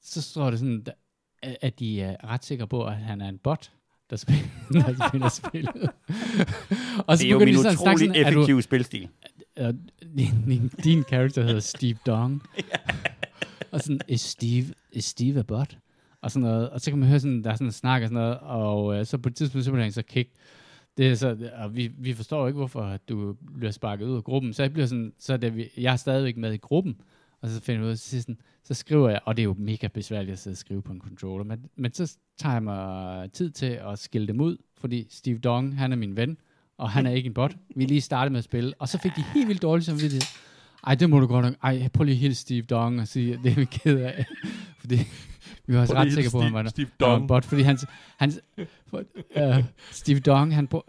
Så 0.03 0.23
står 0.23 0.51
det 0.51 0.59
sådan, 0.59 0.87
at- 1.43 1.79
de 1.79 2.01
er 2.03 2.17
ret 2.25 2.45
sikre 2.45 2.67
på, 2.69 2.85
at 2.85 2.97
han 2.97 3.21
er 3.21 3.29
en 3.29 3.39
bot, 3.39 3.71
der 4.11 4.17
spiller, 4.17 4.43
der 4.73 5.09
spiller 5.09 5.29
spillet. 5.29 5.75
og 7.07 7.19
Det 7.19 7.27
er 7.27 7.31
jo 7.31 7.39
min 7.39 7.57
sådan 7.57 7.73
utrolig 7.73 7.99
sådan, 7.99 8.27
er 8.27 8.31
du, 8.47 8.61
spilstil. 8.61 9.09
uh, 9.61 9.67
din, 10.19 10.45
din, 10.47 10.69
din 10.85 11.05
karakter 11.05 11.43
hedder 11.43 11.61
Steve 11.61 11.97
Dong. 12.07 12.43
og 13.73 13.81
sådan, 13.81 14.01
is 14.09 14.21
Steve, 14.21 14.67
is 14.93 15.05
Steve 15.05 15.39
a 15.39 15.43
bot? 15.43 15.77
Og 16.23 16.31
sådan 16.31 16.49
noget. 16.49 16.71
Og 16.71 16.81
så 16.81 16.91
kan 16.91 16.99
man 16.99 17.09
høre 17.09 17.21
sådan, 17.21 17.45
der 17.45 17.51
er 17.51 17.55
sådan 17.55 17.67
en 17.67 17.73
snak 17.73 18.03
og 18.03 18.09
sådan 18.09 18.23
noget, 18.23 18.39
og 18.39 18.99
øh, 18.99 19.07
så 19.07 19.19
på 19.19 19.29
et 19.29 19.35
tidspunkt, 19.35 19.65
så 19.65 19.71
bliver 19.71 19.83
han 19.83 19.93
så 19.93 20.03
kick. 20.03 20.31
Det 20.97 21.09
er 21.09 21.15
så, 21.15 21.51
og 21.57 21.77
vi, 21.77 21.91
vi 21.99 22.13
forstår 22.13 22.47
ikke, 22.47 22.57
hvorfor 22.57 22.97
du 23.09 23.37
bliver 23.59 23.71
sparket 23.71 24.07
ud 24.07 24.17
af 24.17 24.25
gruppen. 24.25 24.53
Så 24.53 24.63
jeg 24.63 24.73
bliver 24.73 24.87
sådan, 24.87 25.13
så 25.19 25.33
er 25.33 25.37
det, 25.37 25.57
vi, 25.57 25.69
jeg 25.77 25.93
er 25.93 25.97
stadigvæk 25.97 26.37
med 26.37 26.53
i 26.53 26.57
gruppen, 26.57 26.97
og 27.41 27.49
så 27.49 27.61
finder 27.61 27.81
jeg 27.81 27.87
ud 27.87 27.91
af, 27.91 27.99
så, 27.99 28.21
sådan, 28.21 28.39
så 28.65 28.75
skriver 28.75 29.09
jeg, 29.09 29.21
og 29.25 29.37
det 29.37 29.43
er 29.43 29.45
jo 29.45 29.55
mega 29.59 29.87
besværligt 29.87 30.33
at 30.33 30.39
sidde 30.39 30.55
og 30.55 30.59
skrive 30.59 30.83
på 30.83 30.93
en 30.93 31.01
controller, 31.01 31.45
men, 31.45 31.67
men 31.77 31.93
så 31.93 32.17
tager 32.39 32.53
jeg 32.53 32.63
mig 32.63 33.33
tid 33.33 33.51
til 33.51 33.67
at 33.67 33.99
skille 33.99 34.29
dem 34.29 34.41
ud, 34.41 34.57
fordi 34.77 35.07
Steve 35.11 35.39
Dong, 35.39 35.79
han 35.79 35.93
er 35.93 35.97
min 35.97 36.17
ven, 36.17 36.37
og 36.79 36.91
han 36.91 37.07
er 37.07 37.11
ikke 37.11 37.27
en 37.27 37.35
bot. 37.35 37.57
Vi 37.77 37.85
lige 37.85 38.01
startede 38.01 38.33
med 38.33 38.39
at 38.39 38.45
spille, 38.45 38.73
og 38.79 38.89
så 38.89 38.99
fik 38.99 39.13
de 39.17 39.25
helt 39.35 39.49
vildt 39.49 39.63
dårligt 39.63 39.87
samvittighed. 39.87 40.23
Ej, 40.87 40.95
det 40.95 41.11
må 41.11 41.21
du 41.21 41.27
godt 41.27 41.45
nok. 41.45 41.55
Ej, 41.63 41.89
prøv 41.89 42.05
lige 42.05 42.15
at 42.15 42.21
hilse 42.21 42.41
Steve 42.41 42.63
Dong 42.63 43.01
og 43.01 43.09
sige, 43.09 43.35
at 43.35 43.41
det 43.45 43.51
er 43.53 43.57
vi 43.57 43.65
ked 43.65 43.99
af. 43.99 44.25
Fordi 44.81 44.99
vi 45.67 45.75
var 45.75 45.81
også 45.81 45.95
ret 45.95 46.13
sikre 46.13 46.31
på, 46.31 46.39
at 46.39 46.45
han 46.45 46.53
var, 46.55 46.69
Steve, 46.69 46.89
var 47.01 47.07
Dong. 47.07 47.29
bot, 47.29 47.45
fordi 47.45 47.63
hans 47.63 47.87
for, 48.87 49.03
uh, 49.37 49.65
Steve 49.91 50.21
Dong, 50.21 50.55
han, 50.55 50.69
uh, 50.73 50.81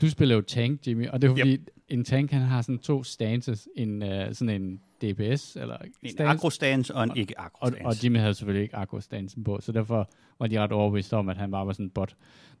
du 0.00 0.10
spiller 0.10 0.34
jo 0.34 0.40
tank, 0.40 0.86
Jimmy, 0.86 1.08
og 1.08 1.22
det 1.22 1.28
er 1.28 1.32
jo 1.32 1.36
Yep. 1.38 1.42
fordi, 1.42 1.58
en 1.88 2.04
tank, 2.04 2.30
han 2.30 2.42
har 2.42 2.62
sådan 2.62 2.78
to 2.78 3.04
stances, 3.04 3.68
en, 3.76 4.02
uh, 4.02 4.08
sådan 4.32 4.62
en 4.62 4.80
DPS, 5.02 5.56
eller 5.56 5.76
En 6.02 6.50
stance, 6.50 6.94
og 6.94 7.04
en 7.04 7.10
og, 7.10 7.18
ikke-aggro-stance. 7.18 7.86
og 7.86 8.04
Jimmy 8.04 8.18
havde 8.18 8.34
selvfølgelig 8.34 8.62
ikke 8.62 8.76
akkustansen 8.76 9.44
på, 9.44 9.58
så 9.60 9.72
derfor 9.72 10.10
var 10.38 10.46
de 10.46 10.60
ret 10.60 10.72
overbevist 10.72 11.12
om, 11.12 11.28
at 11.28 11.36
han 11.36 11.50
bare 11.50 11.66
var 11.66 11.72
sådan 11.72 11.86
en 11.86 11.90
bot, 11.90 12.14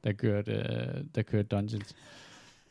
der 0.04 0.12
kørte, 0.12 0.52
uh, 0.52 1.04
der 1.14 1.22
kørte 1.22 1.48
dungeons. 1.48 1.94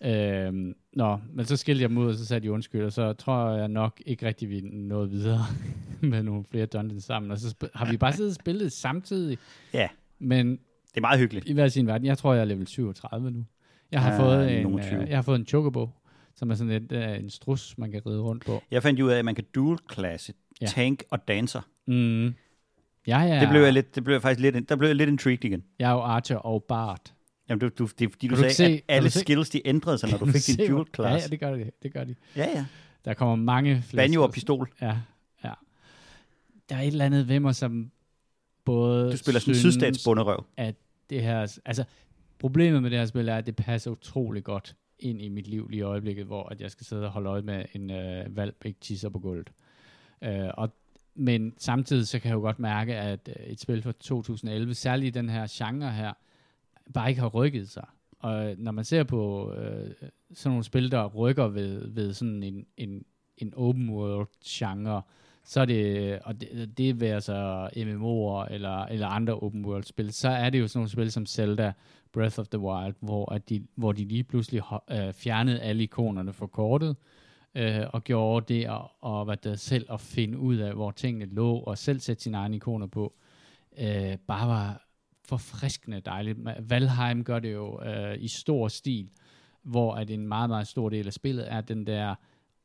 Øhm, 0.06 0.76
nå, 0.94 1.20
men 1.34 1.46
så 1.46 1.58
skilte 1.58 1.82
jeg 1.82 1.90
dem 1.90 1.98
ud, 1.98 2.08
og 2.08 2.16
så 2.16 2.26
sagde 2.26 2.40
de 2.44 2.52
undskyld, 2.52 2.84
og 2.84 2.92
så 2.94 3.14
tror 3.14 3.50
jeg 3.50 3.68
nok 3.68 4.02
ikke 4.06 4.26
rigtig, 4.28 4.50
vi 4.50 4.62
nåede 4.62 5.10
videre 5.10 5.46
med 6.02 6.24
nogle 6.24 6.44
flere 6.52 6.66
dungeons 6.66 7.04
sammen, 7.04 7.32
og 7.32 7.38
så 7.40 7.56
har 7.76 7.92
vi 7.92 7.98
bare 7.98 8.14
siddet 8.14 8.30
og 8.32 8.36
spillet 8.36 8.72
samtidig, 8.72 9.38
Ja, 9.74 9.88
men 10.20 10.52
det 10.52 10.98
er 10.98 11.02
meget 11.02 11.20
hyggeligt. 11.20 11.50
i 11.50 11.54
hver 11.54 11.68
sin 11.68 11.88
verden. 11.88 12.08
Jeg 12.08 12.18
tror, 12.18 12.34
jeg 12.34 12.42
er 12.42 12.46
level 12.46 12.68
37 12.68 13.32
nu. 13.32 13.46
Jeg 13.92 14.02
har, 14.02 14.12
Ah, 14.12 14.20
fået, 14.20 14.60
en, 14.60 14.80
øh, 14.80 14.84
20. 14.84 15.00
jeg 15.10 15.18
har 15.18 15.22
fået 15.22 15.40
en 15.40 15.46
chocobo, 15.46 15.90
som 16.36 16.52
er 16.52 16.56
sådan 16.56 16.74
et, 16.74 16.92
øh, 16.92 17.20
en 17.20 17.30
strus, 17.30 17.78
man 17.78 17.92
kan 17.92 18.02
ride 18.06 18.20
rundt 18.22 18.46
på. 18.46 18.64
Jeg 18.72 18.84
fandt 18.84 19.02
ud 19.02 19.10
af, 19.10 19.20
at 19.20 19.26
man 19.26 19.36
kan 19.36 19.44
dual-klasse 19.56 20.34
Ja. 20.62 20.66
tank 20.66 21.04
og 21.12 21.28
dancer. 21.28 21.62
Mm. 21.88 22.34
Jeg 23.08 23.30
er, 23.30 23.40
Det 23.40 23.50
blev 23.50 23.62
jeg 23.62 23.74
lidt, 23.74 23.96
det 23.96 24.04
blev 24.04 24.14
jeg 24.16 24.22
faktisk 24.22 24.40
lidt, 24.42 24.70
der 24.70 24.76
blev 24.76 24.88
jeg 24.90 24.96
lidt 24.96 25.10
intrigued 25.10 25.46
igen. 25.46 25.64
jeg 25.80 25.90
er 25.90 25.94
jo 25.94 26.00
Archer 26.00 26.36
og 26.38 26.64
Bart. 26.64 27.14
Jamen, 27.50 27.60
du, 27.60 27.70
du, 27.70 27.88
det 28.00 28.06
er 28.06 28.10
fordi, 28.10 28.28
du, 28.28 28.36
du 28.36 28.40
sagde, 28.40 28.54
se- 28.54 28.64
at 28.64 28.82
alle 28.88 29.10
skills, 29.10 29.50
de 29.50 29.68
ændrede 29.68 29.98
sig, 29.98 30.10
når 30.12 30.18
du 30.18 30.26
fik 30.26 30.42
se, 30.42 30.58
din 30.58 30.70
dual 30.72 30.86
class. 30.96 31.12
Ja, 31.22 31.22
ja, 31.22 31.28
det 31.28 31.40
gør 31.40 31.56
de. 31.56 31.72
Det 31.84 31.94
gør 31.94 32.04
de. 32.04 32.16
ja, 32.36 32.50
ja. 32.56 32.66
Der 33.06 33.14
kommer 33.14 33.36
mange 33.36 33.82
flere. 33.82 34.04
Banjo 34.04 34.24
og 34.24 34.32
pistol. 34.32 34.72
Ja, 34.82 34.98
ja. 35.44 35.52
Der 36.70 36.76
er 36.76 36.82
et 36.82 36.88
eller 36.88 37.06
andet 37.06 37.28
ved 37.28 37.40
mig, 37.40 37.56
som 37.56 37.92
både 38.66 39.12
Du 39.12 39.18
spiller 39.18 39.40
sådan 39.40 39.52
en 39.54 39.60
sydstatsbunderøv. 39.60 40.46
at 40.58 40.76
det 41.10 41.22
her... 41.22 41.58
Altså, 41.66 41.84
problemet 42.40 42.82
med 42.82 42.90
det 42.92 43.00
her 43.00 43.06
spil 43.06 43.28
er, 43.28 43.36
at 43.38 43.46
det 43.46 43.56
passer 43.56 43.92
utrolig 43.92 44.44
godt 44.44 44.76
ind 45.00 45.22
i 45.22 45.30
mit 45.30 45.48
liv 45.48 45.68
lige 45.70 45.80
i 45.80 45.82
øjeblikket, 45.82 46.26
hvor 46.26 46.50
at 46.50 46.62
jeg 46.62 46.72
skal 46.72 46.86
sidde 46.86 47.06
og 47.06 47.12
holde 47.12 47.30
øje 47.30 47.42
med 47.42 47.66
en 47.74 47.92
øh, 47.92 48.36
valp, 48.38 48.66
ikke 48.66 48.80
tisser 48.80 49.10
på 49.10 49.20
gulvet. 49.20 49.50
Øh, 50.24 50.50
og, 50.54 50.74
men 51.16 51.54
samtidig 51.58 52.08
så 52.08 52.20
kan 52.20 52.30
jeg 52.30 52.36
jo 52.36 52.40
godt 52.42 52.60
mærke, 52.60 52.96
at 52.96 53.30
øh, 53.40 53.46
et 53.46 53.60
spil 53.60 53.82
fra 53.82 53.92
2011, 53.92 54.74
særligt 54.74 55.16
i 55.16 55.20
den 55.20 55.30
her 55.30 55.48
genre 55.52 55.92
her, 55.92 56.14
bare 56.94 57.10
ikke 57.10 57.22
har 57.22 57.30
rykket 57.30 57.70
sig. 57.70 57.86
Og 58.20 58.56
når 58.58 58.72
man 58.72 58.86
ser 58.86 59.04
på 59.04 59.54
øh, 59.54 59.92
sådan 60.34 60.52
nogle 60.52 60.64
spil, 60.64 60.92
der 60.92 61.06
rykker 61.06 61.48
ved, 61.48 61.88
ved 61.88 62.14
sådan 62.14 62.44
en, 62.44 62.66
en, 62.78 63.06
en 63.38 63.54
open 63.56 63.90
world 63.90 64.28
genre, 64.46 65.02
så 65.44 65.62
er 65.62 65.66
det, 65.66 66.20
og 66.20 66.42
det, 66.42 66.78
det 66.78 67.00
vil 67.00 67.06
altså 67.06 67.70
MMO'er 67.76 68.54
eller, 68.54 68.86
eller 68.86 69.08
andre 69.08 69.34
open 69.34 69.66
world 69.66 69.84
spil, 69.84 70.14
så 70.14 70.30
er 70.30 70.50
det 70.50 70.60
jo 70.60 70.68
sådan 70.68 70.80
nogle 70.80 70.90
spil 70.90 71.12
som 71.12 71.26
Zelda, 71.26 71.74
Breath 72.12 72.40
of 72.40 72.48
the 72.48 72.60
Wild, 72.60 72.96
hvor, 73.00 73.32
at 73.32 73.50
de, 73.50 73.68
hvor 73.76 73.92
de 73.92 74.06
lige 74.06 74.24
pludselig 74.24 74.62
øh, 74.92 75.14
fjernede 75.14 75.60
alle 75.60 75.84
ikonerne 75.84 76.34
fra 76.34 76.48
kortet, 76.48 76.96
øh, 77.56 77.82
og 77.94 78.04
gjorde 78.04 78.54
det 78.54 78.70
og, 78.70 78.92
og 79.02 79.26
hvad 79.26 79.38
der 79.38 79.56
selv 79.56 79.86
at 79.92 80.02
finde 80.02 80.38
ud 80.38 80.58
af, 80.58 80.74
hvor 80.74 80.92
tingene 80.92 81.26
lå, 81.26 81.58
og 81.58 81.78
selv 81.78 82.00
sætte 82.00 82.24
sine 82.24 82.38
egne 82.38 82.56
ikoner 82.56 82.88
på, 82.88 83.14
øh, 83.80 84.18
bare 84.28 84.48
var 84.48 84.83
forfriskende 85.26 86.00
dejligt. 86.00 86.38
Valheim 86.70 87.24
gør 87.24 87.40
det 87.40 87.54
jo 87.54 87.82
øh, 87.84 88.24
i 88.24 88.28
stor 88.28 88.68
stil, 88.68 89.10
hvor 89.62 89.96
at 89.96 90.10
en 90.10 90.28
meget, 90.28 90.50
meget 90.50 90.68
stor 90.68 90.90
del 90.90 91.08
af 91.08 91.14
spillet 91.14 91.52
er 91.52 91.62
den 91.62 91.88
der 91.88 92.16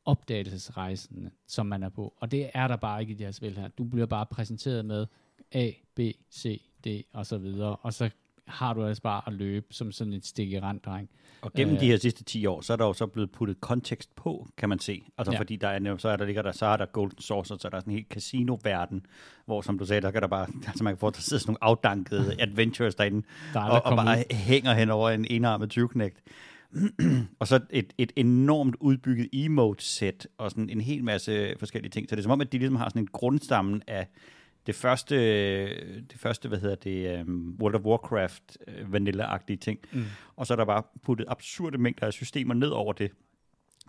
opdagelsesrejsen, 0.05 1.29
som 1.47 1.65
man 1.65 1.83
er 1.83 1.89
på. 1.89 2.13
Og 2.17 2.31
det 2.31 2.49
er 2.53 2.67
der 2.67 2.75
bare 2.75 3.01
ikke 3.01 3.11
i 3.11 3.15
det 3.15 3.27
her 3.27 3.31
spil 3.31 3.57
her. 3.57 3.67
Du 3.67 3.83
bliver 3.83 4.05
bare 4.05 4.25
præsenteret 4.25 4.85
med 4.85 5.07
A, 5.51 5.71
B, 5.95 5.99
C, 6.31 6.61
D 6.85 6.87
og 7.13 7.25
så 7.25 7.37
videre, 7.37 7.75
og 7.75 7.93
så 7.93 8.09
har 8.49 8.73
du 8.73 8.85
altså 8.85 9.01
bare 9.03 9.21
at 9.27 9.33
løbe 9.33 9.65
som 9.71 9.91
sådan 9.91 10.13
et 10.13 10.25
stik 10.25 10.51
i 10.51 10.59
randdreng. 10.59 11.09
Og 11.41 11.53
gennem 11.53 11.75
Øh. 11.75 11.81
de 11.81 11.85
her 11.85 11.97
sidste 11.97 12.23
10 12.23 12.45
år, 12.45 12.61
så 12.61 12.73
er 12.73 12.77
der 12.77 12.85
jo 12.85 12.93
så 12.93 13.07
blevet 13.07 13.31
puttet 13.31 13.61
kontekst 13.61 14.15
på, 14.15 14.47
kan 14.57 14.69
man 14.69 14.79
se. 14.79 15.03
Altså 15.17 15.31
Ja. 15.31 15.39
fordi 15.39 15.55
der 15.55 15.67
er, 15.67 15.97
så 15.97 16.09
er 16.09 16.15
der 16.15 16.25
ligger 16.25 16.41
der, 16.41 16.51
så 16.51 16.65
er 16.65 16.77
der 16.77 16.85
Golden 16.85 17.21
Saucer, 17.21 17.57
så 17.59 17.67
er 17.67 17.69
der 17.69 17.79
sådan 17.79 17.91
en 17.93 17.95
helt 17.97 18.07
casino-verden, 18.09 19.05
hvor 19.45 19.61
som 19.61 19.79
du 19.79 19.85
sagde, 19.85 20.01
der 20.01 20.11
kan 20.11 20.21
der 20.21 20.27
bare, 20.27 20.47
altså 20.67 20.83
man 20.83 20.93
kan 20.93 20.99
få, 20.99 21.09
der 21.09 21.19
sidder 21.21 21.41
sådan 21.41 21.51
nogle 21.51 21.63
afdankede 21.63 22.35
adventures 22.41 22.95
derinde, 22.95 23.21
Der 23.53 23.59
er 23.59 23.63
og, 23.69 23.91
og 23.91 23.97
bare 23.97 24.17
ud. 24.17 24.35
hænger 24.35 24.73
hen 24.73 24.89
over 24.89 25.09
en 25.09 25.25
enarmet 25.29 25.69
tyvknægt. 25.69 26.21
og 27.39 27.47
så 27.47 27.59
et, 27.69 27.93
et 27.97 28.11
enormt 28.15 28.75
udbygget 28.79 29.29
emote-sæt, 29.33 30.27
og 30.37 30.51
sådan 30.51 30.69
en 30.69 30.81
hel 30.81 31.03
masse 31.03 31.53
forskellige 31.59 31.89
ting. 31.91 32.09
Så 32.09 32.15
det 32.15 32.21
er 32.21 32.23
som 32.23 32.31
om, 32.31 32.41
at 32.41 32.51
de 32.51 32.57
ligesom 32.57 32.75
har 32.75 32.89
sådan 32.89 33.01
en 33.01 33.07
grundstammen 33.11 33.81
af 33.87 34.07
det 34.67 34.75
første, 34.75 35.15
det 35.99 36.15
første 36.17 36.47
hvad 36.47 36.59
hedder 36.59 36.75
det, 36.75 37.21
um, 37.21 37.57
World 37.61 37.75
of 37.75 37.81
Warcraft 37.81 38.57
uh, 38.67 38.93
vanilla-agtige 38.93 39.57
ting. 39.57 39.79
Mm. 39.91 40.03
Og 40.35 40.47
så 40.47 40.53
er 40.53 40.55
der 40.55 40.65
bare 40.65 40.83
puttet 41.03 41.25
absurde 41.27 41.77
mængder 41.77 42.07
af 42.07 42.13
systemer 42.13 42.53
ned 42.53 42.69
over 42.69 42.93
det. 42.93 43.11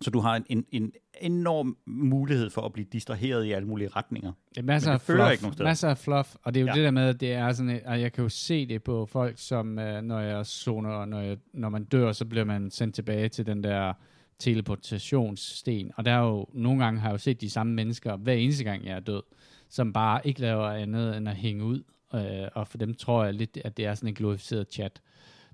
Så 0.01 0.11
du 0.11 0.21
har 0.21 0.37
en, 0.37 0.45
en, 0.49 0.65
en 0.73 0.93
enorm 1.21 1.77
mulighed 1.87 2.51
for 2.51 2.63
at 2.63 2.73
blive 2.73 2.87
distraheret 2.93 3.45
i 3.45 3.53
alle 3.53 3.69
mulige 3.69 3.89
retninger. 3.89 4.33
Er 4.57 4.63
masser 4.63 4.93
af 4.93 5.01
fluff, 5.01 5.33
ikke 5.33 5.43
nogen 5.43 5.53
steder. 5.53 5.69
masser 5.69 5.89
af 5.89 5.99
fluff, 5.99 6.35
og 6.43 6.55
det 6.55 6.61
er 6.61 6.63
jo 6.63 6.67
ja. 6.67 6.73
Ja. 6.73 6.77
det 6.77 6.85
der 6.85 6.91
med, 6.91 7.09
at 7.09 7.21
det 7.21 7.33
er 7.33 7.53
sådan, 7.53 7.81
og 7.87 8.01
jeg 8.01 8.13
kan 8.13 8.23
jo 8.23 8.29
se 8.29 8.67
det 8.67 8.83
på 8.83 9.07
folk, 9.07 9.39
som 9.39 9.79
øh, 9.79 10.03
når 10.03 10.21
jeg 10.21 10.47
zoner, 10.47 10.91
og 10.91 11.09
når, 11.09 11.21
jeg, 11.21 11.37
når 11.53 11.69
man 11.69 11.85
dør, 11.85 12.13
så 12.13 12.25
bliver 12.25 12.45
man 12.45 12.71
sendt 12.71 12.95
tilbage 12.95 13.29
til 13.29 13.47
den 13.47 13.65
der 13.65 13.93
teleportationssten, 14.39 15.91
og 15.97 16.05
der 16.05 16.13
er 16.13 16.21
jo, 16.21 16.47
nogle 16.53 16.85
gange 16.85 17.01
har 17.01 17.09
jeg 17.09 17.13
jo 17.13 17.19
set 17.19 17.41
de 17.41 17.51
samme 17.51 17.73
mennesker, 17.73 18.17
hver 18.17 18.33
eneste 18.33 18.65
gang 18.65 18.85
jeg 18.87 18.97
er 18.97 19.01
død, 19.01 19.23
som 19.71 19.93
bare 19.93 20.27
ikke 20.27 20.41
laver 20.41 20.67
andet 20.67 21.17
end 21.17 21.29
at 21.29 21.37
hænge 21.37 21.65
ud, 21.65 21.83
øh, 22.15 22.49
og 22.55 22.69
for 22.69 22.79
dem 22.79 22.95
tror 22.95 23.25
jeg 23.25 23.35
lidt, 23.35 23.59
at 23.65 23.77
det 23.77 23.87
er 23.87 23.95
sådan 23.95 24.09
en 24.09 24.15
glorificeret 24.15 24.73
chat. 24.73 25.01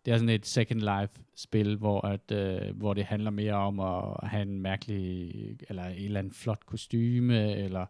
Det 0.05 0.13
er 0.13 0.17
sådan 0.17 0.29
et 0.29 0.47
Second 0.47 0.81
Life-spil, 0.81 1.77
hvor, 1.77 2.07
at, 2.07 2.33
øh, 2.33 2.77
hvor 2.77 2.95
det 2.95 3.05
handler 3.05 3.31
mere 3.31 3.55
om 3.55 3.81
at 3.81 4.29
have 4.29 4.43
en 4.43 4.61
mærkelig, 4.61 5.33
eller 5.69 5.85
et 5.85 6.05
eller 6.05 6.19
andet 6.19 6.35
flot 6.35 6.67
kostyme, 6.67 7.53
eller 7.53 7.87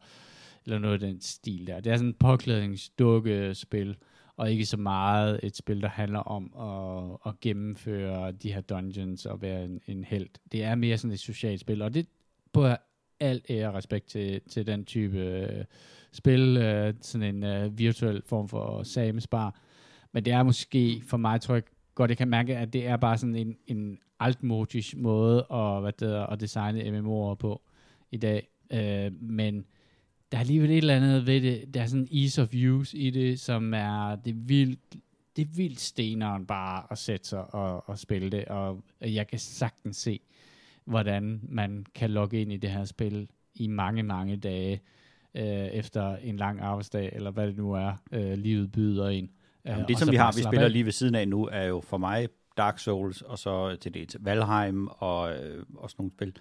eller 0.66 0.78
noget 0.78 0.94
af 0.94 1.00
den 1.00 1.20
stil 1.20 1.66
der. 1.66 1.80
Det 1.80 1.92
er 1.92 1.96
sådan 1.96 2.10
et 2.10 2.16
påklædningsdukke-spil, 2.16 3.96
og 4.36 4.50
ikke 4.50 4.66
så 4.66 4.76
meget 4.76 5.40
et 5.42 5.56
spil, 5.56 5.82
der 5.82 5.88
handler 5.88 6.18
om 6.18 6.52
at, 6.60 7.18
at 7.26 7.40
gennemføre 7.40 8.32
de 8.32 8.52
her 8.52 8.60
dungeons 8.60 9.26
og 9.26 9.42
være 9.42 9.64
en, 9.64 9.80
en 9.86 10.04
held. 10.04 10.28
Det 10.52 10.64
er 10.64 10.74
mere 10.74 10.98
sådan 10.98 11.12
et 11.12 11.20
socialt 11.20 11.60
spil, 11.60 11.82
og 11.82 11.94
det 11.94 12.06
på 12.52 12.66
alt 13.20 13.46
ære 13.50 13.68
og 13.68 13.74
respekt 13.74 14.06
til, 14.06 14.40
til 14.40 14.66
den 14.66 14.84
type 14.84 15.18
øh, 15.18 15.64
spil, 16.16 16.56
øh, 16.56 16.94
sådan 17.00 17.34
en 17.34 17.44
øh, 17.44 17.78
virtuel 17.78 18.22
form 18.26 18.48
for 18.48 18.82
samespar. 18.82 19.60
Men 20.12 20.24
det 20.24 20.32
er 20.32 20.42
måske, 20.42 21.02
for 21.06 21.16
mig 21.16 21.40
tror 21.40 21.54
jeg 21.54 21.62
godt, 21.94 22.10
jeg 22.10 22.18
kan 22.18 22.28
mærke, 22.28 22.56
at 22.56 22.72
det 22.72 22.86
er 22.86 22.96
bare 22.96 23.18
sådan 23.18 23.36
en, 23.36 23.56
en 23.66 23.98
altmodisk 24.20 24.96
måde 24.96 25.46
at, 25.50 25.80
hvad 25.80 25.92
det 25.92 26.08
hedder, 26.08 26.26
at 26.26 26.40
designe 26.40 26.98
MMO'er 26.98 27.34
på 27.34 27.62
i 28.10 28.16
dag. 28.16 28.48
Øh, 28.72 29.22
men 29.22 29.66
der 30.32 30.38
er 30.38 30.40
alligevel 30.40 30.70
et 30.70 30.76
eller 30.76 30.96
andet 30.96 31.26
ved 31.26 31.40
det. 31.40 31.74
Der 31.74 31.82
er 31.82 31.86
sådan 31.86 32.08
ease 32.12 32.42
of 32.42 32.54
use 32.54 32.98
i 32.98 33.10
det, 33.10 33.40
som 33.40 33.74
er 33.74 34.16
det 34.16 34.48
vildt, 34.48 34.96
det 35.36 35.42
er 35.42 35.56
vildt 35.56 35.80
steneren 35.80 36.46
bare 36.46 36.82
at 36.90 36.98
sætte 36.98 37.28
sig 37.28 37.54
og, 37.54 37.88
og 37.88 37.98
spille 37.98 38.30
det, 38.30 38.44
og 38.44 38.82
jeg 39.00 39.26
kan 39.26 39.38
sagtens 39.38 39.96
se, 39.96 40.20
hvordan 40.84 41.40
man 41.48 41.86
kan 41.94 42.10
logge 42.10 42.40
ind 42.40 42.52
i 42.52 42.56
det 42.56 42.70
her 42.70 42.84
spil 42.84 43.28
i 43.54 43.66
mange, 43.66 44.02
mange 44.02 44.36
dage 44.36 44.80
øh, 45.36 45.66
efter 45.66 46.16
en 46.16 46.36
lang 46.36 46.60
arbejdsdag, 46.60 47.10
eller 47.12 47.30
hvad 47.30 47.46
det 47.46 47.56
nu 47.56 47.72
er, 47.72 47.92
øh, 48.12 48.32
livet 48.32 48.72
byder 48.72 49.08
en. 49.08 49.24
Øh, 49.24 49.30
Jamen, 49.70 49.88
det, 49.88 49.98
som 49.98 50.10
vi 50.10 50.16
har, 50.16 50.32
vi 50.32 50.42
spiller 50.42 50.64
af. 50.64 50.72
lige 50.72 50.84
ved 50.84 50.92
siden 50.92 51.14
af 51.14 51.28
nu, 51.28 51.48
er 51.52 51.64
jo 51.64 51.80
for 51.80 51.96
mig 51.98 52.28
Dark 52.56 52.78
Souls, 52.78 53.22
og 53.22 53.38
så 53.38 53.76
til 53.76 53.94
det 53.94 54.08
til 54.08 54.20
Valheim 54.22 54.88
og, 54.88 55.32
øh, 55.32 55.64
og 55.74 55.90
sådan 55.90 56.02
nogle 56.02 56.12
spil. 56.16 56.36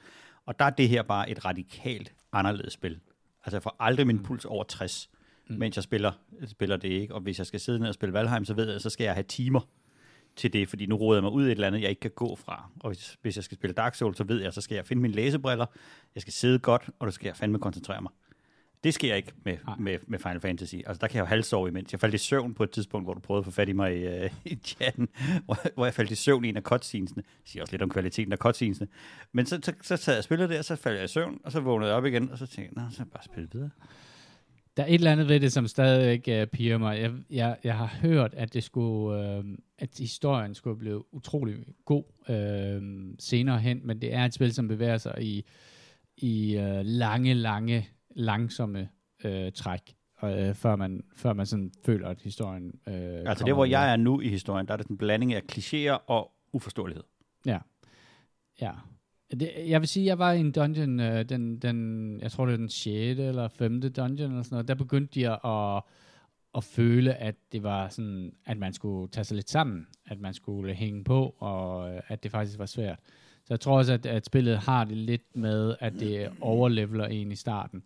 Og 0.46 0.60
der 0.60 0.66
er 0.66 0.70
det 0.70 0.90
her 0.90 1.04
bare 1.04 1.30
et 1.30 1.46
radikalt 1.46 2.14
anderledes 2.34 2.74
spil. 2.74 3.00
Altså 3.46 3.58
jeg 3.58 3.64
får 3.64 3.76
aldrig 3.80 4.08
min 4.08 4.24
puls 4.24 4.46
over 4.46 4.64
60, 4.64 5.10
mm. 5.50 5.56
mens 5.56 5.76
jeg 5.76 5.84
spiller, 5.84 6.12
spiller 6.46 6.78
det 6.78 6.90
ikke. 6.90 7.14
Og 7.16 7.22
hvis 7.22 7.38
jeg 7.38 7.46
skal 7.46 7.60
sidde 7.60 7.80
ned 7.80 7.88
og 7.88 7.94
spille 7.94 8.14
Valheim, 8.14 8.46
så 8.46 8.54
ved 8.54 8.72
jeg, 8.72 8.82
så 8.82 8.90
skal 8.90 9.04
jeg 9.04 9.14
have 9.14 9.24
timer 9.24 9.60
til 10.36 10.54
det, 10.54 10.70
fordi 10.70 10.86
nu 10.86 10.96
råder 10.96 11.18
jeg 11.18 11.24
mig 11.24 11.32
ud 11.32 11.44
i 11.44 11.46
et 11.46 11.52
eller 11.52 11.68
andet, 11.68 11.82
jeg 11.82 11.90
ikke 11.90 12.00
kan 12.00 12.12
gå 12.16 12.36
fra. 12.36 12.70
Og 12.80 12.90
hvis, 12.90 13.18
hvis 13.22 13.36
jeg 13.36 13.44
skal 13.44 13.58
spille 13.58 13.74
Dark 13.74 13.96
Souls, 13.96 14.18
så 14.18 14.24
ved 14.24 14.42
jeg, 14.42 14.54
så 14.54 14.62
skal 14.62 14.76
jeg 14.76 14.86
finde 14.86 15.02
mine 15.02 15.14
læsebriller, 15.14 15.66
jeg 16.16 16.22
skal 16.22 16.34
sidde 16.34 16.60
godt, 16.60 16.90
og 17.00 17.12
så 17.12 17.16
skal 17.16 17.28
jeg 17.28 17.36
fandme 17.36 17.60
koncentrere 17.60 18.02
mig. 18.02 18.12
Det 18.86 18.94
sker 18.94 19.16
ikke 19.16 19.32
med, 19.44 19.58
Nej. 19.66 19.76
med, 19.80 19.98
med 20.08 20.20
Final 20.20 20.40
Fantasy. 20.40 20.76
Altså, 20.76 20.98
der 21.02 21.08
kan 21.08 21.16
jeg 21.16 21.22
jo 21.22 21.26
halvsove 21.26 21.68
imens. 21.68 21.92
Jeg 21.92 22.00
faldt 22.00 22.16
i 22.16 22.18
søvn 22.18 22.54
på 22.54 22.64
et 22.64 22.72
tidspunkt, 22.72 23.06
hvor 23.06 23.14
du 23.14 23.20
prøvede 23.20 23.40
at 23.40 23.46
få 23.46 23.52
fat 23.52 23.70
i 23.70 23.74
mig 23.74 23.98
i, 23.98 24.08
uh, 24.08 24.32
i 24.52 24.56
chatten, 24.56 25.10
hvor, 25.46 25.58
hvor 25.76 25.86
jeg 25.86 25.94
faldt 25.94 26.12
i 26.12 26.16
søvn 26.16 26.46
i 26.46 26.50
en 26.50 26.58
af 26.58 26.62
cutscenesene. 26.62 27.24
Det 27.42 27.52
siger 27.52 27.64
også 27.64 27.74
lidt 27.74 27.82
om 27.82 27.90
kvaliteten 27.90 28.34
af 28.34 28.38
cutscenesene. 28.38 28.88
Men 29.32 29.46
så, 29.46 29.60
så, 29.64 29.74
så 29.82 29.98
sad 29.98 30.14
jeg 30.14 30.18
og 30.18 30.24
spillede 30.24 30.54
der, 30.54 30.62
så 30.62 30.76
faldt 30.76 30.98
jeg 30.98 31.06
i 31.06 31.08
søvn, 31.08 31.40
og 31.44 31.52
så 31.52 31.60
vågnede 31.60 31.90
jeg 31.90 31.98
op 31.98 32.06
igen, 32.06 32.32
og 32.32 32.38
så 32.38 32.48
tænkte 32.48 32.82
jeg, 32.82 32.88
så 32.92 33.02
jeg 33.02 33.08
bare 33.08 33.24
spille 33.24 33.50
videre. 33.54 33.70
Der 34.78 34.84
er 34.84 34.88
et 34.88 34.94
eller 34.94 35.12
andet 35.12 35.30
ved 35.30 35.40
det, 35.40 35.52
som 35.52 35.68
stadig 35.68 36.12
ikke 36.12 36.42
uh, 36.42 36.48
piger 36.48 36.78
mig. 36.78 37.00
Jeg, 37.00 37.12
jeg, 37.30 37.58
jeg 37.64 37.78
har 37.78 37.98
hørt, 38.02 38.34
at 38.34 38.54
det 38.54 38.64
skulle, 38.64 39.40
uh, 39.40 39.46
at 39.80 39.90
historien 40.00 40.56
skulle 40.56 40.80
blive 40.80 41.14
utrolig 41.14 41.56
god 41.86 42.04
uh, 42.30 43.16
senere 43.20 43.60
hen, 43.60 43.82
men 43.84 44.02
det 44.02 44.14
er 44.14 44.26
et 44.26 44.34
spil, 44.34 44.54
som 44.54 44.68
bevæger 44.68 44.98
sig 44.98 45.16
i, 45.22 45.46
i 46.18 46.58
uh, 46.58 46.80
lange, 46.84 47.34
lange, 47.34 47.90
langsomme 48.16 48.90
uh, 49.26 49.32
træk, 49.56 49.96
uh, 50.24 50.54
før, 50.54 50.76
man, 50.76 51.04
før 51.16 51.34
man 51.34 51.46
sådan 51.46 51.72
føler, 51.86 52.08
at 52.08 52.22
historien 52.22 52.80
uh, 52.88 52.94
Altså, 52.94 53.46
det 53.46 53.54
hvor 53.54 53.66
jeg 53.66 53.92
er 53.92 53.96
nu 53.96 54.22
i 54.22 54.30
historien, 54.30 54.68
der 54.68 54.74
er 54.74 54.78
det 54.78 54.88
en 54.88 54.98
blanding 54.98 55.34
af 55.34 55.42
klichéer 55.52 56.06
og 56.08 56.32
uforståelighed. 56.54 57.04
Ja. 57.46 57.60
Ja. 58.62 58.72
Det, 59.32 59.52
jeg 59.68 59.82
vil 59.82 59.88
sige, 59.88 60.06
jeg 60.06 60.20
var 60.20 60.32
i 60.32 60.40
en 60.40 60.52
dungeon, 60.52 61.00
øh, 61.00 61.30
den, 61.30 61.60
den, 61.60 62.20
jeg 62.22 62.32
tror 62.32 62.46
det 62.46 62.54
er 62.54 62.58
den 62.58 62.70
6. 62.70 63.20
eller 63.20 63.48
5. 63.48 63.82
dungeon 63.82 64.32
eller 64.32 64.44
sådan 64.44 64.56
noget, 64.56 64.68
der 64.68 64.76
begyndte 64.76 65.20
de 65.20 65.30
at, 65.30 65.84
at 66.56 66.64
føle, 66.64 67.14
at 67.14 67.36
det 67.52 67.64
var 67.64 67.90
sådan, 67.90 68.34
at 68.46 68.58
man 68.58 68.74
skulle 68.74 69.12
tage 69.12 69.24
sig 69.24 69.36
lidt 69.36 69.50
sammen, 69.50 69.88
at 70.06 70.20
man 70.20 70.34
skulle 70.34 70.74
hænge 70.74 71.04
på, 71.04 71.36
og 71.40 71.94
øh, 71.94 72.02
at 72.08 72.24
det 72.24 72.32
faktisk 72.32 72.60
var 72.60 72.66
svært. 72.66 73.00
Så 73.46 73.54
jeg 73.54 73.60
tror 73.60 73.78
også, 73.78 73.94
at, 73.94 74.06
at 74.06 74.26
spillet 74.26 74.58
har 74.58 74.84
det 74.84 74.98
lidt 74.98 75.36
med, 75.36 75.76
at 75.80 75.94
det 75.94 76.32
overleveler 76.42 77.06
en 77.06 77.32
i 77.32 77.36
starten. 77.36 77.84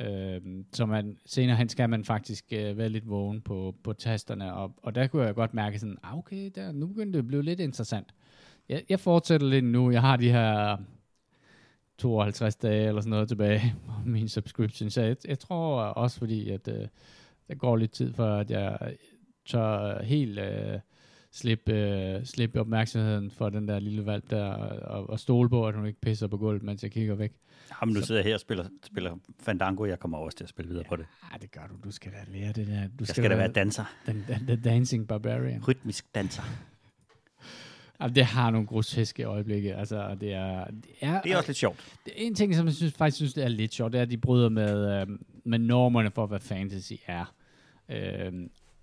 Øh, 0.00 0.40
så 0.72 0.86
man, 0.86 1.18
senere 1.26 1.56
hen 1.56 1.68
skal 1.68 1.90
man 1.90 2.04
faktisk 2.04 2.44
øh, 2.52 2.78
være 2.78 2.88
lidt 2.88 3.08
vågen 3.08 3.40
på, 3.40 3.74
på 3.82 3.92
tasterne, 3.92 4.54
og, 4.54 4.74
og 4.82 4.94
der 4.94 5.06
kunne 5.06 5.24
jeg 5.24 5.34
godt 5.34 5.54
mærke 5.54 5.78
sådan, 5.78 5.98
ah, 6.02 6.18
okay, 6.18 6.50
der, 6.54 6.72
nu 6.72 6.86
begyndte 6.86 7.12
det 7.12 7.18
at 7.18 7.26
blive 7.26 7.42
lidt 7.42 7.60
interessant. 7.60 8.14
Jeg, 8.68 8.82
jeg 8.88 9.00
fortsætter 9.00 9.46
lidt 9.46 9.64
nu. 9.64 9.90
Jeg 9.90 10.00
har 10.00 10.16
de 10.16 10.30
her 10.30 10.76
52 11.98 12.56
dage 12.56 12.88
eller 12.88 13.00
sådan 13.00 13.10
noget 13.10 13.28
tilbage 13.28 13.74
på 13.86 13.92
min 14.10 14.28
subscription, 14.28 14.90
så 14.90 15.02
jeg, 15.02 15.16
jeg 15.28 15.38
tror 15.38 15.82
også 15.82 16.18
fordi, 16.18 16.50
at 16.50 16.68
øh, 16.68 16.88
der 17.48 17.54
går 17.54 17.76
lidt 17.76 17.92
tid 17.92 18.12
for, 18.12 18.36
at 18.36 18.50
jeg 18.50 18.96
tør 19.46 20.02
helt 20.02 20.38
øh, 20.38 20.78
slippe, 21.32 21.72
øh, 21.72 22.24
slippe 22.24 22.60
opmærksomheden 22.60 23.30
for 23.30 23.48
den 23.48 23.68
der 23.68 23.78
lille 23.78 24.06
valg 24.06 24.30
der, 24.30 24.44
og, 24.44 25.10
og 25.10 25.20
stole 25.20 25.48
på, 25.48 25.66
at 25.68 25.74
hun 25.74 25.86
ikke 25.86 26.00
pisser 26.00 26.26
på 26.26 26.36
gulvet, 26.36 26.62
mens 26.62 26.82
jeg 26.82 26.90
kigger 26.90 27.14
væk. 27.14 27.32
Jamen, 27.82 27.94
nu 27.94 28.00
sidder 28.00 28.20
jeg 28.20 28.26
her 28.26 28.34
og 28.34 28.40
spiller, 28.40 28.64
spiller 28.86 29.16
Fandango, 29.40 29.84
jeg 29.84 29.98
kommer 30.00 30.18
også 30.18 30.36
til 30.38 30.44
at 30.44 30.50
spille 30.50 30.68
videre 30.68 30.84
på 30.88 30.96
det. 30.96 31.06
Ah, 31.32 31.40
det 31.40 31.50
gør 31.50 31.60
du. 31.70 31.74
Du 31.84 31.90
skal 31.90 32.12
da 32.12 32.38
lære 32.38 32.52
det 32.52 32.66
der. 32.66 32.80
Du 32.82 32.94
Jeg 32.98 33.06
skal 33.08 33.30
da 33.30 33.36
være 33.36 33.52
danser. 33.52 33.84
den, 34.06 34.24
den, 34.28 34.48
den 34.48 34.60
dancing 34.62 35.08
barbarian. 35.08 35.64
Rytmisk 35.68 36.14
danser. 36.14 36.42
Altså, 38.02 38.14
det 38.14 38.24
har 38.24 38.50
nogle 38.50 38.66
groteske 38.66 39.24
øjeblikke. 39.24 39.74
Altså, 39.74 40.16
det 40.20 40.32
er, 40.34 40.64
det 40.64 40.90
er, 41.00 41.20
Det 41.20 41.32
er 41.32 41.36
også 41.36 41.48
lidt 41.48 41.58
sjovt. 41.58 41.98
Det 42.04 42.12
er 42.16 42.26
en 42.26 42.34
ting, 42.34 42.54
som 42.54 42.66
jeg 42.66 42.74
synes, 42.74 42.92
faktisk 42.92 43.16
synes, 43.16 43.34
det 43.34 43.44
er 43.44 43.48
lidt 43.48 43.74
sjovt, 43.74 43.92
det 43.92 43.98
er, 43.98 44.02
at 44.02 44.10
de 44.10 44.16
bryder 44.18 44.48
med, 44.48 45.00
øh, 45.00 45.06
med 45.44 45.58
normerne 45.58 46.10
for, 46.10 46.26
hvad 46.26 46.40
fantasy 46.40 46.92
er. 47.06 47.34
Øh, 47.88 48.32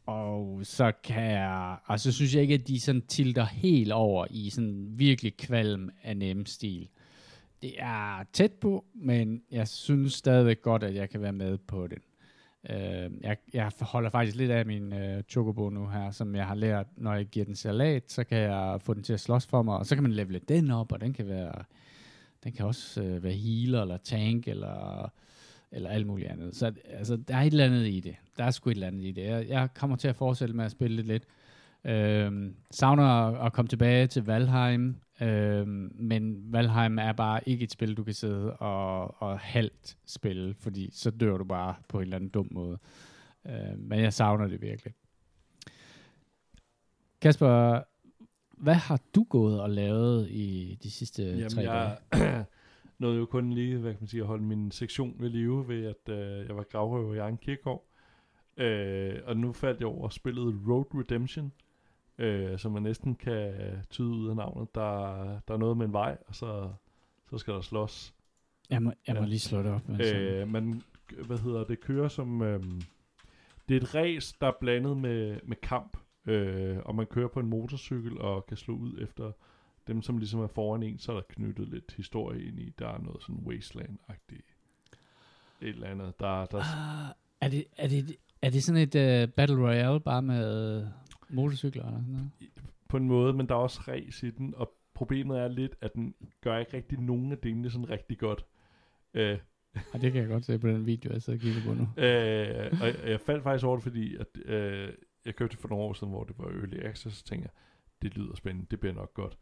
og 0.08 0.60
så 0.63 0.91
kan 1.04 1.32
jeg, 1.32 1.78
så 1.98 2.12
synes 2.12 2.36
jeg 2.36 2.41
ikke, 2.41 2.54
at 2.54 2.67
de 2.67 2.80
sådan 2.80 3.02
tilter 3.02 3.46
helt 3.46 3.91
over 3.91 4.26
i 4.30 4.50
sådan 4.50 4.88
virkelig 4.89 5.38
kvalm 5.38 5.89
af 6.04 6.17
nem 6.17 6.46
stil. 6.46 6.89
Det 7.62 7.74
er 7.78 8.24
tæt 8.34 8.52
på, 8.52 8.86
men 8.93 9.41
jeg 9.52 9.67
synes 9.67 10.13
stadigvæk 10.13 10.62
godt, 10.62 10.84
at 10.84 10.96
jeg 10.96 11.10
kan 11.10 11.22
være 11.22 11.34
med 11.34 11.58
på 11.58 11.88
det. 11.88 11.98
Øh, 12.70 13.12
jeg, 13.22 13.38
jeg 13.54 13.72
holder 13.82 14.10
faktisk 14.10 14.38
lidt 14.38 14.52
af 14.52 14.65
min 14.65 14.93
øh, 14.93 15.24
chocobo 15.30 15.70
nu 15.70 15.88
her, 15.88 16.12
som 16.12 16.36
jeg 16.36 16.48
har 16.48 16.56
lært, 16.56 16.88
når 16.98 17.13
jeg 17.13 17.26
giver 17.26 17.46
den 17.46 17.56
salat, 17.56 18.12
så 18.12 18.24
kan 18.24 18.38
jeg 18.38 18.82
få 18.82 18.93
den 18.93 19.04
til 19.04 19.13
at 19.13 19.20
slås 19.20 19.46
for 19.46 19.62
mig, 19.62 19.78
og 19.78 19.86
så 19.86 19.96
kan 19.96 20.04
man 20.04 20.12
levele 20.12 20.39
den 20.39 20.72
op, 20.72 20.91
og 20.91 21.02
den 21.02 21.13
kan 21.13 21.28
være, 21.28 21.63
den 22.43 22.52
kan 22.52 22.65
også 22.65 23.04
øh, 23.04 23.24
være 23.24 23.34
healer, 23.34 23.82
eller 23.82 23.98
tank, 23.98 24.48
eller, 24.48 25.12
eller 25.71 25.89
alt 25.89 26.08
muligt 26.08 26.30
andet. 26.30 26.56
Så 26.56 26.73
altså, 26.86 27.17
der 27.17 27.36
er 27.36 27.41
et 27.41 27.51
eller 27.51 27.65
andet 27.65 27.88
i 27.88 27.99
det. 27.99 28.15
Der 28.38 28.43
er 28.43 28.51
sgu 28.51 28.69
et 28.69 28.73
eller 28.73 28.88
andet 28.88 29.03
i 29.03 29.12
det. 29.12 29.23
Jeg, 29.23 29.47
jeg 29.47 29.69
kommer 29.73 29.95
til 29.95 30.08
at 30.08 30.15
fortsætte 30.15 30.53
med 30.53 30.65
at 30.65 30.71
spille 30.71 30.95
lidt 30.95 31.08
lidt. 31.08 31.23
Øhm, 31.86 32.56
savner 32.71 33.03
at, 33.03 33.45
at 33.45 33.53
komme 33.53 33.69
tilbage 33.69 34.08
til 34.08 34.25
Valheim, 34.25 34.95
øhm, 35.21 35.91
men 35.95 36.53
Valheim 36.53 36.99
er 36.99 37.12
bare 37.12 37.49
ikke 37.49 37.63
et 37.63 37.71
spil, 37.71 37.97
du 37.97 38.03
kan 38.03 38.13
sidde 38.13 38.53
og, 38.53 39.21
og 39.21 39.39
halvt 39.39 39.97
spille, 40.06 40.56
fordi 40.60 40.89
så 40.93 41.12
dør 41.12 41.38
du 41.38 41.43
bare 41.43 41.75
på 41.88 41.97
en 41.97 42.03
eller 42.03 42.15
anden 42.15 42.30
dum 42.30 42.47
måde. 42.51 42.77
Øhm, 43.45 43.80
men 43.80 43.99
jeg 43.99 44.13
savner 44.13 44.47
det 44.47 44.62
virkelig. 44.62 44.93
Kasper, 47.21 47.82
hvad 48.58 48.75
har 48.75 49.01
du 49.15 49.23
gået 49.23 49.62
og 49.62 49.69
lavet 49.69 50.30
i 50.30 50.77
de 50.84 50.91
sidste 50.91 51.23
Jamen, 51.23 51.49
tre 51.49 51.63
dage? 51.63 52.45
nåede 52.99 53.17
jo 53.17 53.25
kun 53.25 53.53
lige, 53.53 53.77
hvad 53.77 53.91
kan 53.91 54.01
man 54.01 54.07
sige, 54.07 54.21
at 54.21 54.27
holde 54.27 54.43
min 54.43 54.71
sektion 54.71 55.15
ved 55.19 55.29
live 55.29 55.67
ved, 55.67 55.86
at 55.86 56.13
øh, 56.13 56.47
jeg 56.47 56.55
var 56.55 56.63
gravrøver 56.63 57.13
i 57.13 57.17
egen 57.17 57.38
kirkegård. 57.38 57.86
Øh, 58.57 59.19
og 59.25 59.38
nu 59.38 59.53
faldt 59.53 59.79
jeg 59.79 59.88
over 59.88 60.10
spillet 60.10 60.62
Road 60.67 60.86
Redemption, 60.95 61.51
øh, 62.17 62.60
som 62.60 62.71
man 62.71 62.83
næsten 62.83 63.15
kan 63.15 63.53
tyde 63.89 64.07
ud 64.07 64.29
af 64.29 64.36
navnet. 64.36 64.75
Der, 64.75 65.07
der 65.47 65.53
er 65.53 65.57
noget 65.57 65.77
med 65.77 65.86
en 65.86 65.93
vej, 65.93 66.17
og 66.27 66.36
så, 66.36 66.69
så 67.29 67.38
skal 67.38 67.53
der 67.53 67.62
slås. 67.62 68.13
Jeg 68.69 68.81
må, 68.83 68.91
jeg 69.07 69.15
må 69.15 69.21
Ja. 69.21 69.27
lige 69.27 69.39
slå 69.39 69.63
det 69.63 69.71
op. 69.71 69.89
Altså. 69.89 70.15
Øh, 70.15 70.47
man, 70.47 70.81
hvad 71.25 71.38
hedder 71.38 71.63
det, 71.63 71.79
kører 71.79 72.07
som, 72.07 72.41
øh, 72.41 72.63
det 73.69 73.77
er 73.77 73.81
et 73.81 73.95
race, 73.95 74.36
der 74.41 74.47
er 74.47 74.53
blandet 74.60 74.97
med, 74.97 75.39
med 75.43 75.55
kamp, 75.55 75.97
øh, 76.25 76.77
og 76.86 76.95
man 76.95 77.05
kører 77.05 77.27
på 77.27 77.39
en 77.39 77.47
motorcykel 77.49 78.17
og 78.21 78.45
kan 78.45 78.57
slå 78.57 78.73
ud 78.75 79.01
efter 79.01 79.31
dem, 79.88 80.02
som 80.02 80.17
ligesom 80.17 80.39
er 80.39 80.47
foran 80.47 80.84
en, 80.84 81.00
så 81.00 81.12
er 81.12 81.15
der 81.15 81.23
knyttet 81.30 81.67
lidt 81.67 81.93
historie 81.97 82.43
ind 82.47 82.60
i. 82.60 82.73
Der 82.80 82.88
er 82.88 82.97
noget 83.02 83.21
sådan 83.21 83.43
wasteland-agtigt. 83.45 84.54
Et 85.62 85.67
eller 85.69 85.88
andet. 85.88 86.19
Der, 86.19 86.45
der, 86.45 86.58
Ah, 86.58 87.15
er, 87.41 87.50
det, 87.50 87.65
er, 87.78 87.88
det, 87.88 88.15
er 88.41 88.50
det 88.50 88.63
sådan 88.63 88.82
et 88.82 88.95
uh, 89.23 89.34
Battle 89.34 89.67
Royale 89.67 90.00
bare 90.00 90.21
med 90.21 90.78
uh, 90.82 90.88
motorcykler 91.36 91.86
eller 91.86 92.00
sådan 92.00 92.13
noget? 92.13 92.30
på 92.89 92.97
en 92.97 93.08
måde, 93.08 93.34
men 93.34 93.47
der 93.50 93.56
er 93.56 93.60
også 93.60 93.82
race 93.88 94.28
i 94.28 94.32
den, 94.32 94.54
og 94.58 94.73
problemet 94.93 95.39
er 95.39 95.47
lidt, 95.47 95.76
at 95.82 95.93
den 95.93 96.15
gør 96.41 96.58
ikke 96.58 96.78
rigtig 96.78 97.00
nogen 97.00 97.32
af 97.32 97.38
delene 97.38 97.69
sådan 97.69 97.89
rigtig 97.89 98.17
godt. 98.17 98.45
Øh, 99.13 99.38
Og 99.93 100.02
det 100.02 100.12
kan 100.12 100.21
jeg 100.21 100.30
godt 100.30 100.45
se 100.45 100.60
på 100.60 100.67
den 100.67 100.86
video, 100.86 101.12
jeg 101.13 101.21
sidder 101.21 101.39
og 101.39 101.41
kigger 101.41 101.62
på 101.62 101.73
nu. 101.73 101.82
øh, 102.04 102.82
og 102.82 103.10
jeg, 103.12 103.19
faldt 103.21 103.43
faktisk 103.43 103.65
over 103.65 103.76
det, 103.76 103.84
fordi 103.84 104.15
at, 104.15 104.28
øh, 104.45 104.93
jeg 105.26 105.36
købte 105.36 105.52
det 105.54 105.60
for 105.62 105.67
nogle 105.69 105.84
år 105.84 105.93
siden, 105.93 106.13
hvor 106.13 106.23
det 106.23 106.36
var 106.38 106.45
early 106.45 106.80
access, 106.84 107.17
så 107.17 107.23
tænkte 107.23 107.50
jeg, 107.54 107.62
det 108.02 108.17
lyder 108.17 108.36
spændende, 108.36 108.67
det 108.71 108.80
bliver 108.80 108.93
nok 108.93 109.13
godt. 109.13 109.38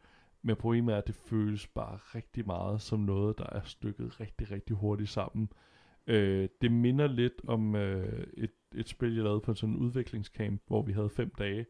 Men 0.45 0.55
problemet 0.55 0.93
er, 0.93 0.97
at 0.97 1.07
det 1.07 1.15
føles 1.15 1.67
bare 1.67 1.97
rigtig 2.15 2.45
meget 2.45 2.81
som 2.81 2.99
noget, 2.99 3.37
der 3.37 3.45
er 3.51 3.61
stykket 3.63 4.19
rigtig, 4.19 4.51
rigtig 4.51 4.75
hurtigt 4.75 5.09
sammen. 5.09 5.49
Øh, 6.07 6.49
det 6.61 6.71
minder 6.71 7.07
lidt 7.07 7.33
om 7.47 7.75
øh, 7.75 8.27
et, 8.37 8.51
et 8.75 8.89
spil, 8.89 9.15
jeg 9.15 9.23
lavede 9.23 9.39
på 9.39 9.53
sådan 9.53 9.75
en 9.75 9.79
udviklingscamp, 9.79 10.61
hvor 10.67 10.81
vi 10.81 10.93
havde 10.93 11.09
fem 11.09 11.31
dage. 11.39 11.65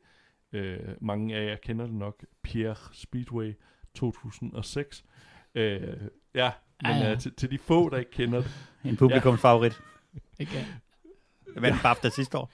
Øh, 0.51 0.79
mange 1.01 1.35
af 1.35 1.45
jer 1.49 1.55
kender 1.55 1.85
det 1.85 1.95
nok, 1.95 2.25
Pierre 2.43 2.75
Speedway 2.91 3.53
2006. 3.93 5.05
Øh, 5.55 5.81
ja, 6.33 6.51
men 6.81 6.91
Ah, 6.91 6.99
ja. 7.01 7.11
øh, 7.11 7.19
til, 7.19 7.33
til 7.33 7.51
de 7.51 7.57
få, 7.57 7.89
der 7.89 7.97
ikke 7.97 8.11
kender 8.11 8.41
det, 8.41 8.51
En 8.83 8.97
publikumsfavorit. 8.97 9.81
Ikke? 10.39 10.65
Hvad 11.57 11.71
er 11.71 11.75
BAFTA 11.83 12.09
sidste 12.09 12.37
år? 12.37 12.51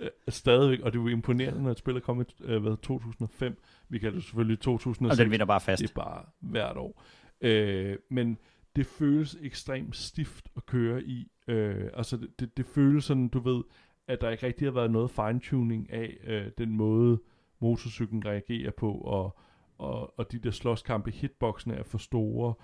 Øh, 0.00 0.08
stadigvæk, 0.28 0.80
og 0.80 0.92
det 0.92 0.98
er 0.98 1.02
jo 1.02 1.08
imponerende, 1.08 1.62
når 1.62 1.70
et 1.70 1.78
spil 1.78 1.96
er 1.96 2.00
kommet 2.00 2.34
øh, 2.44 2.62
hvad, 2.62 2.76
2005. 2.76 3.62
Vi 3.88 3.98
kalder 3.98 4.14
det 4.14 4.24
selvfølgelig 4.24 4.58
Og 4.58 4.62
2006. 4.62 5.18
den 5.18 5.30
vinder 5.30 5.46
bare 5.46 5.60
fast. 5.60 5.82
Det 5.82 5.90
er 5.90 5.94
bare 5.94 6.24
hvert 6.40 6.76
år. 6.76 7.02
Øh, 7.40 7.96
men 8.08 8.38
det 8.76 8.86
føles 8.86 9.36
ekstremt 9.42 9.96
stift 9.96 10.48
at 10.56 10.66
køre 10.66 11.02
i. 11.02 11.28
Øh, 11.48 11.90
altså 11.94 12.16
det, 12.16 12.40
det, 12.40 12.56
det 12.56 12.66
føles 12.66 13.04
sådan, 13.04 13.28
du 13.28 13.38
ved, 13.38 13.62
at 14.08 14.20
der 14.20 14.30
ikke 14.30 14.46
rigtig 14.46 14.66
har 14.66 14.72
været 14.72 14.90
noget 14.90 15.10
fine-tuning 15.10 15.92
af 15.92 16.16
øh, 16.24 16.46
den 16.58 16.76
måde, 16.76 17.18
motorcyklen 17.60 18.26
reagerer 18.26 18.70
på, 18.70 18.92
og, 18.92 19.38
og, 19.78 20.18
og 20.18 20.32
de 20.32 20.38
der 20.38 20.50
slåskampe, 20.50 21.10
hitboxene 21.10 21.74
er 21.74 21.82
for 21.82 21.98
store. 21.98 22.54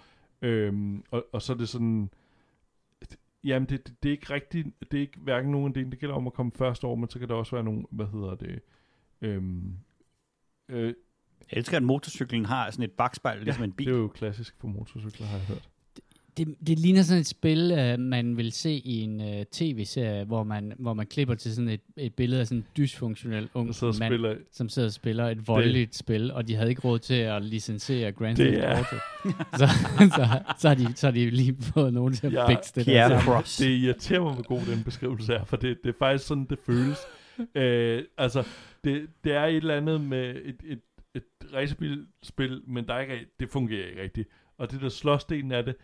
Øhm, 0.42 1.02
og, 1.10 1.26
og 1.32 1.42
så 1.42 1.52
er 1.52 1.56
det 1.56 1.68
sådan, 1.68 2.10
jamen 3.46 3.68
det, 3.68 3.86
det, 3.86 4.02
det 4.02 4.08
er 4.08 4.12
ikke 4.12 4.34
rigtigt, 4.34 4.66
det 4.90 4.96
er 4.96 5.00
ikke 5.00 5.20
hverken 5.20 5.50
nogen 5.50 5.74
del, 5.74 5.90
det 5.90 5.98
gælder 5.98 6.14
om 6.14 6.26
at 6.26 6.32
komme 6.32 6.52
først 6.52 6.84
over, 6.84 6.96
men 6.96 7.10
så 7.10 7.18
kan 7.18 7.28
der 7.28 7.34
også 7.34 7.56
være 7.56 7.64
nogle, 7.64 7.84
hvad 7.90 8.06
hedder 8.06 8.34
det, 8.34 8.60
øhm, 9.20 9.78
øh, 10.68 10.86
Jeg 10.86 10.94
elsker, 11.58 11.76
at 11.76 11.82
motorcyklen 11.82 12.44
har 12.44 12.70
sådan 12.70 12.84
et 12.84 12.92
bagspejl, 12.92 13.42
ligesom 13.42 13.64
en 13.64 13.72
bil. 13.72 13.86
det 13.86 13.92
er 13.94 13.98
jo 13.98 14.08
klassisk 14.08 14.56
for 14.60 14.68
motorcykler, 14.68 15.26
har 15.26 15.36
jeg 15.36 15.46
hørt. 15.46 15.68
Det, 16.36 16.54
det 16.66 16.78
ligner 16.78 17.02
sådan 17.02 17.20
et 17.20 17.26
spil, 17.26 17.72
uh, 17.72 18.00
man 18.00 18.36
vil 18.36 18.52
se 18.52 18.70
i 18.70 19.00
en 19.00 19.20
uh, 19.20 19.42
tv-serie, 19.52 20.24
hvor 20.24 20.44
man, 20.44 20.72
hvor 20.78 20.94
man 20.94 21.06
klipper 21.06 21.34
til 21.34 21.54
sådan 21.54 21.68
et, 21.68 21.80
et 21.96 22.14
billede 22.14 22.40
af 22.40 22.46
sådan 22.46 22.58
en 22.58 22.66
dysfunktionel 22.76 23.48
ung 23.54 23.74
så 23.74 23.86
mand, 23.86 23.94
spiller, 23.94 24.36
som 24.52 24.68
sidder 24.68 24.88
og 24.88 24.92
spiller 24.92 25.28
et 25.28 25.48
voldeligt 25.48 25.90
det. 25.90 25.98
spil, 25.98 26.32
og 26.32 26.48
de 26.48 26.54
havde 26.54 26.70
ikke 26.70 26.82
råd 26.82 26.98
til 26.98 27.14
at 27.14 27.44
licensere 27.44 28.12
Grand 28.12 28.36
Theft 28.36 28.58
Auto. 28.58 28.96
så, 29.58 29.68
så, 29.98 30.28
så, 30.58 30.68
har 30.68 30.74
de, 30.74 30.96
så 30.96 31.06
har 31.06 31.12
de 31.12 31.30
lige 31.30 31.56
fået 31.62 31.94
nogen 31.94 32.14
til 32.14 32.26
at 32.26 32.32
Ja, 32.32 32.50
ja, 32.50 32.56
det 32.74 32.84
Pierre 32.84 33.10
der. 33.10 33.20
Cross. 33.20 33.56
det 33.56 33.70
irriterer 33.70 34.22
mig, 34.22 34.34
hvor 34.34 34.42
god 34.42 34.60
den 34.74 34.84
beskrivelse 34.84 35.34
er, 35.34 35.44
for 35.44 35.56
det, 35.56 35.78
det 35.84 35.88
er 35.88 35.98
faktisk 35.98 36.26
sådan, 36.26 36.44
det 36.50 36.58
føles. 36.66 36.98
øh, 37.54 38.02
altså, 38.18 38.46
det, 38.84 39.06
det 39.24 39.32
er 39.32 39.44
et 39.44 39.56
eller 39.56 39.76
andet 39.76 40.00
med 40.00 40.34
et, 40.44 40.56
et, 40.64 40.80
et 41.14 41.22
racerbilspil, 41.54 42.62
men 42.66 42.86
der 42.86 42.94
er 42.94 43.00
ikke, 43.00 43.26
det 43.40 43.50
fungerer 43.50 43.88
ikke 43.88 44.02
rigtigt. 44.02 44.28
Og 44.58 44.70
det 44.70 44.80
der 44.80 44.88
slåsdelen 44.88 45.52
af 45.52 45.64
det, 45.64 45.76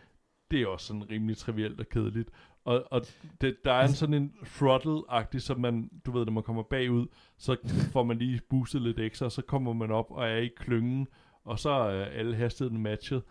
det 0.53 0.63
er 0.63 0.67
også 0.67 0.87
sådan 0.87 1.11
rimelig 1.11 1.37
trivielt 1.37 1.81
og 1.81 1.89
kedeligt. 1.89 2.31
Og, 2.65 2.85
og 2.91 3.03
det, 3.41 3.65
der 3.65 3.73
er 3.73 3.87
en 3.87 3.95
sådan 3.95 4.15
en 4.15 4.33
throttle-agtig, 4.45 5.39
som 5.39 5.61
man, 5.61 5.91
du 6.07 6.13
ved, 6.13 6.25
når 6.25 6.33
man 6.33 6.43
kommer 6.43 6.63
bagud, 6.63 7.07
så 7.39 7.57
får 7.93 8.03
man 8.05 8.19
lige 8.19 8.41
boostet 8.51 8.83
lidt 8.83 8.99
ekstra, 8.99 9.27
og 9.27 9.33
så 9.33 9.43
kommer 9.43 9.73
man 9.73 9.91
op 9.91 10.11
og 10.11 10.29
er 10.29 10.37
i 10.37 10.51
klyngen, 10.57 11.09
og 11.45 11.59
så 11.59 11.71
er 11.71 12.05
alle 12.05 12.37
hastigheden 12.37 12.83
matchet, 12.83 13.23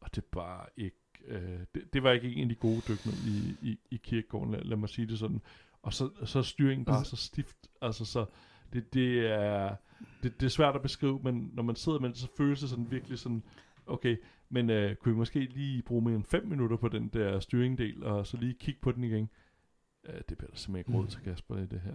og 0.00 0.14
det 0.14 0.22
er 0.22 0.26
bare 0.32 0.66
ikke, 0.76 0.96
øh, 1.26 1.60
det, 1.74 1.92
det 1.92 2.02
var 2.02 2.10
ikke 2.12 2.34
en 2.34 2.42
af 2.42 2.48
de 2.48 2.54
gode 2.54 2.80
dyk 2.88 3.06
ned 3.06 3.14
i, 3.26 3.68
i, 3.70 3.78
i 3.90 3.96
kirkegården, 3.96 4.52
lad, 4.52 4.62
lad 4.62 4.76
mig 4.76 4.88
sige 4.88 5.06
det 5.06 5.18
sådan. 5.18 5.40
Og 5.82 5.92
så, 5.92 6.10
så 6.24 6.38
er 6.38 6.42
styringen 6.42 6.84
bare 6.84 7.04
så 7.04 7.16
stift, 7.16 7.56
altså 7.82 8.04
så, 8.04 8.24
det, 8.72 8.94
det 8.94 9.26
er, 9.26 9.76
det, 10.22 10.40
det 10.40 10.46
er 10.46 10.50
svært 10.50 10.74
at 10.74 10.82
beskrive, 10.82 11.20
men 11.22 11.50
når 11.52 11.62
man 11.62 11.76
sidder 11.76 11.98
med 11.98 12.08
det, 12.08 12.18
så 12.18 12.28
føles 12.36 12.60
det 12.60 12.68
sådan 12.68 12.90
virkelig 12.90 13.18
sådan, 13.18 13.42
okay, 13.86 14.16
men 14.50 14.70
øh, 14.70 14.94
kunne 14.96 15.12
vi 15.14 15.18
måske 15.18 15.38
lige 15.40 15.82
bruge 15.82 16.02
mere 16.02 16.14
end 16.14 16.24
5 16.24 16.46
minutter 16.46 16.76
på 16.76 16.88
den 16.88 17.08
der 17.08 17.40
styringdel, 17.40 18.04
og 18.04 18.26
så 18.26 18.36
lige 18.36 18.54
kigge 18.60 18.80
på 18.82 18.92
den 18.92 19.04
igen? 19.04 19.28
Øh, 20.08 20.14
det 20.28 20.38
bliver 20.38 20.50
der 20.50 20.56
simpelthen 20.56 20.92
ikke 20.94 21.02
råd 21.02 21.06
til, 21.06 21.20
Kasper, 21.20 21.56
i 21.56 21.66
det 21.66 21.80
her. 21.84 21.92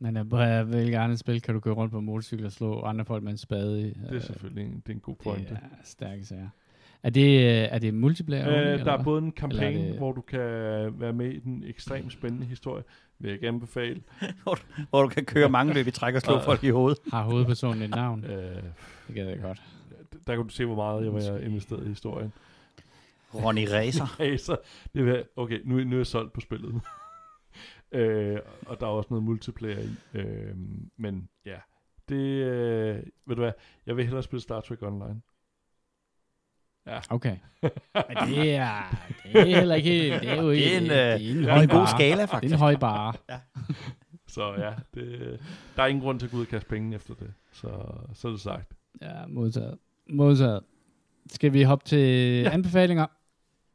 Men 0.00 0.16
jeg, 0.16 0.26
jeg 0.32 0.68
vil 0.68 0.90
gerne 0.90 1.16
spil, 1.16 1.40
kan 1.42 1.54
du 1.54 1.60
køre 1.60 1.74
rundt 1.74 1.92
på 1.92 2.00
motorcykel 2.00 2.46
og 2.46 2.52
slå 2.52 2.80
andre 2.82 3.04
folk 3.04 3.22
med 3.22 3.32
en 3.32 3.38
spade 3.38 3.80
i. 3.80 3.84
Det 3.84 4.16
er 4.16 4.20
selvfølgelig 4.20 4.64
en, 4.64 4.74
det 4.86 4.88
er 4.88 4.94
en 4.94 5.00
god 5.00 5.14
det 5.14 5.22
pointe. 5.24 5.54
er 5.54 5.58
stærke 5.84 6.24
sager. 6.24 6.48
Er 7.02 7.10
det, 7.10 7.48
er 7.74 7.78
det 7.78 7.94
multiplayer? 7.94 8.48
Øh, 8.48 8.54
eller 8.72 8.84
der 8.84 8.92
er 8.92 8.96
hvad? 8.96 9.04
både 9.04 9.22
en 9.22 9.32
kampagne, 9.32 9.66
Eller 9.68 9.84
er 9.84 9.88
det- 9.88 9.98
hvor 9.98 10.12
du 10.12 10.20
kan 10.20 10.40
være 11.00 11.12
med 11.12 11.30
i 11.32 11.38
den 11.38 11.64
ekstremt 11.66 12.12
spændende 12.12 12.46
historie, 12.46 12.84
vil 13.18 13.28
jeg 13.28 13.34
ikke 13.34 13.48
anbefale. 13.48 14.02
Hvor 14.90 15.02
du 15.02 15.08
kan 15.08 15.24
køre 15.24 15.48
mange 15.48 15.74
løb 15.74 15.86
i 15.86 15.90
træk 15.90 16.14
og 16.14 16.20
slå 16.20 16.38
folk 16.50 16.64
i 16.64 16.68
hovedet. 16.68 16.98
Har 17.12 17.22
hovedpersonen 17.22 17.82
et 17.82 17.90
navn? 17.90 18.24
Øh, 18.24 18.56
Det 19.06 19.14
gad 19.14 19.28
jeg 19.28 19.40
godt. 19.40 19.62
Der 20.26 20.36
kan 20.36 20.44
du 20.44 20.48
se, 20.48 20.64
hvor 20.64 20.74
meget 20.74 21.04
jeg 21.04 21.12
var 21.12 21.38
investeret 21.38 21.84
i 21.84 21.88
historien. 21.88 22.32
Ronny 23.34 23.68
Racer. 23.70 24.06
Så 24.46 24.56
det 24.94 25.06
vil, 25.06 25.24
okay, 25.36 25.60
nu, 25.64 25.84
nu 25.84 25.92
er 25.92 25.98
jeg 25.98 26.06
solgt 26.06 26.32
på 26.32 26.40
spillet. 26.40 26.80
øh, 27.92 28.38
og 28.66 28.80
der 28.80 28.86
er 28.86 28.90
også 28.90 29.06
noget 29.10 29.24
multiplayer 29.24 29.78
i. 29.80 30.18
Øh, 30.18 30.56
men 30.96 31.28
ja, 31.46 31.58
det, 32.08 32.16
øh, 32.44 32.96
ved 33.26 33.36
du 33.36 33.42
hvad, 33.42 33.52
jeg 33.86 33.96
vil 33.96 34.04
hellere 34.04 34.22
spille 34.22 34.42
Star 34.42 34.60
Trek 34.60 34.82
Online. 34.82 35.20
Ja, 36.86 37.00
Okay. 37.10 37.36
Men 38.08 38.16
det 38.28 38.54
er, 38.54 38.96
det 39.32 39.40
er 39.40 39.56
heller 39.56 39.74
ikke... 39.74 39.90
Det 40.20 40.28
er 40.28 40.42
jo 40.42 40.50
Det 40.50 40.74
er 40.74 40.78
en, 40.78 40.82
ikke... 40.82 40.94
øh, 40.94 41.20
det 41.20 41.28
er 41.28 41.30
en, 41.30 41.36
det 41.36 41.48
er 41.48 41.52
høj 41.52 41.62
en 41.62 41.68
god 41.68 41.86
skala, 41.86 42.14
Det 42.16 42.22
er 42.22 42.26
faktisk. 42.26 42.52
en 42.54 42.58
høj 42.58 42.76
bare. 42.76 43.14
så 44.26 44.54
ja, 44.54 44.74
det, 44.94 45.40
der 45.76 45.82
er 45.82 45.86
ingen 45.86 46.02
grund 46.02 46.18
til 46.18 46.26
at 46.26 46.30
gå 46.30 46.36
ud 46.36 46.42
og 46.42 46.48
kaste 46.48 46.68
penge 46.68 46.94
efter 46.96 47.14
det. 47.14 47.34
Så, 47.52 47.68
så 48.14 48.28
er 48.28 48.32
det 48.32 48.40
sagt. 48.40 48.72
Ja, 49.00 49.26
modtaget. 49.26 49.78
Modtaget. 50.10 50.62
Skal 51.26 51.52
vi 51.52 51.62
hoppe 51.62 51.84
til 51.84 51.98
ja. 52.42 52.50
anbefalinger? 52.50 53.06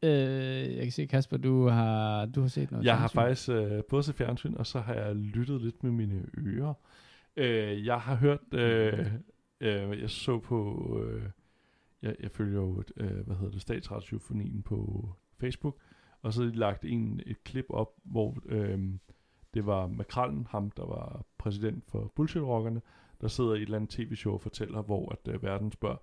Øh, 0.03 0.75
jeg 0.75 0.83
kan 0.83 0.91
se, 0.91 1.05
Kasper, 1.05 1.37
du 1.37 1.67
har, 1.67 2.25
du 2.25 2.41
har 2.41 2.47
set 2.47 2.71
noget. 2.71 2.85
Jeg 2.85 2.97
har 2.97 3.07
fjernsyn. 3.07 3.53
faktisk 3.53 3.73
øh, 3.73 3.83
både 3.89 4.03
set 4.03 4.15
fjernsyn, 4.15 4.53
og 4.53 4.67
så 4.67 4.79
har 4.79 4.93
jeg 4.93 5.15
lyttet 5.15 5.61
lidt 5.61 5.83
med 5.83 5.91
mine 5.91 6.25
ører. 6.37 6.73
Øh, 7.37 7.85
jeg 7.85 7.99
har 7.99 8.15
hørt, 8.15 8.53
øh, 8.53 9.05
øh, 9.61 10.01
jeg 10.01 10.09
så 10.09 10.39
på, 10.39 11.01
øh, 11.03 11.23
jeg, 12.01 12.15
jeg 12.19 12.31
følger 12.31 12.61
jo, 12.61 12.83
øh, 12.97 13.25
hvad 13.25 13.35
hedder 13.35 13.51
det, 13.51 13.61
Statsradiofonien 13.61 14.61
på 14.63 15.09
Facebook, 15.39 15.77
og 16.21 16.33
så 16.33 16.43
har 16.43 16.51
lagt 16.51 16.85
en, 16.85 17.21
et 17.25 17.43
klip 17.43 17.65
op, 17.69 17.93
hvor 18.03 18.37
øh, 18.45 18.79
det 19.53 19.65
var 19.65 19.87
Makrallen, 19.87 20.47
ham 20.49 20.71
der 20.71 20.85
var 20.85 21.25
præsident 21.37 21.83
for 21.87 22.11
Bullshit-rockerne, 22.15 22.81
der 23.21 23.27
sidder 23.27 23.53
i 23.53 23.57
et 23.57 23.61
eller 23.61 23.75
andet 23.75 23.89
tv-show 23.89 24.33
og 24.33 24.41
fortæller, 24.41 24.81
hvor 24.81 25.11
at 25.11 25.33
øh, 25.33 25.43
verden 25.43 25.71
spørger, 25.71 25.97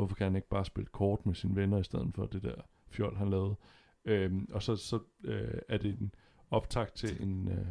hvorfor 0.00 0.16
kan 0.16 0.24
han 0.24 0.36
ikke 0.36 0.48
bare 0.48 0.64
spille 0.64 0.88
kort 0.92 1.26
med 1.26 1.34
sine 1.34 1.56
venner, 1.56 1.78
i 1.78 1.84
stedet 1.84 2.14
for 2.14 2.26
det 2.26 2.42
der 2.42 2.54
fjol, 2.90 3.16
han 3.16 3.30
lavede. 3.30 3.54
Øhm, 4.04 4.48
og 4.52 4.62
så, 4.62 4.76
så 4.76 4.98
øh, 5.24 5.58
er 5.68 5.78
det 5.78 5.98
en 6.00 6.14
optag 6.50 6.92
til 6.92 7.22
en 7.22 7.48
øh, 7.48 7.66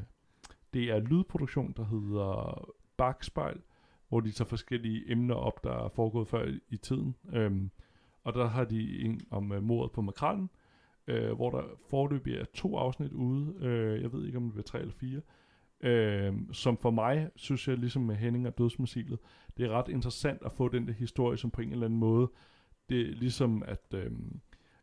det 0.74 0.84
er 0.84 1.00
lydproduktion, 1.00 1.74
der 1.78 1.86
hedder 1.86 2.66
Bakspejl, 2.98 3.62
hvor 4.10 4.20
de 4.20 4.32
tager 4.32 4.48
forskellige 4.48 5.12
emner 5.12 5.36
op, 5.36 5.64
der 5.64 5.86
er 5.86 5.90
foregået 5.90 6.28
før 6.28 6.46
i, 6.46 6.60
i 6.70 6.78
tiden. 6.78 7.16
Øhm, 7.34 7.72
og 8.24 8.34
der 8.34 8.48
har 8.48 8.64
de 8.64 9.02
en 9.02 9.22
om 9.30 9.52
øh, 9.52 9.64
mordet 9.64 9.92
på 9.92 10.02
makrallen, 10.02 10.50
øh, 11.08 11.32
hvor 11.32 11.50
der 11.50 11.64
forløbig 11.90 12.36
er 12.36 12.46
to 12.54 12.78
afsnit 12.78 13.12
ude. 13.12 13.56
Øh, 13.60 14.02
jeg 14.02 14.14
ved 14.14 14.26
ikke, 14.26 14.38
om 14.38 14.44
det 14.44 14.54
bliver 14.54 14.64
tre 14.64 14.80
eller 14.80 14.94
fire. 14.94 15.22
Øh, 15.82 16.34
som 16.52 16.78
for 16.78 16.92
mig, 16.92 17.30
synes 17.36 17.68
jeg, 17.68 17.78
ligesom 17.78 18.02
med 18.02 18.16
Henning 18.16 18.48
og 18.48 18.58
Dødsmissilet, 18.58 19.20
det 19.58 19.66
er 19.66 19.70
ret 19.70 19.88
interessant 19.88 20.42
at 20.46 20.52
få 20.52 20.68
den 20.68 20.88
der 20.88 20.94
historie, 20.94 21.38
som 21.38 21.52
på 21.52 21.62
en 21.62 21.72
eller 21.72 21.86
anden 21.86 22.00
måde, 22.00 22.32
det 22.90 23.02
er 23.02 23.16
ligesom 23.16 23.64
at, 23.68 23.94
øh, 23.94 24.12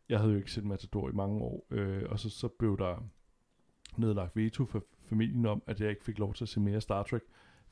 jeg 0.09 0.19
havde 0.19 0.31
jo 0.31 0.37
ikke 0.37 0.51
set 0.51 0.65
Matador 0.65 1.09
i 1.09 1.13
mange 1.13 1.41
år, 1.41 1.67
øh, 1.71 2.03
og 2.09 2.19
så, 2.19 2.29
så 2.29 2.47
blev 2.47 2.77
der 2.77 3.09
nedlagt 3.97 4.35
veto 4.35 4.65
for 4.65 4.83
familien 5.09 5.45
om, 5.45 5.63
at 5.67 5.81
jeg 5.81 5.89
ikke 5.89 6.03
fik 6.03 6.19
lov 6.19 6.33
til 6.33 6.45
at 6.45 6.49
se 6.49 6.59
mere 6.59 6.81
Star 6.81 7.03
Trek, 7.03 7.21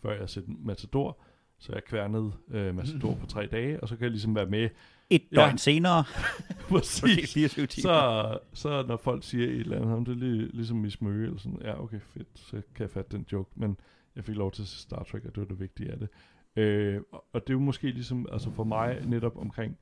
før 0.01 0.11
jeg 0.11 0.19
har 0.19 0.27
set 0.27 0.45
Matador. 0.47 1.21
Så 1.57 1.73
jeg 1.73 1.83
kværnede 1.83 2.31
øh, 2.49 2.75
Matador 2.75 3.15
på 3.21 3.25
tre 3.25 3.47
dage, 3.47 3.79
og 3.79 3.89
så 3.89 3.95
kan 3.95 4.03
jeg 4.03 4.11
ligesom 4.11 4.35
være 4.35 4.45
med. 4.45 4.69
Et 5.09 5.21
Ja. 5.31 5.35
døgn 5.35 5.57
senere, 5.57 6.03
Præcis. 6.69 7.01
præcis 7.01 7.33
24 7.33 7.65
timer. 7.67 7.83
Så, 7.93 8.39
så 8.53 8.83
når 8.87 8.97
folk 8.97 9.23
siger 9.23 9.45
et 9.47 9.59
eller 9.59 9.75
andet, 9.77 9.89
"Jamen, 9.89 10.05
det 10.05 10.11
er 10.11 10.15
lige, 10.15 10.47
ligesom 10.53 10.77
Miss 10.77 11.01
Møge, 11.01 11.25
eller 11.25 11.37
sådan, 11.39 11.59
ja, 11.63 11.83
okay, 11.83 11.99
fedt, 12.01 12.27
så 12.35 12.51
kan 12.75 12.83
jeg 12.83 12.89
fatte 12.89 13.17
den 13.17 13.25
joke, 13.31 13.49
men 13.55 13.77
jeg 14.15 14.23
fik 14.25 14.35
lov 14.35 14.51
til 14.51 14.61
at 14.61 14.67
se 14.67 14.79
Star 14.81 15.03
Trek, 15.03 15.25
og 15.25 15.35
det 15.35 15.37
var 15.41 15.47
det 15.47 15.59
vigtige 15.59 15.91
af 15.91 15.97
det. 15.99 16.09
Øh, 16.55 17.01
og, 17.33 17.41
det 17.47 17.49
er 17.49 17.53
jo 17.53 17.59
måske 17.59 17.87
ligesom, 17.91 18.27
altså 18.31 18.51
for 18.51 18.63
mig 18.63 19.01
netop 19.05 19.37
omkring, 19.37 19.77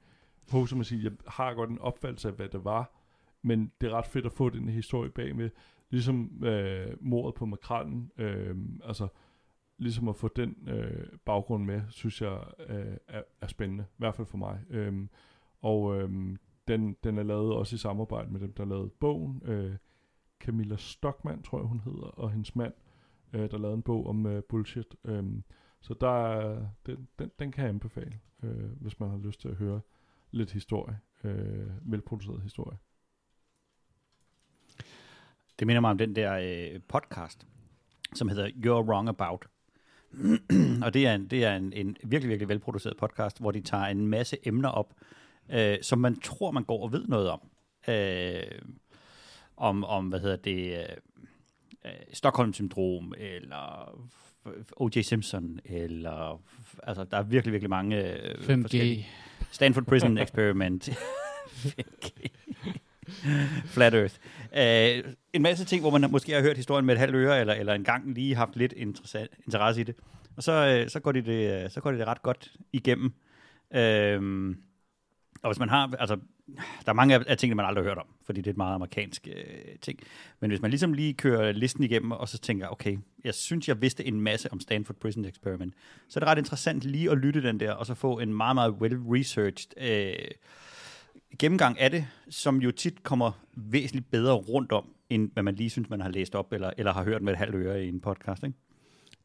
på 0.51 0.65
som 0.65 0.79
at 0.79 0.85
sige, 0.85 1.03
jeg 1.03 1.11
har 1.27 1.53
godt 1.53 1.69
en 1.69 1.79
opfattelse 1.79 2.27
af, 2.27 2.33
hvad 2.33 2.47
det 2.47 2.63
var, 2.63 2.91
men 3.41 3.71
det 3.81 3.87
er 3.87 3.93
ret 3.93 4.05
fedt 4.05 4.25
at 4.25 4.31
få 4.33 4.49
den 4.49 4.69
historie 4.69 5.09
bag 5.09 5.35
med, 5.35 5.49
ligesom 5.89 6.43
øh, 6.45 6.87
mordet 7.01 7.35
på 7.35 7.45
makrallen, 7.45 8.11
øh, 8.17 8.55
altså 8.85 9.07
ligesom 9.77 10.07
at 10.07 10.15
få 10.15 10.27
den 10.27 10.67
øh, 10.67 11.07
baggrund 11.25 11.65
med, 11.65 11.81
synes 11.89 12.21
jeg 12.21 12.43
øh, 12.67 12.97
er, 13.07 13.21
er 13.41 13.47
spændende, 13.47 13.83
i 13.83 13.95
hvert 13.97 14.15
fald 14.15 14.27
for 14.27 14.37
mig. 14.37 14.59
Øhm, 14.69 15.09
og 15.61 15.95
øhm, 15.95 16.37
den, 16.67 16.97
den 17.03 17.17
er 17.17 17.23
lavet 17.23 17.53
også 17.53 17.75
i 17.75 17.77
samarbejde 17.77 18.31
med 18.31 18.39
dem, 18.39 18.53
der 18.53 18.65
lavede 18.65 18.89
bogen. 18.89 19.41
Øh, 19.45 19.75
Camilla 20.39 20.75
Stockmann, 20.77 21.43
tror 21.43 21.57
jeg 21.57 21.67
hun 21.67 21.79
hedder, 21.79 22.07
og 22.07 22.31
hendes 22.31 22.55
mand, 22.55 22.73
øh, 23.33 23.51
der 23.51 23.57
lavede 23.57 23.75
en 23.75 23.81
bog 23.81 24.07
om 24.07 24.25
øh, 24.25 24.43
bullshit. 24.43 24.95
Øh, 25.05 25.23
så 25.81 25.93
der 26.01 26.27
er, 26.27 26.67
den, 26.85 27.07
den, 27.19 27.31
den 27.39 27.51
kan 27.51 27.63
jeg 27.63 27.69
anbefale, 27.69 28.19
øh, 28.43 28.81
hvis 28.81 28.99
man 28.99 29.09
har 29.09 29.17
lyst 29.17 29.41
til 29.41 29.47
at 29.47 29.55
høre 29.55 29.81
lidt 30.31 30.51
historie. 30.51 30.99
Øh, 31.23 31.91
velproduceret 31.91 32.41
historie. 32.41 32.77
Det 35.59 35.67
minder 35.67 35.81
mig 35.81 35.91
om 35.91 35.97
den 35.97 36.15
der 36.15 36.33
øh, 36.73 36.81
podcast, 36.87 37.47
som 38.13 38.27
hedder 38.27 38.47
You're 38.47 38.89
Wrong 38.89 39.09
About 39.09 39.47
og 40.83 40.93
det 40.93 41.07
er, 41.07 41.15
en, 41.15 41.27
det 41.27 41.43
er 41.43 41.55
en, 41.55 41.73
en 41.73 41.97
virkelig, 42.03 42.29
virkelig 42.29 42.47
velproduceret 42.49 42.97
podcast, 42.97 43.39
hvor 43.39 43.51
de 43.51 43.61
tager 43.61 43.83
en 43.85 44.07
masse 44.07 44.37
emner 44.43 44.69
op, 44.69 44.93
øh, 45.51 45.77
som 45.81 45.99
man 45.99 46.19
tror, 46.19 46.51
man 46.51 46.63
går 46.63 46.83
og 46.83 46.91
ved 46.91 47.05
noget 47.07 47.29
om. 47.29 47.41
Øh, 47.87 48.43
om, 49.57 49.83
om, 49.83 50.07
hvad 50.07 50.19
hedder 50.19 50.35
det, 50.35 50.77
øh, 50.77 50.85
øh, 51.85 51.91
Stockholm-syndrom, 52.13 53.13
eller 53.17 53.95
O.J. 54.77 55.01
Simpson, 55.01 55.59
eller, 55.65 56.41
altså, 56.83 57.03
der 57.03 57.17
er 57.17 57.23
virkelig, 57.23 57.51
virkelig 57.51 57.69
mange 57.69 57.97
øh, 58.23 58.35
5G. 58.35 58.61
forskellige- 58.61 59.07
Stanford 59.51 59.83
Prison 59.85 60.17
Experiment. 60.17 60.89
5G. 61.79 62.27
Flat 63.73 63.93
Earth. 63.93 64.15
Uh, 64.51 65.11
en 65.33 65.41
masse 65.41 65.65
ting, 65.65 65.81
hvor 65.81 65.97
man 65.97 66.11
måske 66.11 66.31
har 66.31 66.41
hørt 66.41 66.57
historien 66.57 66.85
med 66.85 66.93
et 66.93 66.99
halvt 66.99 67.15
øre, 67.15 67.39
eller, 67.39 67.53
eller 67.53 67.73
engang 67.73 68.13
lige 68.13 68.35
haft 68.35 68.55
lidt 68.55 68.73
interessant, 68.77 69.31
interesse 69.45 69.81
i 69.81 69.83
det. 69.83 69.95
Og 70.37 70.43
så, 70.43 70.81
uh, 70.81 70.89
så, 70.89 70.99
går 70.99 71.11
de 71.11 71.21
det, 71.21 71.63
øh, 71.63 71.69
så 71.69 71.81
går 71.81 71.91
de 71.91 71.97
det 71.97 72.07
ret 72.07 72.21
godt 72.21 72.51
igennem. 72.73 73.13
Uh, 73.71 74.55
og 75.43 75.49
hvis 75.49 75.59
man 75.59 75.69
har, 75.69 75.93
altså, 75.99 76.17
der 76.85 76.89
er 76.89 76.93
mange 76.93 77.29
af, 77.29 77.37
tingene, 77.37 77.55
man 77.55 77.65
aldrig 77.65 77.83
har 77.83 77.89
hørt 77.89 77.97
om, 77.97 78.07
fordi 78.25 78.41
det 78.41 78.47
er 78.47 78.51
et 78.51 78.57
meget 78.57 78.75
amerikansk 78.75 79.27
uh, 79.31 79.79
ting. 79.81 79.99
Men 80.39 80.49
hvis 80.49 80.61
man 80.61 80.71
ligesom 80.71 80.93
lige 80.93 81.13
kører 81.13 81.51
listen 81.51 81.83
igennem, 81.83 82.11
og 82.11 82.29
så 82.29 82.37
tænker, 82.37 82.67
okay, 82.67 82.97
jeg 83.23 83.33
synes, 83.33 83.67
jeg 83.67 83.81
vidste 83.81 84.05
en 84.05 84.21
masse 84.21 84.51
om 84.51 84.59
Stanford 84.59 84.95
Prison 84.95 85.25
Experiment, 85.25 85.73
så 86.07 86.19
er 86.19 86.21
det 86.21 86.29
ret 86.29 86.37
interessant 86.37 86.83
lige 86.83 87.11
at 87.11 87.17
lytte 87.17 87.43
den 87.43 87.59
der, 87.59 87.71
og 87.71 87.85
så 87.85 87.93
få 87.93 88.19
en 88.19 88.33
meget, 88.33 88.55
meget 88.55 88.71
well-researched 88.71 89.67
øh, 89.77 90.15
gennemgang 91.39 91.79
af 91.79 91.91
det, 91.91 92.07
som 92.29 92.61
jo 92.61 92.71
tit 92.71 93.03
kommer 93.03 93.31
væsentligt 93.55 94.11
bedre 94.11 94.33
rundt 94.33 94.71
om, 94.71 94.89
end 95.09 95.31
hvad 95.33 95.43
man 95.43 95.55
lige 95.55 95.69
synes, 95.69 95.89
man 95.89 96.01
har 96.01 96.09
læst 96.09 96.35
op, 96.35 96.53
eller, 96.53 96.71
eller 96.77 96.93
har 96.93 97.03
hørt 97.03 97.21
med 97.21 97.33
et 97.33 97.39
halvt 97.39 97.55
øre 97.55 97.85
i 97.85 97.87
en 97.87 97.99
podcast. 98.01 98.43
Ikke? 98.43 98.57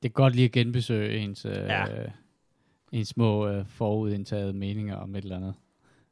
Det 0.03 0.09
er 0.09 0.13
godt 0.13 0.35
lige 0.35 0.45
at 0.45 0.53
genbesøge 0.53 1.19
ens, 1.19 1.45
øh, 1.45 1.53
Ja. 1.53 1.85
ens 2.93 3.09
små 3.09 3.49
øh, 3.49 3.67
forudindtagede 3.67 4.53
meninger 4.53 4.97
om 4.97 5.15
et 5.15 5.23
eller 5.23 5.37
andet. 5.37 5.55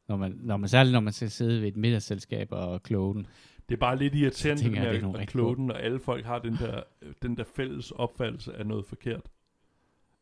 Når 0.09 0.17
man, 0.17 0.39
når 0.43 0.57
man, 0.57 0.69
særligt 0.69 0.93
når 0.93 1.01
man 1.01 1.13
skal 1.13 1.31
sidde 1.31 1.61
ved 1.61 1.69
et 1.69 1.77
middagsselskab 1.77 2.49
og 2.51 2.83
kloge 2.83 3.15
den. 3.15 3.27
Det 3.69 3.75
er 3.75 3.79
bare 3.79 3.99
lidt 3.99 4.15
irriterende 4.15 4.63
tænker 4.63 4.83
jeg, 4.93 5.03
med 5.03 5.21
at, 5.21 5.29
kloge 5.29 5.57
den, 5.57 5.71
og 5.71 5.83
alle 5.83 6.01
folk 6.01 6.25
har 6.25 6.39
den 6.39 6.53
der, 6.53 6.83
den 7.23 7.37
der 7.37 7.45
fælles 7.57 7.91
opfattelse 7.91 8.55
af 8.55 8.67
noget 8.67 8.85
forkert. 8.87 9.23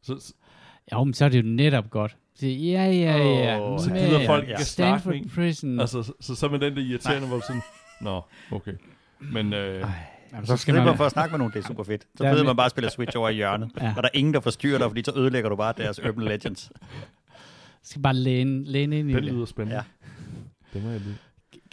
Så, 0.03 0.35
Jo, 0.93 1.05
men 1.05 1.15
så 1.15 1.25
er 1.25 1.29
det 1.29 1.39
jo 1.43 1.49
netop 1.49 1.91
godt. 1.91 2.17
Så, 2.35 2.47
ja, 2.47 2.85
ja, 2.85 3.17
ja. 3.17 3.61
Åh, 3.61 3.81
så 3.81 3.91
gider 3.91 4.27
folk 4.27 4.45
ja. 4.45 4.51
ikke 4.51 4.61
at 4.61 4.67
med 5.07 5.15
en. 5.15 5.31
Prison. 5.35 5.81
Altså, 5.81 6.03
så, 6.03 6.13
så, 6.21 6.35
så 6.35 6.49
man 6.49 6.61
den 6.61 6.77
der 6.77 6.83
irriterende, 6.83 7.29
hvor 7.29 7.41
sådan, 7.41 7.63
nå, 8.01 8.23
okay. 8.53 8.73
Men 9.21 9.53
øh, 9.53 9.85
Jamen, 10.33 10.47
Så 10.47 10.57
skal 10.57 10.75
man 10.75 10.97
for 10.97 11.05
at 11.05 11.13
snakke 11.13 11.33
med 11.33 11.39
nogen, 11.39 11.53
det 11.53 11.59
er 11.65 11.67
super 11.69 11.85
fedt. 11.85 12.03
Så 12.17 12.25
Ja, 12.25 12.31
ved 12.31 12.39
men- 12.39 12.47
man 12.47 12.57
bare 12.57 12.65
at 12.65 12.71
spille 12.71 12.91
Switch 12.91 13.17
over 13.19 13.29
i 13.29 13.35
hjørnet, 13.35 13.71
Ja. 13.81 13.89
og 13.97 14.03
der 14.03 14.09
er 14.15 14.19
ingen, 14.19 14.35
der 14.35 14.41
forstyrrer 14.41 14.79
dig, 14.79 14.87
fordi 14.91 15.03
så 15.05 15.13
ødelægger 15.17 15.51
du 15.51 15.57
bare 15.57 15.75
deres 15.77 16.01
Urban 16.05 16.25
Legends. 16.25 16.71
skal 17.83 18.03
bare 18.03 18.15
læne, 18.15 18.65
læne 18.65 18.99
ind 18.99 19.11
i 19.11 19.13
den 19.15 19.23
det. 19.23 19.33
lyder 19.33 19.45
spændende. 19.47 19.77
Ja. 19.77 19.83
Det 20.75 20.85
må 20.85 20.91
jeg 20.91 21.01
lige. 21.01 21.15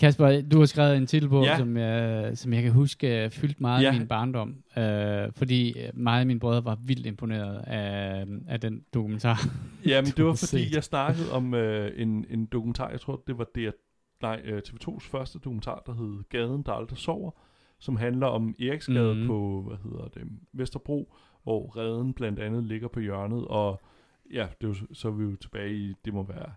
Kasper, 0.01 0.41
du 0.41 0.59
har 0.59 0.65
skrevet 0.65 0.97
en 0.97 1.07
titel 1.07 1.29
på, 1.29 1.43
Ja. 1.43 1.57
som, 1.57 1.77
jeg, 1.77 2.37
som 2.37 2.53
jeg 2.53 2.63
kan 2.63 2.71
huske 2.71 3.25
uh, 3.25 3.31
fyldt 3.31 3.61
meget 3.61 3.83
Ja. 3.83 3.87
af 3.87 3.93
min 3.93 4.07
barndom. 4.07 4.49
Uh, 4.77 5.33
fordi 5.35 5.79
øh, 5.79 5.89
mig 5.93 6.21
og 6.21 6.27
mine 6.27 6.39
brødre 6.39 6.65
var 6.65 6.77
vildt 6.85 7.05
imponeret 7.05 7.63
af, 7.67 8.25
af 8.47 8.59
den 8.61 8.83
dokumentar. 8.93 9.39
Ja, 9.85 10.01
men 10.01 10.11
det 10.17 10.25
var 10.25 10.33
fordi, 10.33 10.65
set. 10.65 10.75
jeg 10.75 10.83
snakkede 10.83 11.31
om 11.31 11.53
øh, 11.53 11.91
en, 11.95 12.25
en 12.29 12.45
dokumentar, 12.45 12.89
jeg 12.89 13.01
tror, 13.01 13.23
det 13.27 13.37
var 13.37 13.47
det, 13.55 13.73
nej, 14.21 14.41
øh, 14.43 14.61
TV2's 14.67 15.09
første 15.11 15.39
dokumentar, 15.39 15.83
der 15.85 15.93
hed 15.93 16.23
Gaden, 16.29 16.63
der 16.63 16.71
aldrig 16.71 16.97
sover, 16.97 17.31
som 17.79 17.95
handler 17.95 18.27
om 18.27 18.55
Eriksgade 18.59 19.15
mm. 19.15 19.27
på, 19.27 19.63
hvad 19.67 19.77
hedder 19.83 20.07
det, 20.07 20.23
Vesterbro, 20.53 21.13
hvor 21.43 21.77
redden 21.77 22.13
blandt 22.13 22.39
andet 22.39 22.63
ligger 22.63 22.87
på 22.87 22.99
hjørnet, 22.99 23.47
og 23.47 23.81
ja, 24.33 24.47
det 24.61 24.67
jo, 24.67 24.73
så 24.93 25.07
er 25.07 25.11
vi 25.11 25.23
jo 25.23 25.35
tilbage 25.35 25.75
i, 25.75 25.93
det 26.05 26.13
må 26.13 26.23
være 26.23 26.51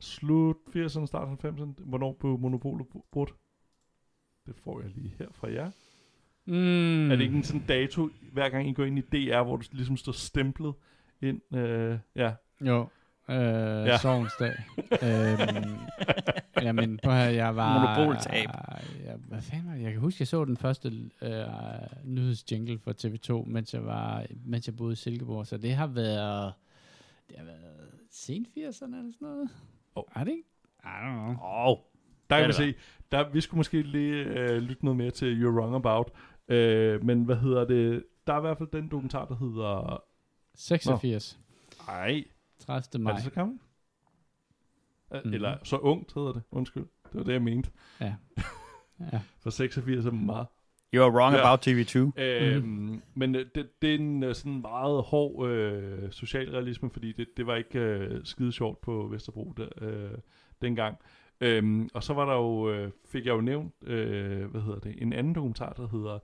slut 0.00 0.56
80'erne, 0.76 1.06
start 1.06 1.44
90'erne, 1.44 1.72
hvornår 1.84 2.12
blev 2.20 2.38
monopolet 2.38 2.86
brudt? 3.12 3.34
Det 4.46 4.54
får 4.56 4.80
jeg 4.80 4.90
lige 4.90 5.14
her 5.18 5.26
fra 5.32 5.52
jer. 5.52 5.70
Mm. 6.46 7.10
Er 7.10 7.16
det 7.16 7.20
ikke 7.24 7.36
en 7.36 7.42
sådan 7.44 7.66
dato, 7.68 8.08
hver 8.32 8.48
gang 8.48 8.68
I 8.68 8.72
går 8.72 8.84
ind 8.84 8.98
i 8.98 9.00
DR, 9.02 9.42
hvor 9.42 9.56
du 9.56 9.64
ligesom 9.72 9.96
står 9.96 10.12
stemplet 10.12 10.74
ind? 11.20 11.54
Øh, 11.56 11.98
ja, 12.16 12.32
Jo. 12.60 12.80
Øh, 12.80 13.36
Ja. 13.36 13.84
ja. 13.84 13.98
Sovens 13.98 14.32
dag. 14.40 14.54
øhm, 15.02 15.76
jamen, 16.62 17.00
på 17.04 17.10
her, 17.10 17.24
jeg 17.28 17.56
var... 17.56 17.96
Monopoltab. 17.98 18.48
Ja, 19.04 19.16
hvad 19.16 19.40
fanden 19.42 19.68
var 19.68 19.74
det? 19.74 19.82
Jeg 19.82 19.92
kan 19.92 20.00
huske, 20.00 20.16
jeg 20.22 20.28
så 20.28 20.44
den 20.44 20.56
første 20.56 20.88
øh, 21.22 21.44
nyhedsjingle 22.04 22.78
for 22.78 22.92
TV2, 22.92 23.48
mens 23.50 23.74
jeg, 23.74 23.84
var, 23.84 24.26
mens 24.44 24.66
jeg 24.66 24.76
boede 24.76 24.92
i 24.92 24.96
Silkeborg, 24.96 25.46
så 25.46 25.56
det 25.56 25.74
har 25.74 25.86
været... 25.86 26.52
Det 27.28 27.38
har 27.38 27.44
været 27.44 27.90
sent 28.10 28.48
80'erne 28.48 28.56
eller 28.58 28.72
sådan 28.72 29.12
noget. 29.20 29.50
Oh. 29.98 30.20
Er 30.20 30.24
det 30.24 30.30
ikke? 30.30 30.44
I 30.84 30.86
don't 30.86 31.12
know. 31.12 31.36
Oh, 31.40 31.78
Der 32.30 32.38
kan 32.40 32.48
vi 32.48 32.52
se, 32.52 32.74
der, 33.12 33.28
vi 33.30 33.40
skulle 33.40 33.58
måske 33.58 33.82
lige 33.82 34.14
øh, 34.14 34.58
lytte 34.58 34.84
noget 34.84 34.96
mere 34.96 35.10
til 35.10 35.44
You're 35.44 35.58
Wrong 35.60 35.74
About. 35.74 36.10
Øh, 36.48 37.04
men 37.04 37.24
hvad 37.24 37.36
hedder 37.36 37.64
det? 37.64 38.04
Der 38.26 38.32
er 38.32 38.38
i 38.38 38.40
hvert 38.40 38.58
fald 38.58 38.68
den 38.72 38.88
dokumentar, 38.88 39.24
der 39.24 39.36
hedder... 39.36 40.02
86. 40.54 41.40
Ej, 41.88 42.24
30. 42.58 42.82
er 42.94 42.98
maj. 42.98 43.14
det 43.14 43.22
så 43.22 43.30
gammel? 43.30 43.58
Mm. 45.10 45.18
Mhm. 45.24 45.34
Eller 45.34 45.58
så 45.62 45.76
ungt 45.76 46.14
hedder 46.14 46.32
det. 46.32 46.42
Undskyld. 46.50 46.86
Det 47.04 47.14
var 47.14 47.22
det, 47.22 47.32
jeg 47.32 47.42
mente. 47.42 47.70
Ja. 48.00 48.14
ja. 49.12 49.20
For 49.40 49.50
86 49.50 50.06
er 50.06 50.10
meget. 50.10 50.46
You're 50.96 51.10
wrong 51.10 51.34
Ja. 51.34 51.40
about 51.40 51.68
TV2. 51.68 52.20
Øhm, 52.22 53.02
men 53.14 53.34
øh, 53.34 53.46
det, 53.54 53.82
det 53.82 53.90
er 53.90 53.94
en 53.94 54.22
øh, 54.22 54.34
sådan 54.34 54.60
meget 54.60 55.02
hård 55.02 55.48
øh, 55.48 56.12
socialrealisme, 56.12 56.90
fordi 56.90 57.12
det, 57.12 57.26
det 57.36 57.46
var 57.46 57.56
ikke 57.56 57.78
øh, 57.78 58.20
skide 58.24 58.52
sjovt 58.52 58.80
på 58.80 59.08
Vesterbro 59.10 59.54
der, 59.56 59.68
øh, 59.80 60.18
dengang. 60.62 60.96
Øhm, 61.40 61.88
og 61.94 62.02
så 62.02 62.14
var 62.14 62.24
der 62.24 62.34
jo, 62.34 62.70
øh, 62.70 62.90
fik 63.08 63.26
jeg 63.26 63.32
jo 63.32 63.40
nævnt, 63.40 63.74
øh, 63.82 64.50
hvad 64.50 64.60
hedder 64.60 64.78
det, 64.78 65.02
en 65.02 65.12
anden 65.12 65.34
dokumentar, 65.34 65.72
der 65.72 65.88
hedder 65.88 66.18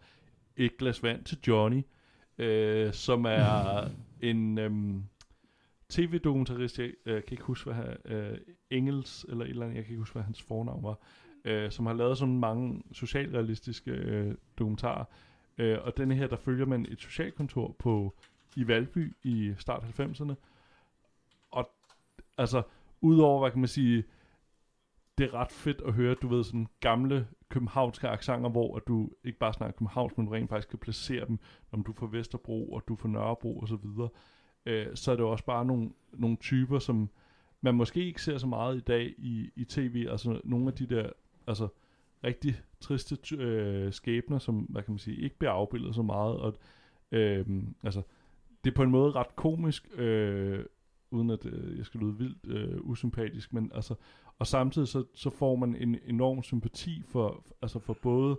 Et 0.57 0.77
glas 0.79 1.03
vand 1.03 1.25
til 1.25 1.39
Johnny, 1.49 1.83
øh, 2.39 2.93
som 2.93 3.25
er 3.25 3.89
en 4.31 4.59
øhm, 4.59 5.03
tv-dokumentarist, 5.89 6.79
jeg 6.79 6.91
øh, 7.07 7.15
kan 7.23 7.33
ikke 7.33 7.43
huske, 7.45 7.73
hvad 7.73 7.75
han, 7.75 7.97
øh, 8.05 8.39
Engels, 8.71 9.27
eller 9.29 9.45
et 9.45 9.51
eller 9.51 9.65
andet, 9.65 9.77
jeg 9.77 9.85
kan 9.85 9.93
ikke 9.93 10.01
huske, 10.01 10.15
hvad 10.15 10.23
hans 10.23 10.43
fornavn 10.43 10.83
var, 10.83 10.99
øh, 11.45 11.70
som 11.70 11.86
har 11.86 11.92
lavet 11.92 12.18
sådan 12.18 12.38
mange 12.38 12.82
socialrealistiske 12.92 13.90
øh, 13.90 14.34
dokumentarer. 14.59 15.05
Øh, 15.59 15.78
og 15.82 15.97
denne 15.97 16.14
her, 16.14 16.26
der 16.26 16.36
følger 16.36 16.66
man 16.66 16.86
et 16.90 17.01
socialkontor 17.01 17.76
på 17.78 18.14
i 18.57 18.68
Valby 18.68 19.16
i 19.22 19.55
start 19.59 19.82
90'erne. 20.01 20.34
Og 21.51 21.70
altså, 22.38 22.62
udover, 23.01 23.40
hvad 23.40 23.51
kan 23.51 23.61
man 23.61 23.68
sige, 23.68 24.05
det 25.18 25.24
er 25.24 25.34
ret 25.34 25.53
fedt 25.53 25.82
at 25.86 25.92
høre, 25.92 26.14
du 26.14 26.28
ved, 26.28 26.45
sådan 26.45 26.66
gamle 26.80 27.28
københavnske 27.49 28.09
aksanger, 28.09 28.49
hvor 28.49 28.76
at 28.76 28.82
du 28.88 29.11
ikke 29.24 29.38
bare 29.38 29.53
snakker 29.53 29.72
københavnsk, 29.72 30.18
men 30.18 30.26
du 30.26 30.32
rent 30.32 30.49
faktisk 30.49 30.68
kan 30.68 30.78
placere 30.78 31.26
dem, 31.26 31.38
om 31.72 31.82
du 31.82 31.92
er 31.92 31.97
fra 31.97 32.09
Vesterbro, 32.11 32.72
og 32.72 32.82
du 32.88 32.92
er 32.92 32.97
fra 32.97 33.09
Nørrebro, 33.09 33.59
og 33.59 33.68
så 33.68 33.76
videre. 33.76 34.09
Øh, 34.66 34.86
så 34.95 35.12
er 35.12 35.16
det 35.16 35.24
også 35.24 35.45
bare 35.45 35.64
nogle, 35.64 35.90
nogle 36.12 36.36
typer, 36.36 36.78
som 36.78 37.11
man 37.61 37.74
måske 37.74 38.05
ikke 38.05 38.22
ser 38.22 38.38
så 38.38 38.47
meget 38.47 38.76
i 38.76 38.80
dag 38.80 39.14
i, 39.18 39.51
i 39.57 39.64
tv, 39.64 40.07
altså 40.11 40.40
nogle 40.45 40.66
af 40.66 40.72
de 40.72 40.86
der, 40.86 41.11
altså 41.47 41.68
rigtig 42.24 42.57
triste 42.80 43.36
øh, 43.36 43.92
skæbner, 43.92 44.38
som, 44.38 44.59
hvad 44.59 44.82
kan 44.82 44.92
man 44.92 44.99
sige, 44.99 45.16
ikke 45.16 45.38
bliver 45.38 45.53
afbildet 45.53 45.95
så 45.95 46.03
meget, 46.03 46.36
og 46.36 46.55
øh, 47.12 47.47
altså, 47.82 48.03
det 48.64 48.70
er 48.70 48.74
på 48.74 48.82
en 48.82 48.90
måde 48.90 49.12
ret 49.12 49.36
komisk, 49.36 49.88
øh, 49.95 50.64
uden 51.11 51.30
at 51.30 51.47
øh, 51.47 51.78
jeg 51.78 51.86
skal 51.86 52.01
lyde 52.01 52.18
vildt 52.18 52.47
øh, 52.47 52.80
usympatisk, 52.80 53.53
men 53.53 53.70
altså, 53.74 53.95
og 54.38 54.47
samtidig 54.47 54.88
så, 54.88 55.05
så 55.14 55.30
får 55.30 55.57
man 55.57 55.76
en 55.76 55.99
enorm 56.07 56.42
sympati 56.42 57.03
for, 57.09 57.45
altså 57.62 57.78
for 57.78 57.97
både 58.03 58.38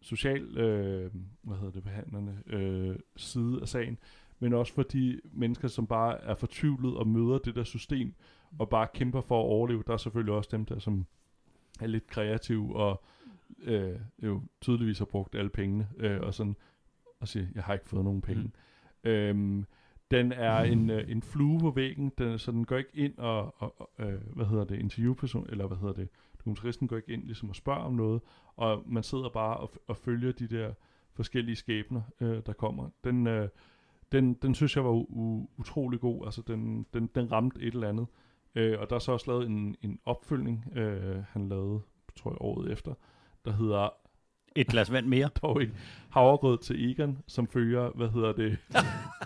social, 0.00 0.58
øh, 0.58 1.10
hvad 1.42 1.56
hedder 1.56 1.72
det, 1.72 1.82
behandlerne, 1.82 2.42
øh, 2.46 2.96
side 3.16 3.60
af 3.62 3.68
sagen, 3.68 3.98
men 4.38 4.52
også 4.52 4.72
for 4.72 4.82
de 4.82 5.20
mennesker, 5.32 5.68
som 5.68 5.86
bare 5.86 6.20
er 6.20 6.34
fortvivlet 6.34 6.96
og 6.96 7.08
møder 7.08 7.38
det 7.38 7.54
der 7.54 7.64
system, 7.64 8.14
og 8.58 8.68
bare 8.68 8.88
kæmper 8.94 9.20
for 9.20 9.40
at 9.40 9.46
overleve. 9.46 9.82
Der 9.86 9.92
er 9.92 9.96
selvfølgelig 9.96 10.34
også 10.34 10.48
dem 10.52 10.64
der, 10.64 10.78
som 10.78 11.06
er 11.80 11.86
lidt 11.86 12.06
kreative, 12.06 12.76
og 12.76 13.04
øh, 13.62 13.98
jo 14.22 14.42
tydeligvis 14.60 14.98
har 14.98 15.04
brugt 15.04 15.34
alle 15.34 15.50
pengene, 15.50 15.88
øh, 15.96 16.20
og 16.20 16.34
sådan, 16.34 16.56
og 17.20 17.28
siger, 17.28 17.46
jeg 17.54 17.62
har 17.62 17.72
ikke 17.72 17.88
fået 17.88 18.04
nogen 18.04 18.20
penge. 18.22 18.42
Mm. 18.42 19.10
Øhm, 19.10 19.64
den 20.10 20.32
er 20.32 20.58
en, 20.58 20.90
øh, 20.90 21.10
en 21.10 21.22
flue 21.22 21.60
på 21.60 21.70
væggen, 21.70 22.12
den, 22.18 22.38
så 22.38 22.52
den 22.52 22.64
går 22.64 22.76
ikke 22.76 22.90
ind 22.94 23.18
og, 23.18 23.62
og, 23.62 23.90
øh, 23.98 24.20
hvad 24.36 24.46
hedder 24.46 24.64
det, 24.64 24.78
interviewperson, 24.78 25.46
eller 25.50 25.66
hvad 25.66 25.76
hedder 25.76 25.94
det, 25.94 26.08
dokumentaristen 26.38 26.88
går 26.88 26.96
ikke 26.96 27.12
ind 27.12 27.24
ligesom 27.24 27.48
og 27.48 27.56
spørger 27.56 27.80
om 27.80 27.94
noget, 27.94 28.20
og 28.56 28.82
man 28.86 29.02
sidder 29.02 29.28
bare 29.28 29.56
og, 29.56 29.72
og 29.86 29.96
følger 29.96 30.32
de 30.32 30.46
der 30.46 30.74
forskellige 31.12 31.56
skæbner, 31.56 32.02
øh, 32.20 32.42
der 32.46 32.52
kommer. 32.52 32.90
Den, 33.04 33.26
øh, 33.26 33.48
den, 34.12 34.34
den 34.34 34.54
synes 34.54 34.76
jeg 34.76 34.84
var 34.84 35.00
u- 35.02 35.48
utrolig 35.56 36.00
god, 36.00 36.24
altså 36.24 36.42
den, 36.46 36.86
den, 36.94 37.06
den 37.14 37.32
ramte 37.32 37.60
et 37.60 37.74
eller 37.74 37.88
andet. 37.88 38.06
Øh, 38.54 38.80
og 38.80 38.90
der 38.90 38.96
er 38.96 39.00
så 39.00 39.12
også 39.12 39.30
lavet 39.30 39.46
en, 39.46 39.76
en 39.82 39.98
opfølgning, 40.04 40.64
øh, 40.76 41.22
han 41.28 41.48
lavede, 41.48 41.80
tror 42.16 42.30
jeg, 42.30 42.38
året 42.40 42.72
efter, 42.72 42.94
der 43.44 43.52
hedder 43.52 43.88
Et 44.56 44.66
glas 44.66 44.92
vand 44.92 45.06
mere. 45.06 45.28
dog 45.42 45.62
ikke 45.62 45.74
havregrød 46.10 46.58
til 46.58 46.90
Egon, 46.90 47.18
som 47.26 47.46
følger, 47.46 47.90
hvad 47.90 48.08
hedder 48.08 48.32
det, 48.32 48.58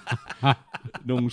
nogle, 1.10 1.30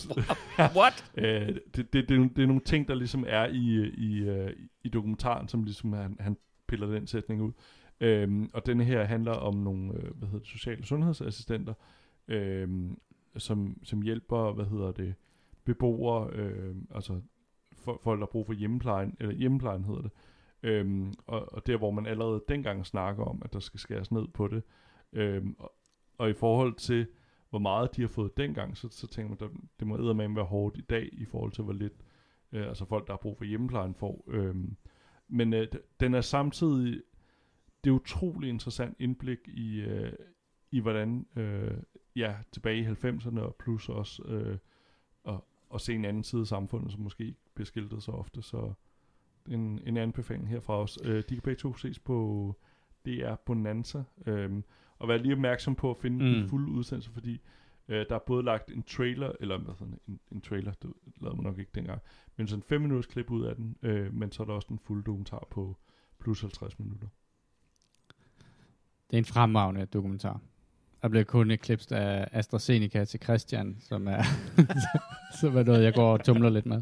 What? 0.76 1.12
øh, 1.18 1.56
det, 1.76 1.76
det, 1.76 1.94
det, 1.94 2.12
er 2.12 2.16
nogle- 2.16 2.32
det 2.36 2.44
er 2.44 2.48
nogle 2.48 2.62
ting, 2.62 2.88
der 2.88 2.96
ligesom 2.96 3.26
er 3.28 3.46
i, 3.46 3.90
i, 3.98 4.24
øh, 4.24 4.54
i 4.84 4.90
dokumentaren, 4.90 5.48
som 5.48 5.64
ligesom 5.64 5.94
han, 5.94 6.18
han 6.20 6.38
piller 6.68 6.88
den 6.88 7.08
sætning 7.08 7.42
ud. 7.42 7.52
Øhm, 8.00 8.50
og 8.54 8.66
denne 8.66 8.84
her 8.84 9.04
handler 9.04 9.32
om 9.32 9.56
nogle, 9.56 9.94
øh, 9.94 10.18
hvad 10.18 10.28
hedder 10.28 10.40
det, 10.40 10.48
sociale 10.48 10.86
sundhedsassistenter, 10.86 11.74
øhm, 12.28 12.98
som, 13.38 13.78
som 13.84 14.02
hjælper, 14.02 14.52
hvad 14.54 14.66
hedder 14.66 14.92
det, 14.92 15.16
beboere, 15.66 16.30
øh, 16.34 16.76
altså 16.96 17.22
for, 17.86 18.00
folk, 18.04 18.20
der 18.20 18.26
har 18.26 18.32
brug 18.32 18.46
for 18.46 18.54
hjemmeplejen, 18.54 19.18
eller 19.20 19.34
hjemmeplejen 19.34 19.84
hedder 19.84 20.02
det, 20.02 20.12
øhm, 20.64 21.14
og, 21.28 21.54
og 21.54 21.68
der, 21.68 21.78
hvor 21.78 21.92
man 21.92 22.06
allerede 22.06 22.44
dengang 22.48 22.86
snakker 22.86 23.24
om, 23.24 23.42
at 23.46 23.54
der 23.54 23.60
skal 23.60 23.80
skæres 23.80 24.12
ned 24.12 24.28
på 24.28 24.48
det, 24.48 24.64
øhm, 25.14 25.56
og, 25.60 25.72
og 26.18 26.30
i 26.30 26.34
forhold 26.34 26.74
til, 26.74 27.08
hvor 27.50 27.60
meget 27.60 27.96
de 27.96 28.02
har 28.02 28.08
fået 28.08 28.38
dengang, 28.38 28.78
så, 28.78 28.90
så 28.90 29.08
tænker 29.08 29.30
man, 29.30 29.40
der, 29.40 29.48
det 29.80 29.88
må 29.88 29.96
eddermame 29.96 30.36
være 30.36 30.46
hårdt 30.46 30.78
i 30.78 30.82
dag, 30.82 31.10
i 31.12 31.26
forhold 31.26 31.52
til, 31.52 31.64
hvor 31.64 31.74
lidt 31.74 31.94
øh, 32.52 32.68
altså 32.68 32.86
folk, 32.86 33.08
der 33.08 33.14
har 33.14 33.18
brug 33.18 33.38
for 33.38 33.46
hjemmeplejen, 33.46 33.96
får. 33.96 34.26
Øhm, 34.28 34.76
men 35.28 35.54
øh, 35.54 35.68
den 36.00 36.14
er 36.14 36.22
samtidig, 36.22 37.02
det 37.84 37.90
er 37.90 37.94
utrolig 37.94 38.50
interessant 38.50 38.96
indblik 39.00 39.40
i, 39.48 39.80
øh, 39.80 40.14
i 40.72 40.80
hvordan, 40.80 41.28
øh, 41.36 41.78
ja, 42.16 42.36
tilbage 42.52 42.80
i 42.80 42.86
90'erne, 42.86 43.40
og 43.40 43.56
plus 43.60 43.90
også 43.90 44.24
øh, 44.24 44.58
at, 45.26 45.42
at 45.74 45.82
se 45.82 45.94
en 45.94 46.06
anden 46.06 46.24
side 46.24 46.42
af 46.42 46.48
samfundet, 46.48 46.92
som 46.92 47.02
måske 47.02 47.26
ikke 47.26 47.40
bliver 47.56 47.66
skildret 47.66 48.04
så 48.04 48.12
ofte, 48.12 48.42
så 48.42 48.74
en, 49.48 49.82
en 49.86 49.98
anbefaling 49.98 50.50
herfra 50.50 50.82
os. 50.82 50.98
Øh, 51.04 51.24
de 51.30 51.36
kan 51.36 51.42
begge 51.42 51.60
to 51.60 51.78
ses 51.78 52.00
på 52.00 52.56
DR 53.06 53.36
Bonanza. 53.36 54.04
Øhm, 54.26 54.64
og 55.00 55.08
vær 55.08 55.18
lige 55.18 55.34
opmærksom 55.34 55.76
på 55.76 55.92
at 55.92 55.98
finde 55.98 56.26
mm. 56.26 56.34
Den 56.34 56.50
fulde 56.50 56.72
udsendelse, 56.72 57.12
fordi 57.12 57.42
øh, 57.88 58.06
der 58.10 58.16
er 58.16 58.20
både 58.20 58.44
lagt 58.44 58.72
en 58.72 58.84
trailer, 58.84 59.32
eller 59.40 59.58
hvad 59.58 59.76
sådan, 59.76 60.00
en, 60.08 60.20
en 60.32 60.42
trailer, 60.42 60.74
det 60.74 60.94
lavede 61.22 61.36
man 61.38 61.44
nok 61.44 61.60
ikke 61.60 61.72
dengang, 61.76 62.02
men 62.38 62.48
sådan 62.48 62.60
en 62.60 62.64
5 62.64 62.82
minutters 62.82 63.06
klip 63.06 63.32
ud 63.32 63.46
af 63.46 63.56
den, 63.56 63.78
øh, 63.82 64.14
men 64.14 64.32
så 64.32 64.44
er 64.44 64.48
der 64.48 64.54
også 64.54 64.68
en 64.72 64.80
fuld 64.80 65.04
dokumentar 65.04 65.48
på 65.50 65.78
plus 66.20 66.42
50 66.42 66.80
minutter. 66.80 67.08
Det 69.10 69.14
er 69.14 69.18
en 69.18 69.26
fremragende 69.26 69.86
dokumentar. 69.86 70.42
Der 71.02 71.10
blev 71.10 71.26
kun 71.26 71.52
et 71.52 71.62
klip 71.62 71.92
af 71.92 72.28
AstraZeneca 72.32 73.06
til 73.06 73.20
Christian, 73.24 73.78
som 73.80 74.08
er, 74.08 74.24
som 75.42 75.58
er 75.58 75.64
noget, 75.64 75.84
jeg 75.84 75.94
går 75.94 76.14
og 76.14 76.24
tumler 76.24 76.50
lidt 76.50 76.66
med. 76.66 76.82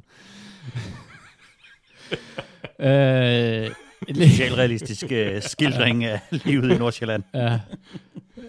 øh, 2.80 3.72
Socialrealistisk 4.16 5.04
uh, 5.12 5.42
skildring 5.42 6.04
af 6.04 6.20
livet 6.32 6.76
i 6.76 6.78
Nordsjælland. 6.78 7.24
Ja, 7.34 7.60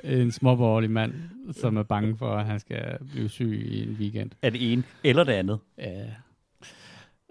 en 0.05 0.33
småborgerlig 0.33 0.91
mand, 0.91 1.15
som 1.53 1.77
er 1.77 1.83
bange 1.83 2.17
for, 2.19 2.37
at 2.37 2.47
han 2.47 2.61
skal 2.61 2.99
blive 3.13 3.29
syg 3.29 3.67
i 3.67 3.83
en 3.83 3.97
weekend. 4.01 4.31
Er 4.43 4.51
det 4.51 4.73
ene 4.73 4.83
eller 5.05 5.25
det 5.25 5.33
andet? 5.33 5.59
Ja. 5.79 6.05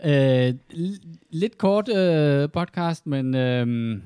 Øh, 0.05 0.53
lidt 1.29 1.57
kort 1.57 1.89
øh, 1.89 2.49
podcast, 2.49 3.07
men 3.07 3.35
øh, 3.35 3.97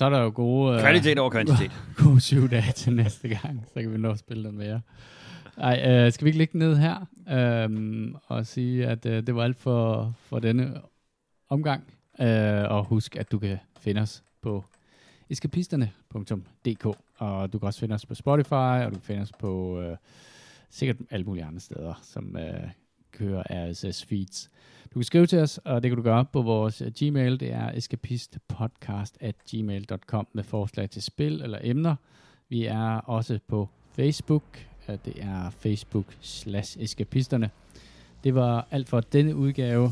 så 0.00 0.04
er 0.04 0.10
der 0.10 0.20
jo 0.20 0.32
gode, 0.34 0.74
øh, 0.74 0.80
Kvalitet 0.80 1.18
over 1.18 1.30
kvantitet. 1.30 1.72
gode 2.04 2.20
syv 2.20 2.50
dage 2.50 2.72
til 2.72 2.92
næste 2.92 3.28
gang, 3.28 3.64
så 3.74 3.82
kan 3.82 3.92
vi 3.92 3.98
nå 3.98 4.10
at 4.10 4.18
spille 4.18 4.42
noget 4.42 4.58
mere. 4.58 4.80
Ej, 5.56 5.84
øh, 5.88 6.12
skal 6.12 6.24
vi 6.24 6.28
ikke 6.28 6.38
lægge 6.38 6.52
den 6.52 6.58
ned 6.58 6.76
her 6.76 7.06
øh, 7.30 8.14
og 8.26 8.46
sige, 8.46 8.86
at 8.86 9.06
øh, 9.06 9.26
det 9.26 9.34
var 9.34 9.44
alt 9.44 9.58
for, 9.58 10.12
for 10.28 10.38
denne 10.38 10.80
omgang. 11.48 11.82
Øh, 12.20 12.70
og 12.70 12.84
husk, 12.84 13.16
at 13.16 13.32
du 13.32 13.38
kan 13.38 13.58
finde 13.80 14.00
os 14.00 14.22
på 14.42 14.64
eskapisterne.dk 15.30 16.86
og 17.18 17.52
du 17.52 17.58
kan 17.58 17.66
også 17.66 17.80
finde 17.80 17.94
os 17.94 18.06
på 18.06 18.14
Spotify, 18.14 18.52
og 18.52 18.86
du 18.86 18.94
kan 18.94 19.02
finde 19.02 19.22
os 19.22 19.32
på 19.38 19.80
øh, 19.80 19.96
sikkert 20.70 20.96
alle 21.10 21.26
mulige 21.26 21.44
andre 21.44 21.60
steder, 21.60 21.94
som 22.02 22.36
øh, 22.36 22.70
kører 23.20 23.42
RSS 23.50 24.04
feeds. 24.04 24.50
Du 24.84 24.94
kan 24.94 25.04
skrive 25.04 25.26
til 25.26 25.38
os, 25.38 25.58
og 25.58 25.82
det 25.82 25.90
kan 25.90 25.96
du 25.96 26.02
gøre 26.02 26.24
på 26.24 26.42
vores 26.42 26.82
øh, 26.82 26.92
Gmail. 26.98 27.40
Det 27.40 27.52
er 27.52 27.70
escapistpodcast 27.72 29.18
at 29.20 29.34
gmail.com 29.50 30.26
med 30.32 30.44
forslag 30.44 30.90
til 30.90 31.02
spil 31.02 31.42
eller 31.42 31.58
emner. 31.62 31.96
Vi 32.48 32.64
er 32.64 32.96
også 32.96 33.38
på 33.48 33.68
Facebook. 33.92 34.66
Det 35.04 35.22
er 35.22 35.50
Facebook 35.50 36.04
slash 36.20 36.78
eskapisterne. 36.80 37.50
Det 38.24 38.34
var 38.34 38.66
alt 38.70 38.88
for 38.88 39.00
denne 39.00 39.36
udgave. 39.36 39.90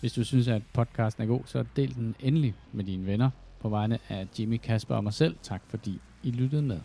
Hvis 0.00 0.12
du 0.12 0.24
synes, 0.24 0.48
at 0.48 0.62
podcasten 0.72 1.22
er 1.22 1.26
god, 1.26 1.40
så 1.46 1.64
del 1.76 1.94
den 1.94 2.14
endelig 2.20 2.54
med 2.72 2.84
dine 2.84 3.06
venner. 3.06 3.30
På 3.60 3.68
vegne 3.68 3.98
af 4.08 4.26
Jimmy, 4.38 4.56
Kasper 4.56 4.94
og 4.94 5.04
mig 5.04 5.12
selv, 5.12 5.36
tak 5.42 5.62
fordi 5.68 6.00
I 6.22 6.30
lyttede 6.30 6.62
med. 6.62 6.80